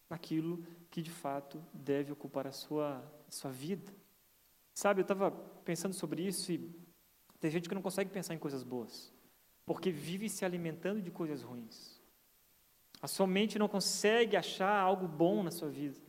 naquilo 0.09 0.63
que 0.89 1.01
de 1.01 1.11
fato 1.11 1.63
deve 1.73 2.11
ocupar 2.11 2.47
a 2.47 2.51
sua, 2.51 3.03
a 3.27 3.31
sua 3.31 3.51
vida. 3.51 3.93
Sabe, 4.73 5.01
eu 5.01 5.03
estava 5.03 5.31
pensando 5.31 5.93
sobre 5.93 6.21
isso 6.25 6.51
e 6.51 6.71
tem 7.39 7.51
gente 7.51 7.67
que 7.67 7.75
não 7.75 7.81
consegue 7.81 8.09
pensar 8.09 8.33
em 8.33 8.39
coisas 8.39 8.63
boas, 8.63 9.13
porque 9.65 9.91
vive 9.91 10.29
se 10.29 10.45
alimentando 10.45 11.01
de 11.01 11.11
coisas 11.11 11.41
ruins. 11.43 12.01
A 13.01 13.07
sua 13.07 13.27
mente 13.27 13.59
não 13.59 13.67
consegue 13.67 14.35
achar 14.35 14.79
algo 14.79 15.07
bom 15.07 15.43
na 15.43 15.51
sua 15.51 15.69
vida, 15.69 15.99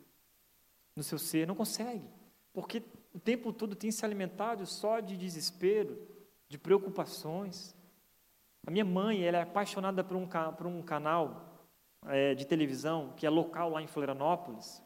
no 0.96 1.02
seu 1.02 1.18
ser, 1.18 1.46
não 1.46 1.54
consegue, 1.54 2.08
porque 2.52 2.82
o 3.12 3.18
tempo 3.18 3.52
todo 3.52 3.74
tem 3.74 3.90
se 3.90 4.04
alimentado 4.04 4.64
só 4.66 5.00
de 5.00 5.16
desespero, 5.16 5.98
de 6.48 6.58
preocupações. 6.58 7.74
A 8.66 8.70
minha 8.70 8.84
mãe, 8.84 9.22
ela 9.22 9.38
é 9.38 9.42
apaixonada 9.42 10.02
por 10.02 10.16
um, 10.16 10.26
por 10.26 10.66
um 10.66 10.82
canal 10.82 11.47
é, 12.06 12.34
de 12.34 12.46
televisão, 12.46 13.12
que 13.16 13.26
é 13.26 13.30
local 13.30 13.70
lá 13.70 13.82
em 13.82 13.86
Florianópolis. 13.86 14.82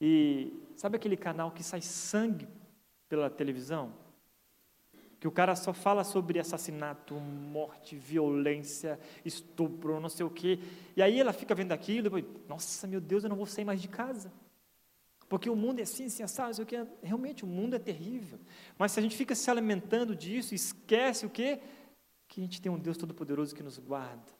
E 0.00 0.52
sabe 0.74 0.96
aquele 0.96 1.16
canal 1.16 1.50
que 1.50 1.62
sai 1.62 1.80
sangue 1.80 2.48
pela 3.08 3.30
televisão? 3.30 3.92
Que 5.18 5.26
o 5.26 5.32
cara 5.32 5.56
só 5.56 5.72
fala 5.72 6.04
sobre 6.04 6.38
assassinato, 6.38 7.14
morte, 7.14 7.96
violência, 7.96 9.00
estupro, 9.24 9.98
não 9.98 10.10
sei 10.10 10.26
o 10.26 10.30
quê. 10.30 10.58
E 10.94 11.02
aí 11.02 11.18
ela 11.18 11.32
fica 11.32 11.54
vendo 11.54 11.72
aquilo 11.72 12.00
e 12.00 12.02
depois, 12.02 12.24
nossa, 12.46 12.86
meu 12.86 13.00
Deus, 13.00 13.24
eu 13.24 13.30
não 13.30 13.36
vou 13.36 13.46
sair 13.46 13.64
mais 13.64 13.80
de 13.80 13.88
casa. 13.88 14.30
Porque 15.28 15.50
o 15.50 15.56
mundo 15.56 15.80
é 15.80 15.82
assim, 15.82 16.04
assim, 16.04 16.24
sei 16.52 16.62
o 16.62 16.66
quê. 16.66 16.86
Realmente, 17.02 17.44
o 17.44 17.48
mundo 17.48 17.74
é 17.74 17.78
terrível. 17.78 18.38
Mas 18.78 18.92
se 18.92 19.00
a 19.00 19.02
gente 19.02 19.16
fica 19.16 19.34
se 19.34 19.50
alimentando 19.50 20.14
disso, 20.14 20.54
esquece 20.54 21.24
o 21.26 21.30
quê? 21.30 21.60
Que 22.28 22.40
a 22.40 22.44
gente 22.44 22.60
tem 22.60 22.70
um 22.70 22.78
Deus 22.78 22.96
Todo-Poderoso 22.96 23.54
que 23.54 23.62
nos 23.62 23.78
guarda 23.78 24.36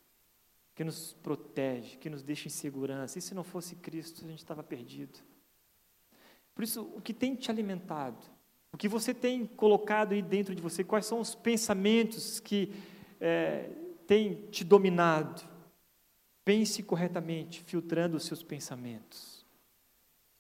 que 0.77 0.85
nos 0.85 1.15
protege, 1.15 1.97
que 1.97 2.11
nos 2.11 2.23
deixa 2.23 2.47
em 2.47 2.51
segurança. 2.51 3.19
E 3.19 3.23
se 3.23 3.35
não 3.35 3.43
fosse 3.43 3.75
Cristo, 3.77 4.23
a 4.25 4.29
gente 4.29 4.41
estava 4.41 4.63
perdido. 4.63 5.19
Por 6.55 6.63
isso, 6.63 6.83
o 6.95 7.01
que 7.01 7.15
tem 7.15 7.35
te 7.35 7.51
alimentado? 7.51 8.23
O 8.71 8.77
que 8.77 8.87
você 8.87 9.15
tem 9.15 9.47
colocado 9.47 10.13
aí 10.13 10.21
dentro 10.21 10.55
de 10.55 10.61
você? 10.61 10.85
Quais 10.85 11.07
são 11.07 11.19
os 11.19 11.35
pensamentos 11.35 12.39
que 12.39 12.75
é, 13.19 13.71
têm 14.07 14.49
te 14.51 14.63
dominado? 14.63 15.43
Pense 16.45 16.83
corretamente, 16.83 17.63
filtrando 17.63 18.19
os 18.19 18.25
seus 18.25 18.43
pensamentos. 18.43 19.47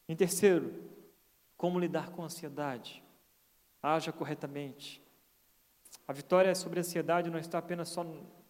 Em 0.06 0.14
terceiro, 0.14 0.70
como 1.56 1.80
lidar 1.80 2.10
com 2.10 2.20
a 2.20 2.26
ansiedade? 2.26 3.02
Haja 3.82 4.12
corretamente. 4.12 5.02
A 6.06 6.12
vitória 6.12 6.54
sobre 6.54 6.78
a 6.78 6.82
ansiedade 6.82 7.30
não 7.30 7.38
está 7.38 7.56
apenas 7.56 7.88
só 7.88 8.04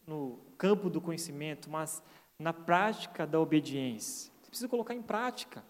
no 0.05 0.46
campo 0.59 0.91
do 0.91 1.01
conhecimento, 1.01 1.71
mas 1.71 2.03
na 2.39 2.53
prática 2.53 3.27
da 3.27 3.41
obediência. 3.41 4.33
Você 4.43 4.51
precisa 4.51 4.69
colocar 4.69 4.95
em 4.95 5.03
prática. 5.03 5.65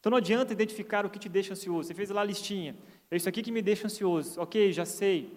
Então 0.00 0.10
não 0.10 0.18
adianta 0.18 0.52
identificar 0.52 1.04
o 1.04 1.10
que 1.10 1.18
te 1.18 1.28
deixa 1.28 1.52
ansioso. 1.52 1.88
Você 1.88 1.94
fez 1.94 2.10
lá 2.10 2.20
a 2.20 2.24
listinha. 2.24 2.76
É 3.10 3.16
isso 3.16 3.28
aqui 3.28 3.42
que 3.42 3.52
me 3.52 3.62
deixa 3.62 3.86
ansioso. 3.86 4.40
Ok, 4.40 4.72
já 4.72 4.84
sei. 4.84 5.32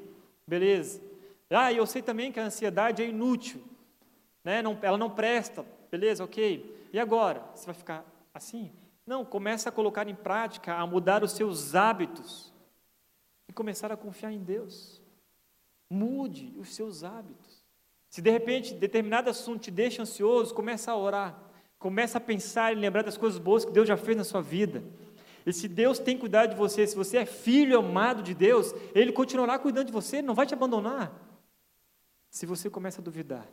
Beleza. 0.47 1.01
Ah, 1.49 1.71
e 1.71 1.77
eu 1.77 1.85
sei 1.85 2.01
também 2.01 2.31
que 2.31 2.39
a 2.39 2.45
ansiedade 2.45 3.01
é 3.01 3.07
inútil. 3.07 3.61
Né? 4.43 4.61
Não, 4.61 4.77
ela 4.81 4.97
não 4.97 5.09
presta. 5.09 5.65
Beleza, 5.89 6.23
ok. 6.23 6.89
E 6.93 6.99
agora? 6.99 7.43
Você 7.53 7.65
vai 7.65 7.75
ficar 7.75 8.05
assim? 8.33 8.71
Não, 9.05 9.25
começa 9.25 9.69
a 9.69 9.71
colocar 9.71 10.07
em 10.07 10.15
prática, 10.15 10.75
a 10.75 10.85
mudar 10.85 11.23
os 11.23 11.31
seus 11.31 11.75
hábitos. 11.75 12.53
E 13.47 13.53
começar 13.53 13.91
a 13.91 13.97
confiar 13.97 14.31
em 14.31 14.39
Deus. 14.39 15.01
Mude 15.89 16.53
os 16.57 16.73
seus 16.73 17.03
hábitos. 17.03 17.50
Se 18.11 18.21
de 18.21 18.29
repente 18.29 18.73
determinado 18.73 19.29
assunto 19.29 19.61
te 19.61 19.71
deixa 19.71 20.01
ansioso, 20.01 20.53
começa 20.53 20.91
a 20.91 20.97
orar. 20.97 21.41
Começa 21.79 22.17
a 22.17 22.21
pensar 22.21 22.73
e 22.73 22.75
lembrar 22.75 23.03
das 23.03 23.17
coisas 23.17 23.39
boas 23.39 23.63
que 23.63 23.71
Deus 23.71 23.87
já 23.87 23.95
fez 23.95 24.17
na 24.17 24.25
sua 24.25 24.41
vida. 24.41 24.83
E 25.45 25.53
se 25.53 25.65
Deus 25.69 25.97
tem 25.97 26.17
cuidado 26.17 26.49
de 26.49 26.57
você, 26.57 26.85
se 26.85 26.93
você 26.93 27.19
é 27.19 27.25
filho 27.25 27.79
amado 27.79 28.21
de 28.21 28.35
Deus, 28.35 28.75
Ele 28.93 29.13
continuará 29.13 29.57
cuidando 29.57 29.87
de 29.87 29.93
você, 29.93 30.21
não 30.21 30.35
vai 30.35 30.45
te 30.45 30.53
abandonar. 30.53 31.09
Se 32.29 32.45
você 32.45 32.69
começa 32.69 32.99
a 32.99 33.03
duvidar, 33.03 33.47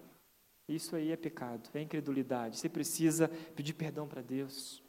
isso 0.69 0.97
aí 0.97 1.13
é 1.13 1.17
pecado, 1.17 1.71
é 1.73 1.81
incredulidade. 1.81 2.59
Você 2.59 2.69
precisa 2.69 3.29
pedir 3.55 3.75
perdão 3.75 4.09
para 4.09 4.23
Deus. 4.23 4.83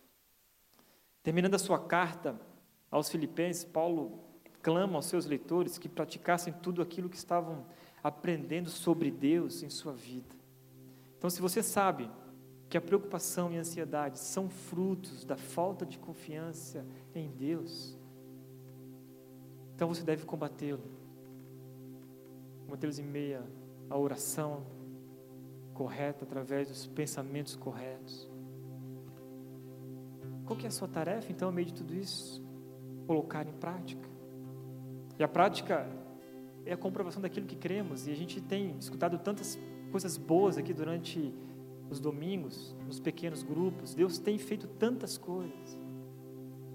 Terminando 1.22 1.53
a 1.53 1.59
sua 1.59 1.78
carta 1.78 2.41
aos 2.89 3.07
Filipenses, 3.07 3.63
Paulo 3.63 4.20
clama 4.63 4.95
aos 4.95 5.05
seus 5.05 5.28
leitores 5.28 5.78
que 5.78 5.88
praticassem 5.88 6.51
tudo 6.53 6.82
aquilo 6.82 7.07
que 7.07 7.17
estavam 7.17 7.65
aprendendo 8.04 8.70
sobre 8.70 9.12
Deus 9.12 9.64
em 9.64 9.70
sua 9.70 9.93
vida. 9.93 10.36
Então, 11.18 11.30
se 11.30 11.41
você 11.41 11.62
sabe 11.62 12.10
que 12.70 12.78
a 12.78 12.82
preocupação 12.82 13.52
e 13.52 13.58
a 13.58 13.62
ansiedade 13.62 14.20
são 14.20 14.50
frutos 14.50 15.26
da 15.26 15.36
falta 15.36 15.86
de 15.86 15.97
confiança 15.97 16.86
em 17.14 17.30
Deus, 17.30 17.97
então 19.76 19.88
você 19.88 20.04
deve 20.04 20.26
combatê-lo. 20.26 20.84
Combatê-los 22.66 23.00
em 23.00 23.06
meia 23.06 23.43
à 23.89 23.97
oração 23.97 24.66
correta, 25.74 26.26
através 26.26 26.68
dos 26.68 26.86
pensamentos 26.88 27.56
corretos. 27.56 28.30
Qual 30.45 30.58
que 30.58 30.66
é 30.66 30.68
a 30.68 30.72
sua 30.72 30.88
tarefa, 30.88 31.32
então, 31.32 31.50
no 31.50 31.56
meio 31.56 31.68
de 31.68 31.74
tudo 31.74 31.95
isso? 31.95 32.43
Colocar 33.08 33.47
em 33.47 33.54
prática. 33.54 34.10
E 35.18 35.24
a 35.24 35.28
prática 35.28 35.89
é 36.66 36.74
a 36.74 36.78
comprovação 36.78 37.22
daquilo 37.22 37.45
que 37.45 37.55
cremos, 37.55 38.07
e 38.07 38.12
a 38.12 38.16
gente 38.16 38.41
tem 38.41 38.76
escutado 38.78 39.18
tantas 39.18 39.57
coisas 39.91 40.18
boas 40.18 40.57
aqui 40.57 40.74
durante 40.74 41.34
os 41.89 41.99
domingos, 41.99 42.76
nos 42.86 42.99
pequenos 42.99 43.41
grupos. 43.43 43.95
Deus 43.95 44.20
tem 44.20 44.38
feito 44.38 44.68
tantas 44.68 45.18
coisas. 45.18 45.78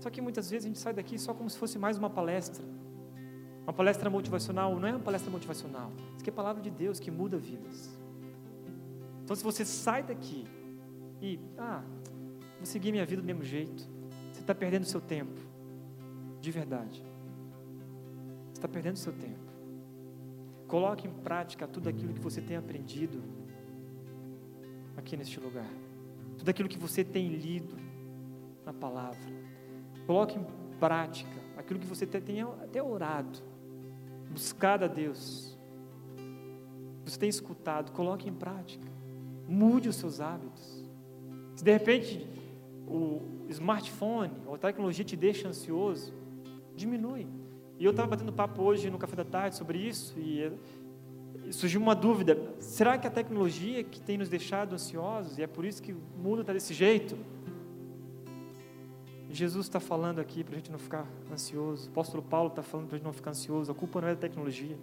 Só 0.00 0.10
que 0.10 0.20
muitas 0.20 0.50
vezes 0.50 0.66
a 0.66 0.68
gente 0.68 0.78
sai 0.78 0.92
daqui 0.92 1.18
só 1.18 1.32
como 1.32 1.48
se 1.48 1.56
fosse 1.56 1.78
mais 1.78 1.96
uma 1.96 2.10
palestra. 2.10 2.64
Uma 3.62 3.72
palestra 3.72 4.10
motivacional 4.10 4.78
não 4.78 4.88
é 4.88 4.90
uma 4.90 5.00
palestra 5.00 5.30
motivacional. 5.30 5.90
Isso 6.10 6.20
aqui 6.20 6.30
é 6.30 6.32
a 6.32 6.36
palavra 6.36 6.62
de 6.62 6.70
Deus 6.70 7.00
que 7.00 7.10
muda 7.10 7.38
vidas. 7.38 7.96
Então, 9.22 9.34
se 9.34 9.42
você 9.42 9.64
sai 9.64 10.02
daqui 10.02 10.44
e, 11.22 11.40
ah, 11.56 11.82
vou 12.58 12.66
seguir 12.66 12.92
minha 12.92 13.06
vida 13.06 13.22
do 13.22 13.26
mesmo 13.26 13.42
jeito, 13.42 13.88
você 14.30 14.40
está 14.40 14.54
perdendo 14.54 14.84
seu 14.84 15.00
tempo. 15.00 15.40
De 16.40 16.50
verdade. 16.50 17.02
Você 18.52 18.58
está 18.58 18.68
perdendo 18.68 18.98
seu 18.98 19.12
tempo. 19.14 19.43
Coloque 20.74 21.06
em 21.06 21.12
prática 21.12 21.68
tudo 21.68 21.88
aquilo 21.88 22.12
que 22.12 22.18
você 22.18 22.40
tem 22.40 22.56
aprendido 22.56 23.22
aqui 24.96 25.16
neste 25.16 25.38
lugar. 25.38 25.70
Tudo 26.36 26.48
aquilo 26.48 26.68
que 26.68 26.76
você 26.76 27.04
tem 27.04 27.28
lido 27.28 27.76
na 28.66 28.72
palavra. 28.72 29.20
Coloque 30.04 30.36
em 30.36 30.44
prática 30.80 31.30
aquilo 31.56 31.78
que 31.78 31.86
você 31.86 32.04
tem 32.04 32.42
até 32.42 32.82
orado, 32.82 33.38
buscado 34.28 34.84
a 34.84 34.88
Deus. 34.88 35.56
Você 37.04 37.20
tem 37.20 37.28
escutado, 37.28 37.92
coloque 37.92 38.28
em 38.28 38.34
prática. 38.34 38.90
Mude 39.46 39.88
os 39.88 39.94
seus 39.94 40.20
hábitos. 40.20 40.84
Se 41.54 41.62
de 41.62 41.70
repente 41.70 42.28
o 42.84 43.22
smartphone 43.48 44.32
ou 44.44 44.56
a 44.56 44.58
tecnologia 44.58 45.04
te 45.04 45.14
deixa 45.14 45.46
ansioso, 45.46 46.12
diminui. 46.74 47.43
E 47.78 47.84
eu 47.84 47.90
estava 47.90 48.08
batendo 48.08 48.32
papo 48.32 48.62
hoje 48.62 48.90
no 48.90 48.98
café 48.98 49.16
da 49.16 49.24
tarde 49.24 49.56
sobre 49.56 49.78
isso 49.78 50.18
e 50.18 50.50
surgiu 51.52 51.80
uma 51.80 51.94
dúvida: 51.94 52.38
será 52.58 52.96
que 52.96 53.06
a 53.06 53.10
tecnologia 53.10 53.82
que 53.82 54.00
tem 54.00 54.16
nos 54.16 54.28
deixado 54.28 54.74
ansiosos 54.74 55.38
e 55.38 55.42
é 55.42 55.46
por 55.46 55.64
isso 55.64 55.82
que 55.82 55.92
o 55.92 56.00
mundo 56.16 56.42
está 56.42 56.52
desse 56.52 56.72
jeito? 56.72 57.16
Jesus 59.30 59.66
está 59.66 59.80
falando 59.80 60.20
aqui 60.20 60.44
para 60.44 60.54
a 60.54 60.56
gente 60.58 60.70
não 60.70 60.78
ficar 60.78 61.06
ansioso. 61.32 61.88
O 61.88 61.90
apóstolo 61.90 62.22
Paulo 62.22 62.50
está 62.50 62.62
falando 62.62 62.86
para 62.86 62.94
a 62.94 62.98
gente 62.98 63.06
não 63.06 63.12
ficar 63.12 63.30
ansioso. 63.30 63.70
A 63.70 63.74
culpa 63.74 64.00
não 64.00 64.06
é 64.06 64.14
da 64.14 64.20
tecnologia. 64.20 64.78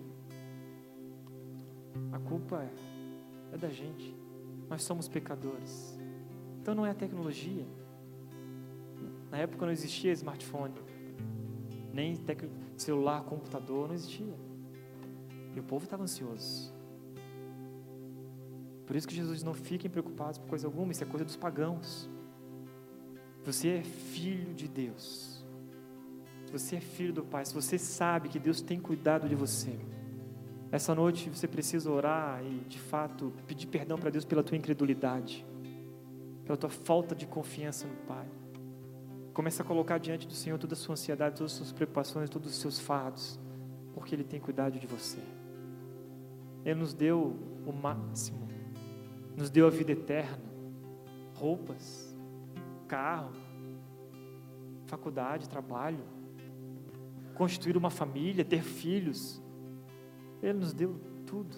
A 2.12 2.20
culpa 2.20 2.62
é, 2.62 3.56
é 3.56 3.58
da 3.58 3.70
gente. 3.70 4.14
Nós 4.70 4.84
somos 4.84 5.08
pecadores. 5.08 5.98
Então 6.62 6.76
não 6.76 6.86
é 6.86 6.92
a 6.92 6.94
tecnologia. 6.94 7.66
Na 9.32 9.38
época 9.38 9.66
não 9.66 9.72
existia 9.72 10.12
smartphone, 10.12 10.74
nem 11.94 12.18
celular, 12.82 13.24
computador, 13.24 13.88
não 13.88 13.96
existia. 13.96 14.36
E 15.56 15.60
o 15.60 15.64
povo 15.64 15.84
estava 15.84 16.04
ansioso. 16.04 16.74
Por 18.86 18.96
isso 18.96 19.08
que 19.08 19.16
Jesus 19.16 19.38
diz: 19.38 19.44
não 19.44 19.54
fiquem 19.54 19.90
preocupados 19.90 20.38
por 20.38 20.48
coisa 20.50 20.68
alguma, 20.68 20.92
isso 20.92 21.04
é 21.04 21.08
coisa 21.08 21.26
dos 21.26 21.36
pagãos. 21.36 22.10
Você 23.44 23.70
é 23.70 23.84
filho 23.84 24.54
de 24.54 24.68
Deus. 24.68 25.44
Você 26.52 26.76
é 26.76 26.82
filho 26.82 27.14
do 27.14 27.24
Pai, 27.24 27.46
se 27.46 27.54
você 27.54 27.78
sabe 27.78 28.28
que 28.28 28.38
Deus 28.38 28.62
tem 28.62 28.78
cuidado 28.78 29.30
de 29.30 29.36
você, 29.36 29.80
essa 30.70 30.94
noite 30.94 31.30
você 31.30 31.48
precisa 31.48 31.90
orar 31.90 32.44
e, 32.46 32.60
de 32.68 32.78
fato, 32.78 33.32
pedir 33.48 33.68
perdão 33.68 33.98
para 33.98 34.10
Deus 34.10 34.26
pela 34.26 34.44
tua 34.44 34.58
incredulidade, 34.58 35.46
pela 36.44 36.58
tua 36.58 36.70
falta 36.70 37.16
de 37.16 37.26
confiança 37.26 37.88
no 37.88 37.96
Pai. 38.06 38.28
Comece 39.34 39.62
a 39.62 39.66
colocar 39.66 39.98
diante 39.98 40.28
do 40.28 40.34
Senhor 40.34 40.58
toda 40.58 40.74
a 40.74 40.78
sua 40.78 40.94
ansiedade, 40.94 41.38
todas 41.38 41.54
as 41.54 41.58
suas 41.58 41.72
preocupações, 41.72 42.30
todos 42.30 42.52
os 42.52 42.58
seus 42.58 42.80
fardos, 42.80 43.40
porque 43.94 44.14
Ele 44.14 44.24
tem 44.24 44.40
cuidado 44.40 44.78
de 44.78 44.86
você. 44.86 45.20
Ele 46.66 46.80
nos 46.80 46.94
deu 46.94 47.38
o 47.66 47.72
máximo, 47.72 48.48
nos 49.38 49.50
deu 49.50 49.68
a 49.68 49.70
vida 49.70 49.94
eterna, 49.94 50.44
roupas, 51.34 52.16
carro, 52.88 53.32
faculdade, 54.86 55.48
trabalho, 55.48 56.04
constituir 57.34 57.78
uma 57.78 57.90
família, 57.90 58.44
ter 58.44 58.62
filhos. 58.62 59.42
Ele 60.44 60.60
nos 60.60 60.74
deu 60.74 61.00
tudo. 61.26 61.56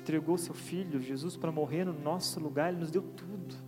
Entregou 0.00 0.38
seu 0.38 0.54
filho, 0.54 1.00
Jesus, 1.00 1.36
para 1.36 1.50
morrer 1.50 1.84
no 1.84 1.92
nosso 1.92 2.38
lugar, 2.38 2.68
Ele 2.68 2.78
nos 2.78 2.92
deu 2.92 3.02
tudo. 3.02 3.65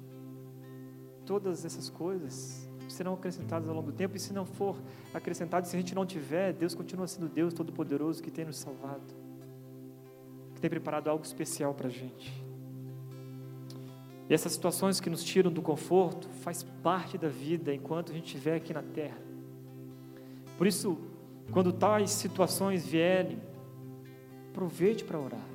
Todas 1.28 1.64
essas 1.64 1.88
coisas 1.88 2.68
serão 2.88 3.12
acrescentadas 3.12 3.68
ao 3.68 3.74
longo 3.74 3.92
do 3.92 3.96
tempo, 3.96 4.16
e 4.16 4.20
se 4.20 4.32
não 4.32 4.46
for 4.46 4.74
acrescentado, 5.12 5.68
se 5.68 5.76
a 5.76 5.78
gente 5.78 5.94
não 5.94 6.04
tiver, 6.04 6.54
Deus 6.54 6.74
continua 6.74 7.06
sendo 7.06 7.28
Deus 7.28 7.52
Todo-Poderoso 7.52 8.22
que 8.22 8.30
tem 8.30 8.44
nos 8.44 8.58
salvado 8.58 9.28
que 10.58 10.60
tem 10.60 10.70
preparado 10.70 11.08
algo 11.08 11.24
especial 11.24 11.72
para 11.72 11.86
a 11.86 11.90
gente. 11.90 12.44
E 14.28 14.34
essas 14.34 14.52
situações 14.52 14.98
que 15.00 15.08
nos 15.08 15.22
tiram 15.22 15.52
do 15.52 15.62
conforto 15.62 16.28
faz 16.42 16.64
parte 16.82 17.16
da 17.16 17.28
vida 17.28 17.72
enquanto 17.72 18.10
a 18.10 18.14
gente 18.14 18.26
estiver 18.26 18.56
aqui 18.56 18.74
na 18.74 18.82
terra. 18.82 19.22
Por 20.58 20.66
isso, 20.66 20.98
quando 21.52 21.72
tais 21.72 22.10
situações 22.10 22.84
vierem, 22.84 23.40
aproveite 24.50 25.04
para 25.04 25.16
orar. 25.16 25.48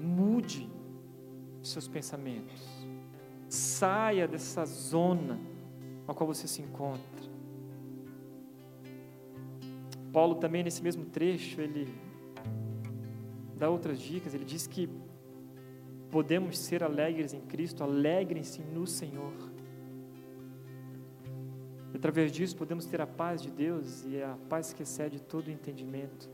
Mude 0.00 0.66
seus 1.62 1.86
pensamentos. 1.86 2.79
Saia 3.80 4.28
dessa 4.28 4.66
zona 4.66 5.40
na 6.06 6.12
qual 6.12 6.26
você 6.26 6.46
se 6.46 6.60
encontra. 6.60 7.30
Paulo 10.12 10.34
também 10.34 10.62
nesse 10.62 10.82
mesmo 10.82 11.06
trecho, 11.06 11.62
ele 11.62 11.88
dá 13.56 13.70
outras 13.70 13.98
dicas. 13.98 14.34
Ele 14.34 14.44
diz 14.44 14.66
que 14.66 14.86
podemos 16.10 16.58
ser 16.58 16.84
alegres 16.84 17.32
em 17.32 17.40
Cristo, 17.40 17.82
alegrem-se 17.82 18.60
no 18.60 18.86
Senhor. 18.86 19.32
E, 21.94 21.96
através 21.96 22.30
disso, 22.30 22.54
podemos 22.58 22.84
ter 22.84 23.00
a 23.00 23.06
paz 23.06 23.40
de 23.40 23.50
Deus 23.50 24.04
e 24.04 24.22
a 24.22 24.36
paz 24.50 24.74
que 24.74 24.82
excede 24.82 25.22
todo 25.22 25.46
o 25.46 25.50
entendimento 25.50 26.28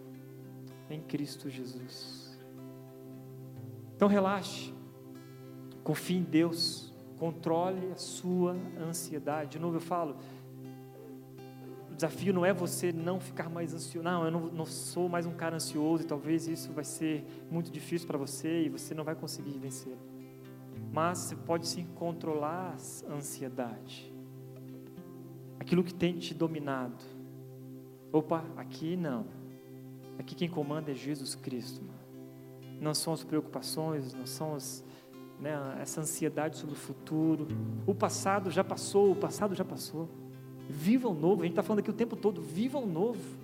em 0.91 1.01
Cristo 1.01 1.49
Jesus. 1.49 2.37
Então, 3.95 4.09
relaxe, 4.09 4.75
confie 5.85 6.17
em 6.17 6.25
Deus, 6.25 6.96
controle 7.19 7.91
a 7.93 7.97
sua 7.97 8.57
ansiedade. 8.79 9.53
De 9.53 9.59
novo, 9.59 9.77
eu 9.77 9.81
falo 9.81 10.17
desafio 11.97 12.33
não 12.33 12.45
é 12.45 12.53
você 12.53 12.93
não 12.93 13.19
ficar 13.19 13.49
mais 13.49 13.75
ansioso. 13.75 14.05
Não, 14.05 14.25
eu 14.25 14.31
não, 14.31 14.41
não 14.49 14.67
sou 14.67 15.09
mais 15.09 15.27
um 15.27 15.33
cara 15.33 15.57
ansioso 15.57 16.03
e 16.05 16.07
talvez 16.07 16.47
isso 16.47 16.73
vai 16.73 16.85
ser 16.85 17.25
muito 17.51 17.71
difícil 17.71 18.07
para 18.07 18.19
você 18.19 18.65
e 18.65 18.69
você 18.69 18.95
não 18.95 19.03
vai 19.03 19.15
conseguir 19.15 19.59
vencer. 19.59 19.97
Mas 20.93 21.19
você 21.19 21.37
pode 21.37 21.67
sim 21.67 21.87
controlar 21.97 22.77
a 23.09 23.15
ansiedade. 23.15 24.13
Aquilo 25.59 25.83
que 25.83 25.95
tem 25.95 26.19
te 26.19 26.35
dominado. 26.35 27.03
Opa, 28.13 28.45
aqui 28.57 28.97
não. 28.97 29.27
Aqui 30.19 30.35
quem 30.35 30.49
comanda 30.49 30.91
é 30.91 30.95
Jesus 30.95 31.35
Cristo. 31.35 31.83
Não 32.81 32.95
são 32.95 33.15
as 33.15 33.25
preocupações, 33.25 34.13
não 34.13 34.27
são 34.27 34.55
as, 34.55 34.85
né, 35.41 35.79
essa 35.81 36.01
ansiedade 36.01 36.57
sobre 36.57 36.75
o 36.75 36.79
futuro. 36.79 37.49
O 37.87 37.95
passado 37.95 38.51
já 38.51 38.65
passou, 38.65 39.13
o 39.13 39.17
passado 39.17 39.55
já 39.55 39.65
passou. 39.65 40.09
Viva 40.69 41.09
o 41.09 41.15
novo, 41.15 41.43
a 41.43 41.45
gente 41.45 41.53
está 41.53 41.63
falando 41.63 41.81
aqui 41.81 41.91
o 41.91 41.95
tempo 41.95 42.17
todo, 42.17 42.43
viva 42.43 42.79
o 42.79 42.87
novo. 42.87 43.39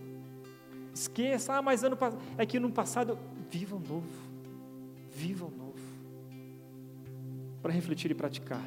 Esqueça, 0.94 1.54
ah, 1.54 1.62
mas 1.62 1.84
ano 1.84 1.96
é 2.36 2.44
que 2.44 2.58
no 2.58 2.70
passado, 2.70 3.18
viva 3.48 3.76
o 3.76 3.80
novo. 3.80 4.08
Viva 5.10 5.46
o 5.46 5.50
novo. 5.50 5.80
Para 7.62 7.72
refletir 7.72 8.10
e 8.10 8.14
praticar. 8.14 8.64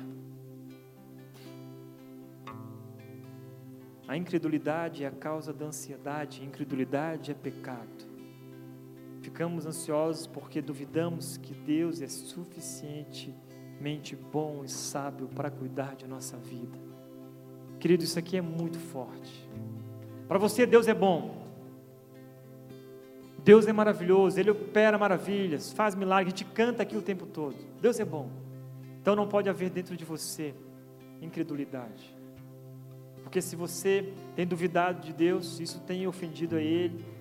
A 4.08 4.16
incredulidade 4.16 5.04
é 5.04 5.08
a 5.08 5.12
causa 5.12 5.52
da 5.52 5.66
ansiedade, 5.66 6.42
a 6.42 6.46
incredulidade 6.46 7.32
é 7.32 7.34
pecado. 7.34 8.15
Ficamos 9.26 9.66
ansiosos 9.66 10.28
porque 10.28 10.62
duvidamos 10.62 11.38
que 11.38 11.52
Deus 11.52 12.00
é 12.00 12.08
suficientemente 12.08 14.16
bom 14.16 14.64
e 14.64 14.70
sábio 14.70 15.28
para 15.30 15.50
cuidar 15.50 15.96
de 15.96 16.06
nossa 16.06 16.38
vida. 16.38 16.78
Querido, 17.80 18.04
isso 18.04 18.20
aqui 18.20 18.38
é 18.38 18.42
muito 18.42 18.78
forte. 18.78 19.50
Para 20.28 20.38
você, 20.38 20.68
Deus 20.68 20.88
é 20.88 20.94
bom. 20.94 21.44
Deus 23.44 23.66
é 23.66 23.74
maravilhoso, 23.74 24.40
Ele 24.40 24.52
opera 24.52 24.96
maravilhas, 24.96 25.74
faz 25.74 25.96
milagres, 25.96 26.32
a 26.32 26.38
gente 26.38 26.46
canta 26.54 26.84
aqui 26.84 26.96
o 26.96 27.02
tempo 27.02 27.26
todo. 27.26 27.56
Deus 27.82 28.00
é 28.00 28.06
bom. 28.06 28.30
Então 29.02 29.16
não 29.16 29.28
pode 29.28 29.50
haver 29.50 29.72
dentro 29.72 29.98
de 29.98 30.06
você 30.06 30.54
incredulidade. 31.20 32.16
Porque 33.24 33.42
se 33.42 33.56
você 33.56 34.14
tem 34.36 34.46
duvidado 34.46 35.02
de 35.02 35.12
Deus, 35.12 35.60
isso 35.60 35.80
tem 35.80 36.06
ofendido 36.06 36.58
a 36.58 36.62
Ele, 36.62 37.15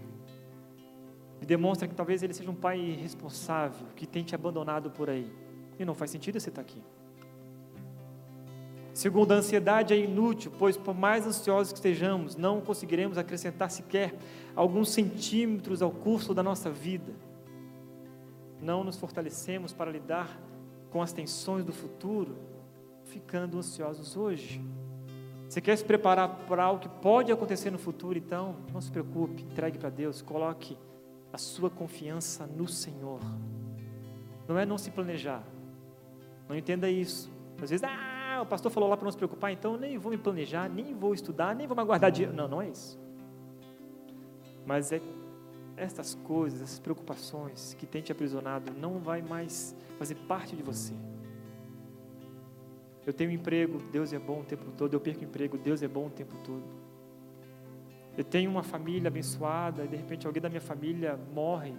e 1.45 1.47
demonstra 1.47 1.87
que 1.87 1.95
talvez 1.95 2.23
Ele 2.23 2.33
seja 2.33 2.51
um 2.51 2.55
pai 2.55 2.81
irresponsável, 2.81 3.87
que 3.95 4.07
tem 4.07 4.25
te 4.25 4.35
abandonado 4.35 4.91
por 4.91 5.11
aí. 5.11 5.31
E 5.79 5.85
não 5.85 5.95
faz 5.95 6.11
sentido 6.11 6.41
você 6.41 6.49
estar 6.49 6.63
aqui. 6.63 6.83
Segundo, 8.95 9.33
a 9.33 9.35
ansiedade 9.35 9.93
é 9.93 9.99
inútil, 9.99 10.51
pois 10.59 10.75
por 10.75 10.95
mais 10.95 11.27
ansiosos 11.27 11.71
que 11.71 11.77
estejamos, 11.77 12.35
não 12.35 12.63
conseguiremos 12.63 13.19
acrescentar 13.19 13.71
sequer 13.71 14.15
alguns 14.57 14.89
centímetros 14.89 15.83
ao 15.83 15.91
curso 15.91 16.33
da 16.33 16.43
nossa 16.43 16.71
vida. 16.71 17.13
Não 18.59 18.83
nos 18.83 18.97
fortalecemos 18.97 19.75
para 19.75 19.91
lidar 19.91 20.41
com 20.89 21.03
as 21.03 21.13
tensões 21.13 21.63
do 21.63 21.75
futuro, 21.75 22.39
ficando 23.05 23.59
ansiosos 23.59 24.17
hoje. 24.17 24.65
Você 25.47 25.61
quer 25.61 25.77
se 25.77 25.85
preparar 25.85 26.47
para 26.49 26.71
o 26.71 26.79
que 26.79 26.89
pode 26.89 27.31
acontecer 27.31 27.71
no 27.71 27.79
futuro, 27.79 28.17
então 28.17 28.57
não 28.73 28.81
se 28.81 28.91
preocupe, 28.91 29.43
entregue 29.43 29.77
para 29.77 29.91
Deus, 29.91 30.23
coloque 30.23 30.79
a 31.35 31.39
sua 31.39 31.69
confiança 31.69 32.47
no 32.47 32.69
Senhor. 32.69 33.21
Não 34.47 34.57
é 34.57 34.65
não 34.65 34.79
se 34.79 34.89
planejar. 34.89 35.43
Não 36.49 36.57
entenda 36.57 36.89
isso. 36.89 37.29
Às 37.61 37.71
vezes, 37.71 37.83
ah, 37.83 38.41
o 38.41 38.47
pastor 38.47 38.71
falou 38.71 38.89
lá 38.89 38.97
para 38.97 39.05
não 39.05 39.11
se 39.11 39.17
preocupar, 39.17 39.51
então 39.51 39.77
nem 39.77 39.99
vou 39.99 40.13
me 40.13 40.19
planejar, 40.19 40.69
nem 40.69 40.95
vou 40.95 41.13
estudar, 41.13 41.53
nem 41.57 41.67
vou 41.67 41.77
me 41.77 41.85
guardar 41.85 42.13
dinheiro. 42.13 42.37
Não, 42.37 42.47
não 42.47 42.63
é 42.63 42.69
isso. 42.69 42.97
Mas 44.65 44.93
é 44.93 45.01
estas 45.77 46.15
coisas, 46.15 46.63
essas 46.63 46.79
preocupações 46.79 47.75
que 47.75 47.85
tem 47.85 48.01
te 48.01 48.13
aprisionado, 48.13 48.73
não 48.73 49.01
vai 49.01 49.21
mais 49.21 49.75
fazer 49.99 50.15
parte 50.29 50.55
de 50.55 50.63
você. 50.63 50.95
Eu 53.05 53.13
tenho 53.13 53.33
emprego, 53.33 53.79
Deus 53.91 54.13
é 54.13 54.21
bom 54.21 54.43
o 54.43 54.45
tempo 54.45 54.71
todo. 54.71 54.95
Eu 54.95 55.01
perco 55.01 55.25
emprego, 55.25 55.59
Deus 55.59 55.83
é 55.83 55.89
bom 55.89 56.07
o 56.07 56.11
tempo 56.11 56.37
todo. 56.45 56.84
Eu 58.17 58.25
tenho 58.25 58.51
uma 58.51 58.63
família 58.63 59.09
abençoada 59.09 59.85
e 59.85 59.89
de 59.89 59.97
repente 59.97 60.27
alguém 60.27 60.41
da 60.43 60.49
minha 60.49 60.61
família 60.61 61.19
morre. 61.33 61.75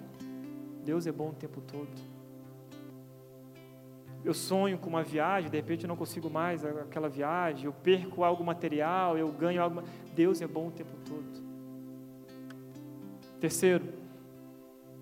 Deus 0.83 1.07
é 1.07 1.11
bom 1.11 1.29
o 1.29 1.33
tempo 1.33 1.61
todo. 1.61 2.15
Eu 4.23 4.33
sonho 4.33 4.77
com 4.77 4.89
uma 4.89 5.03
viagem, 5.03 5.49
de 5.49 5.55
repente 5.55 5.83
eu 5.83 5.87
não 5.87 5.95
consigo 5.95 6.29
mais 6.29 6.65
aquela 6.65 7.07
viagem. 7.07 7.65
Eu 7.65 7.73
perco 7.73 8.23
algo 8.23 8.43
material, 8.43 9.17
eu 9.17 9.31
ganho 9.31 9.61
algo. 9.61 9.83
Deus 10.15 10.41
é 10.41 10.47
bom 10.47 10.67
o 10.67 10.71
tempo 10.71 10.97
todo. 11.05 11.45
Terceiro, 13.39 13.85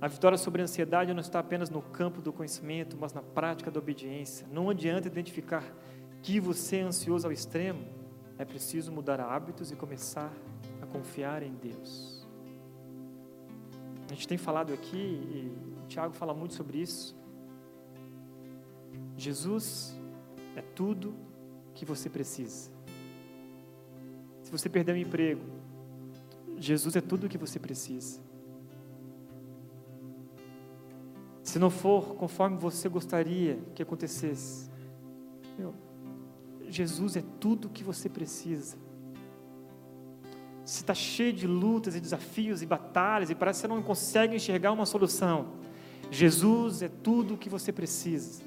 a 0.01 0.07
vitória 0.09 0.37
sobre 0.37 0.61
a 0.61 0.65
ansiedade 0.65 1.13
não 1.13 1.21
está 1.21 1.39
apenas 1.39 1.69
no 1.69 1.81
campo 1.81 2.21
do 2.21 2.33
conhecimento, 2.33 2.97
mas 2.99 3.13
na 3.13 3.21
prática 3.21 3.71
da 3.71 3.79
obediência. 3.79 4.45
Não 4.51 4.69
adianta 4.69 5.07
identificar 5.07 5.63
que 6.21 6.41
você 6.41 6.77
é 6.77 6.81
ansioso 6.81 7.25
ao 7.25 7.31
extremo, 7.31 7.85
é 8.37 8.43
preciso 8.43 8.91
mudar 8.91 9.21
hábitos 9.21 9.71
e 9.71 9.75
começar 9.77 10.29
a 10.29 10.52
confiar 10.93 11.41
em 11.41 11.53
Deus. 11.55 12.25
A 14.09 14.13
gente 14.13 14.27
tem 14.27 14.37
falado 14.37 14.71
aqui, 14.71 14.95
e 14.95 15.83
o 15.83 15.87
Tiago 15.87 16.13
fala 16.13 16.33
muito 16.35 16.53
sobre 16.53 16.77
isso. 16.77 17.15
Jesus 19.17 19.99
é 20.55 20.61
tudo 20.61 21.15
que 21.73 21.83
você 21.83 22.09
precisa. 22.09 22.71
Se 24.43 24.51
você 24.51 24.69
perder 24.69 24.93
o 24.93 24.97
emprego, 24.97 25.41
Jesus 26.57 26.95
é 26.95 27.01
tudo 27.01 27.25
o 27.25 27.29
que 27.29 27.39
você 27.39 27.57
precisa. 27.59 28.21
Se 31.41 31.57
não 31.57 31.71
for 31.71 32.15
conforme 32.15 32.57
você 32.57 32.87
gostaria 32.87 33.59
que 33.73 33.81
acontecesse, 33.81 34.69
meu, 35.57 35.73
Jesus 36.69 37.15
é 37.15 37.23
tudo 37.39 37.67
o 37.67 37.71
que 37.71 37.83
você 37.83 38.07
precisa. 38.07 38.77
Se 40.63 40.81
está 40.81 40.93
cheio 40.93 41.33
de 41.33 41.45
lutas 41.45 41.95
e 41.95 41.99
desafios 41.99 42.61
e 42.61 42.65
batalhas 42.65 43.29
e 43.29 43.35
parece 43.35 43.61
que 43.61 43.67
você 43.67 43.73
não 43.73 43.81
consegue 43.81 44.35
enxergar 44.35 44.71
uma 44.71 44.85
solução, 44.85 45.47
Jesus 46.09 46.81
é 46.81 46.89
tudo 46.89 47.33
o 47.33 47.37
que 47.37 47.49
você 47.49 47.71
precisa. 47.71 48.41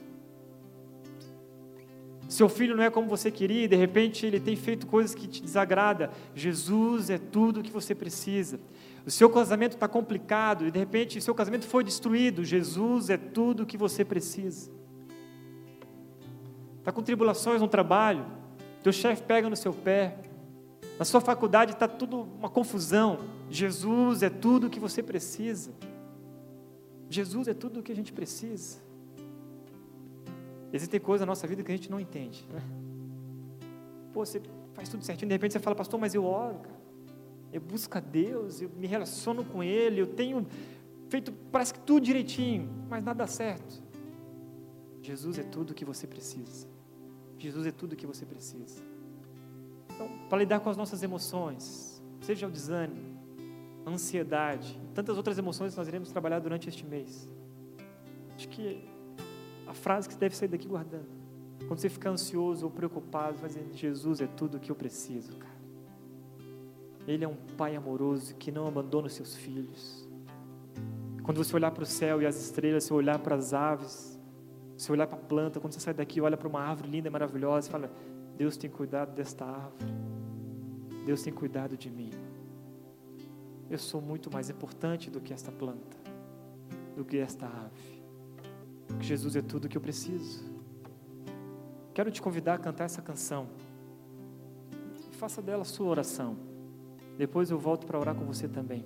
Seu 2.29 2.49
filho 2.49 2.77
não 2.77 2.83
é 2.83 2.91
como 2.91 3.09
você 3.09 3.31
queria 3.31 3.65
e 3.65 3.69
de 3.69 3.77
repente 3.77 4.27
ele 4.27 4.41
tem 4.41 4.57
feito 4.57 4.87
coisas 4.87 5.15
que 5.15 5.29
te 5.29 5.43
desagrada. 5.43 6.11
Jesus 6.35 7.11
é 7.11 7.19
tudo 7.19 7.61
o 7.61 7.63
que 7.63 7.71
você 7.71 7.95
precisa. 7.95 8.59
O 9.07 9.11
seu 9.11 9.31
casamento 9.31 9.75
está 9.75 9.87
complicado 9.87 10.67
e 10.67 10.71
de 10.71 10.79
repente 10.79 11.21
seu 11.21 11.35
casamento 11.35 11.67
foi 11.67 11.85
destruído. 11.85 12.45
Jesus 12.45 13.11
é 13.11 13.17
tudo 13.17 13.63
o 13.63 13.67
que 13.67 13.77
você 13.77 14.05
precisa 14.05 14.77
está 16.87 16.93
com 16.93 17.03
tribulações 17.03 17.61
no 17.61 17.67
trabalho, 17.67 18.25
teu 18.81 18.93
chefe 18.93 19.21
pega 19.25 19.51
no 19.51 19.57
seu 19.57 19.73
pé, 19.73 20.19
na 20.99 21.05
sua 21.05 21.21
faculdade 21.21 21.73
está 21.73 21.87
tudo 21.87 22.23
uma 22.23 22.49
confusão. 22.49 23.19
Jesus 23.51 24.23
é 24.23 24.31
tudo 24.31 24.67
o 24.67 24.71
que 24.71 24.81
você 24.81 25.03
precisa. 25.03 25.73
Jesus 27.09 27.49
é 27.49 27.55
tudo 27.55 27.81
o 27.81 27.83
que 27.83 27.93
a 27.93 27.97
gente 27.97 28.13
precisa. 28.13 28.79
Existem 30.73 30.99
coisas 30.99 31.21
na 31.21 31.31
nossa 31.31 31.47
vida 31.47 31.63
que 31.63 31.71
a 31.71 31.77
gente 31.77 31.91
não 31.91 32.01
entende. 32.01 32.47
Né? 32.51 32.63
Pô, 34.13 34.25
você 34.25 34.43
faz 34.75 34.89
tudo 34.89 35.05
certinho, 35.05 35.29
de 35.29 35.35
repente 35.35 35.53
você 35.53 35.59
fala, 35.59 35.77
pastor, 35.77 35.99
mas 36.01 36.15
eu 36.15 36.25
oro, 36.25 36.59
cara. 36.59 36.77
Eu 37.53 37.61
busco 37.61 37.97
a 37.97 38.01
Deus, 38.01 38.61
eu 38.61 38.71
me 38.77 38.87
relaciono 38.87 39.45
com 39.45 39.63
Ele, 39.63 40.01
eu 40.01 40.07
tenho 40.07 40.47
feito, 41.09 41.33
parece 41.53 41.73
que 41.73 41.81
tudo 41.81 42.05
direitinho, 42.05 42.69
mas 42.89 43.03
nada 43.05 43.27
certo. 43.27 43.83
Jesus 45.01 45.39
é 45.39 45.43
tudo 45.43 45.71
o 45.71 45.75
que 45.75 45.85
você 45.85 46.07
precisa. 46.07 46.67
Jesus 47.39 47.67
é 47.67 47.71
tudo 47.71 47.93
o 47.93 47.97
que 47.97 48.07
você 48.07 48.27
precisa. 48.27 48.83
Então, 49.97 50.09
para 50.29 50.39
lidar 50.39 50.61
com 50.61 50.69
as 50.69 50.77
nossas 50.77 51.03
emoções, 51.03 52.03
seja 52.21 52.47
o 52.47 52.51
desânimo, 52.51 53.17
a 53.85 53.91
ansiedade, 53.91 54.79
tantas 54.95 55.17
outras 55.17 55.39
emoções 55.39 55.73
que 55.73 55.79
nós 55.79 55.89
iremos 55.89 56.13
trabalhar 56.13 56.39
durante 56.39 56.69
este 56.69 56.85
mês. 56.85 57.27
Acho 58.37 58.47
que 58.49 58.87
a 59.67 59.73
frase 59.73 60.07
que 60.07 60.15
você 60.15 60.21
deve 60.21 60.37
sair 60.37 60.49
daqui 60.49 60.69
guardando. 60.69 61.09
Quando 61.67 61.79
você 61.79 61.89
ficar 61.89 62.11
ansioso 62.11 62.67
ou 62.67 62.71
preocupado, 62.71 63.39
vai 63.39 63.49
dizer: 63.49 63.67
Jesus 63.73 64.21
é 64.21 64.27
tudo 64.27 64.59
o 64.59 64.61
que 64.61 64.71
eu 64.71 64.77
preciso, 64.77 65.35
cara. 65.37 65.57
Ele 67.07 67.25
é 67.25 67.29
um 67.29 67.37
pai 67.57 67.75
amoroso 67.75 68.35
que 68.35 68.53
não 68.53 68.67
abandona 68.67 69.07
os 69.07 69.15
seus 69.15 69.35
filhos. 69.35 70.07
Quando 71.23 71.39
você 71.39 71.57
olhar 71.57 71.71
para 71.71 71.83
o 71.83 71.87
céu 71.87 72.21
e 72.21 72.27
as 72.27 72.37
estrelas, 72.37 72.85
você 72.85 72.93
olhar 72.93 73.19
para 73.19 73.35
as 73.35 73.55
aves, 73.55 74.21
você 74.77 74.93
olhar 74.93 75.07
para 75.07 75.17
a 75.17 75.21
planta, 75.21 75.59
quando 75.59 75.73
você 75.73 75.81
sai 75.81 75.95
daqui, 75.95 76.21
olha 76.21 76.37
para 76.37 76.47
uma 76.47 76.61
árvore 76.61 76.91
linda 76.91 77.09
e 77.09 77.11
maravilhosa 77.11 77.69
e 77.69 77.71
fala: 77.73 77.91
Deus 78.37 78.57
tem 78.57 78.69
cuidado 78.69 79.15
desta 79.15 79.45
árvore. 79.45 79.93
Deus 81.05 81.23
tem 81.23 81.33
cuidado 81.33 81.77
de 81.77 81.91
mim. 81.91 82.11
Eu 83.71 83.79
sou 83.79 84.01
muito 84.01 84.33
mais 84.33 84.51
importante 84.51 85.11
do 85.11 85.21
que 85.21 85.33
esta 85.33 85.51
planta, 85.51 85.97
do 86.95 87.05
que 87.05 87.19
esta 87.19 87.47
ave. 87.47 88.03
Porque 88.87 89.05
Jesus 89.05 89.37
é 89.37 89.43
tudo 89.43 89.65
o 89.65 89.69
que 89.69 89.77
eu 89.77 89.81
preciso. 89.81 90.45
Quero 91.95 92.11
te 92.11 92.21
convidar 92.21 92.55
a 92.55 92.59
cantar 92.59 92.85
essa 92.85 93.01
canção. 93.01 93.49
Faça 95.13 95.41
dela 95.41 95.65
sua 95.65 95.87
oração. 95.87 96.37
Depois 97.17 97.51
eu 97.51 97.59
volto 97.59 97.87
para 97.87 97.99
orar 97.99 98.15
com 98.15 98.25
você 98.25 98.47
também. 98.47 98.85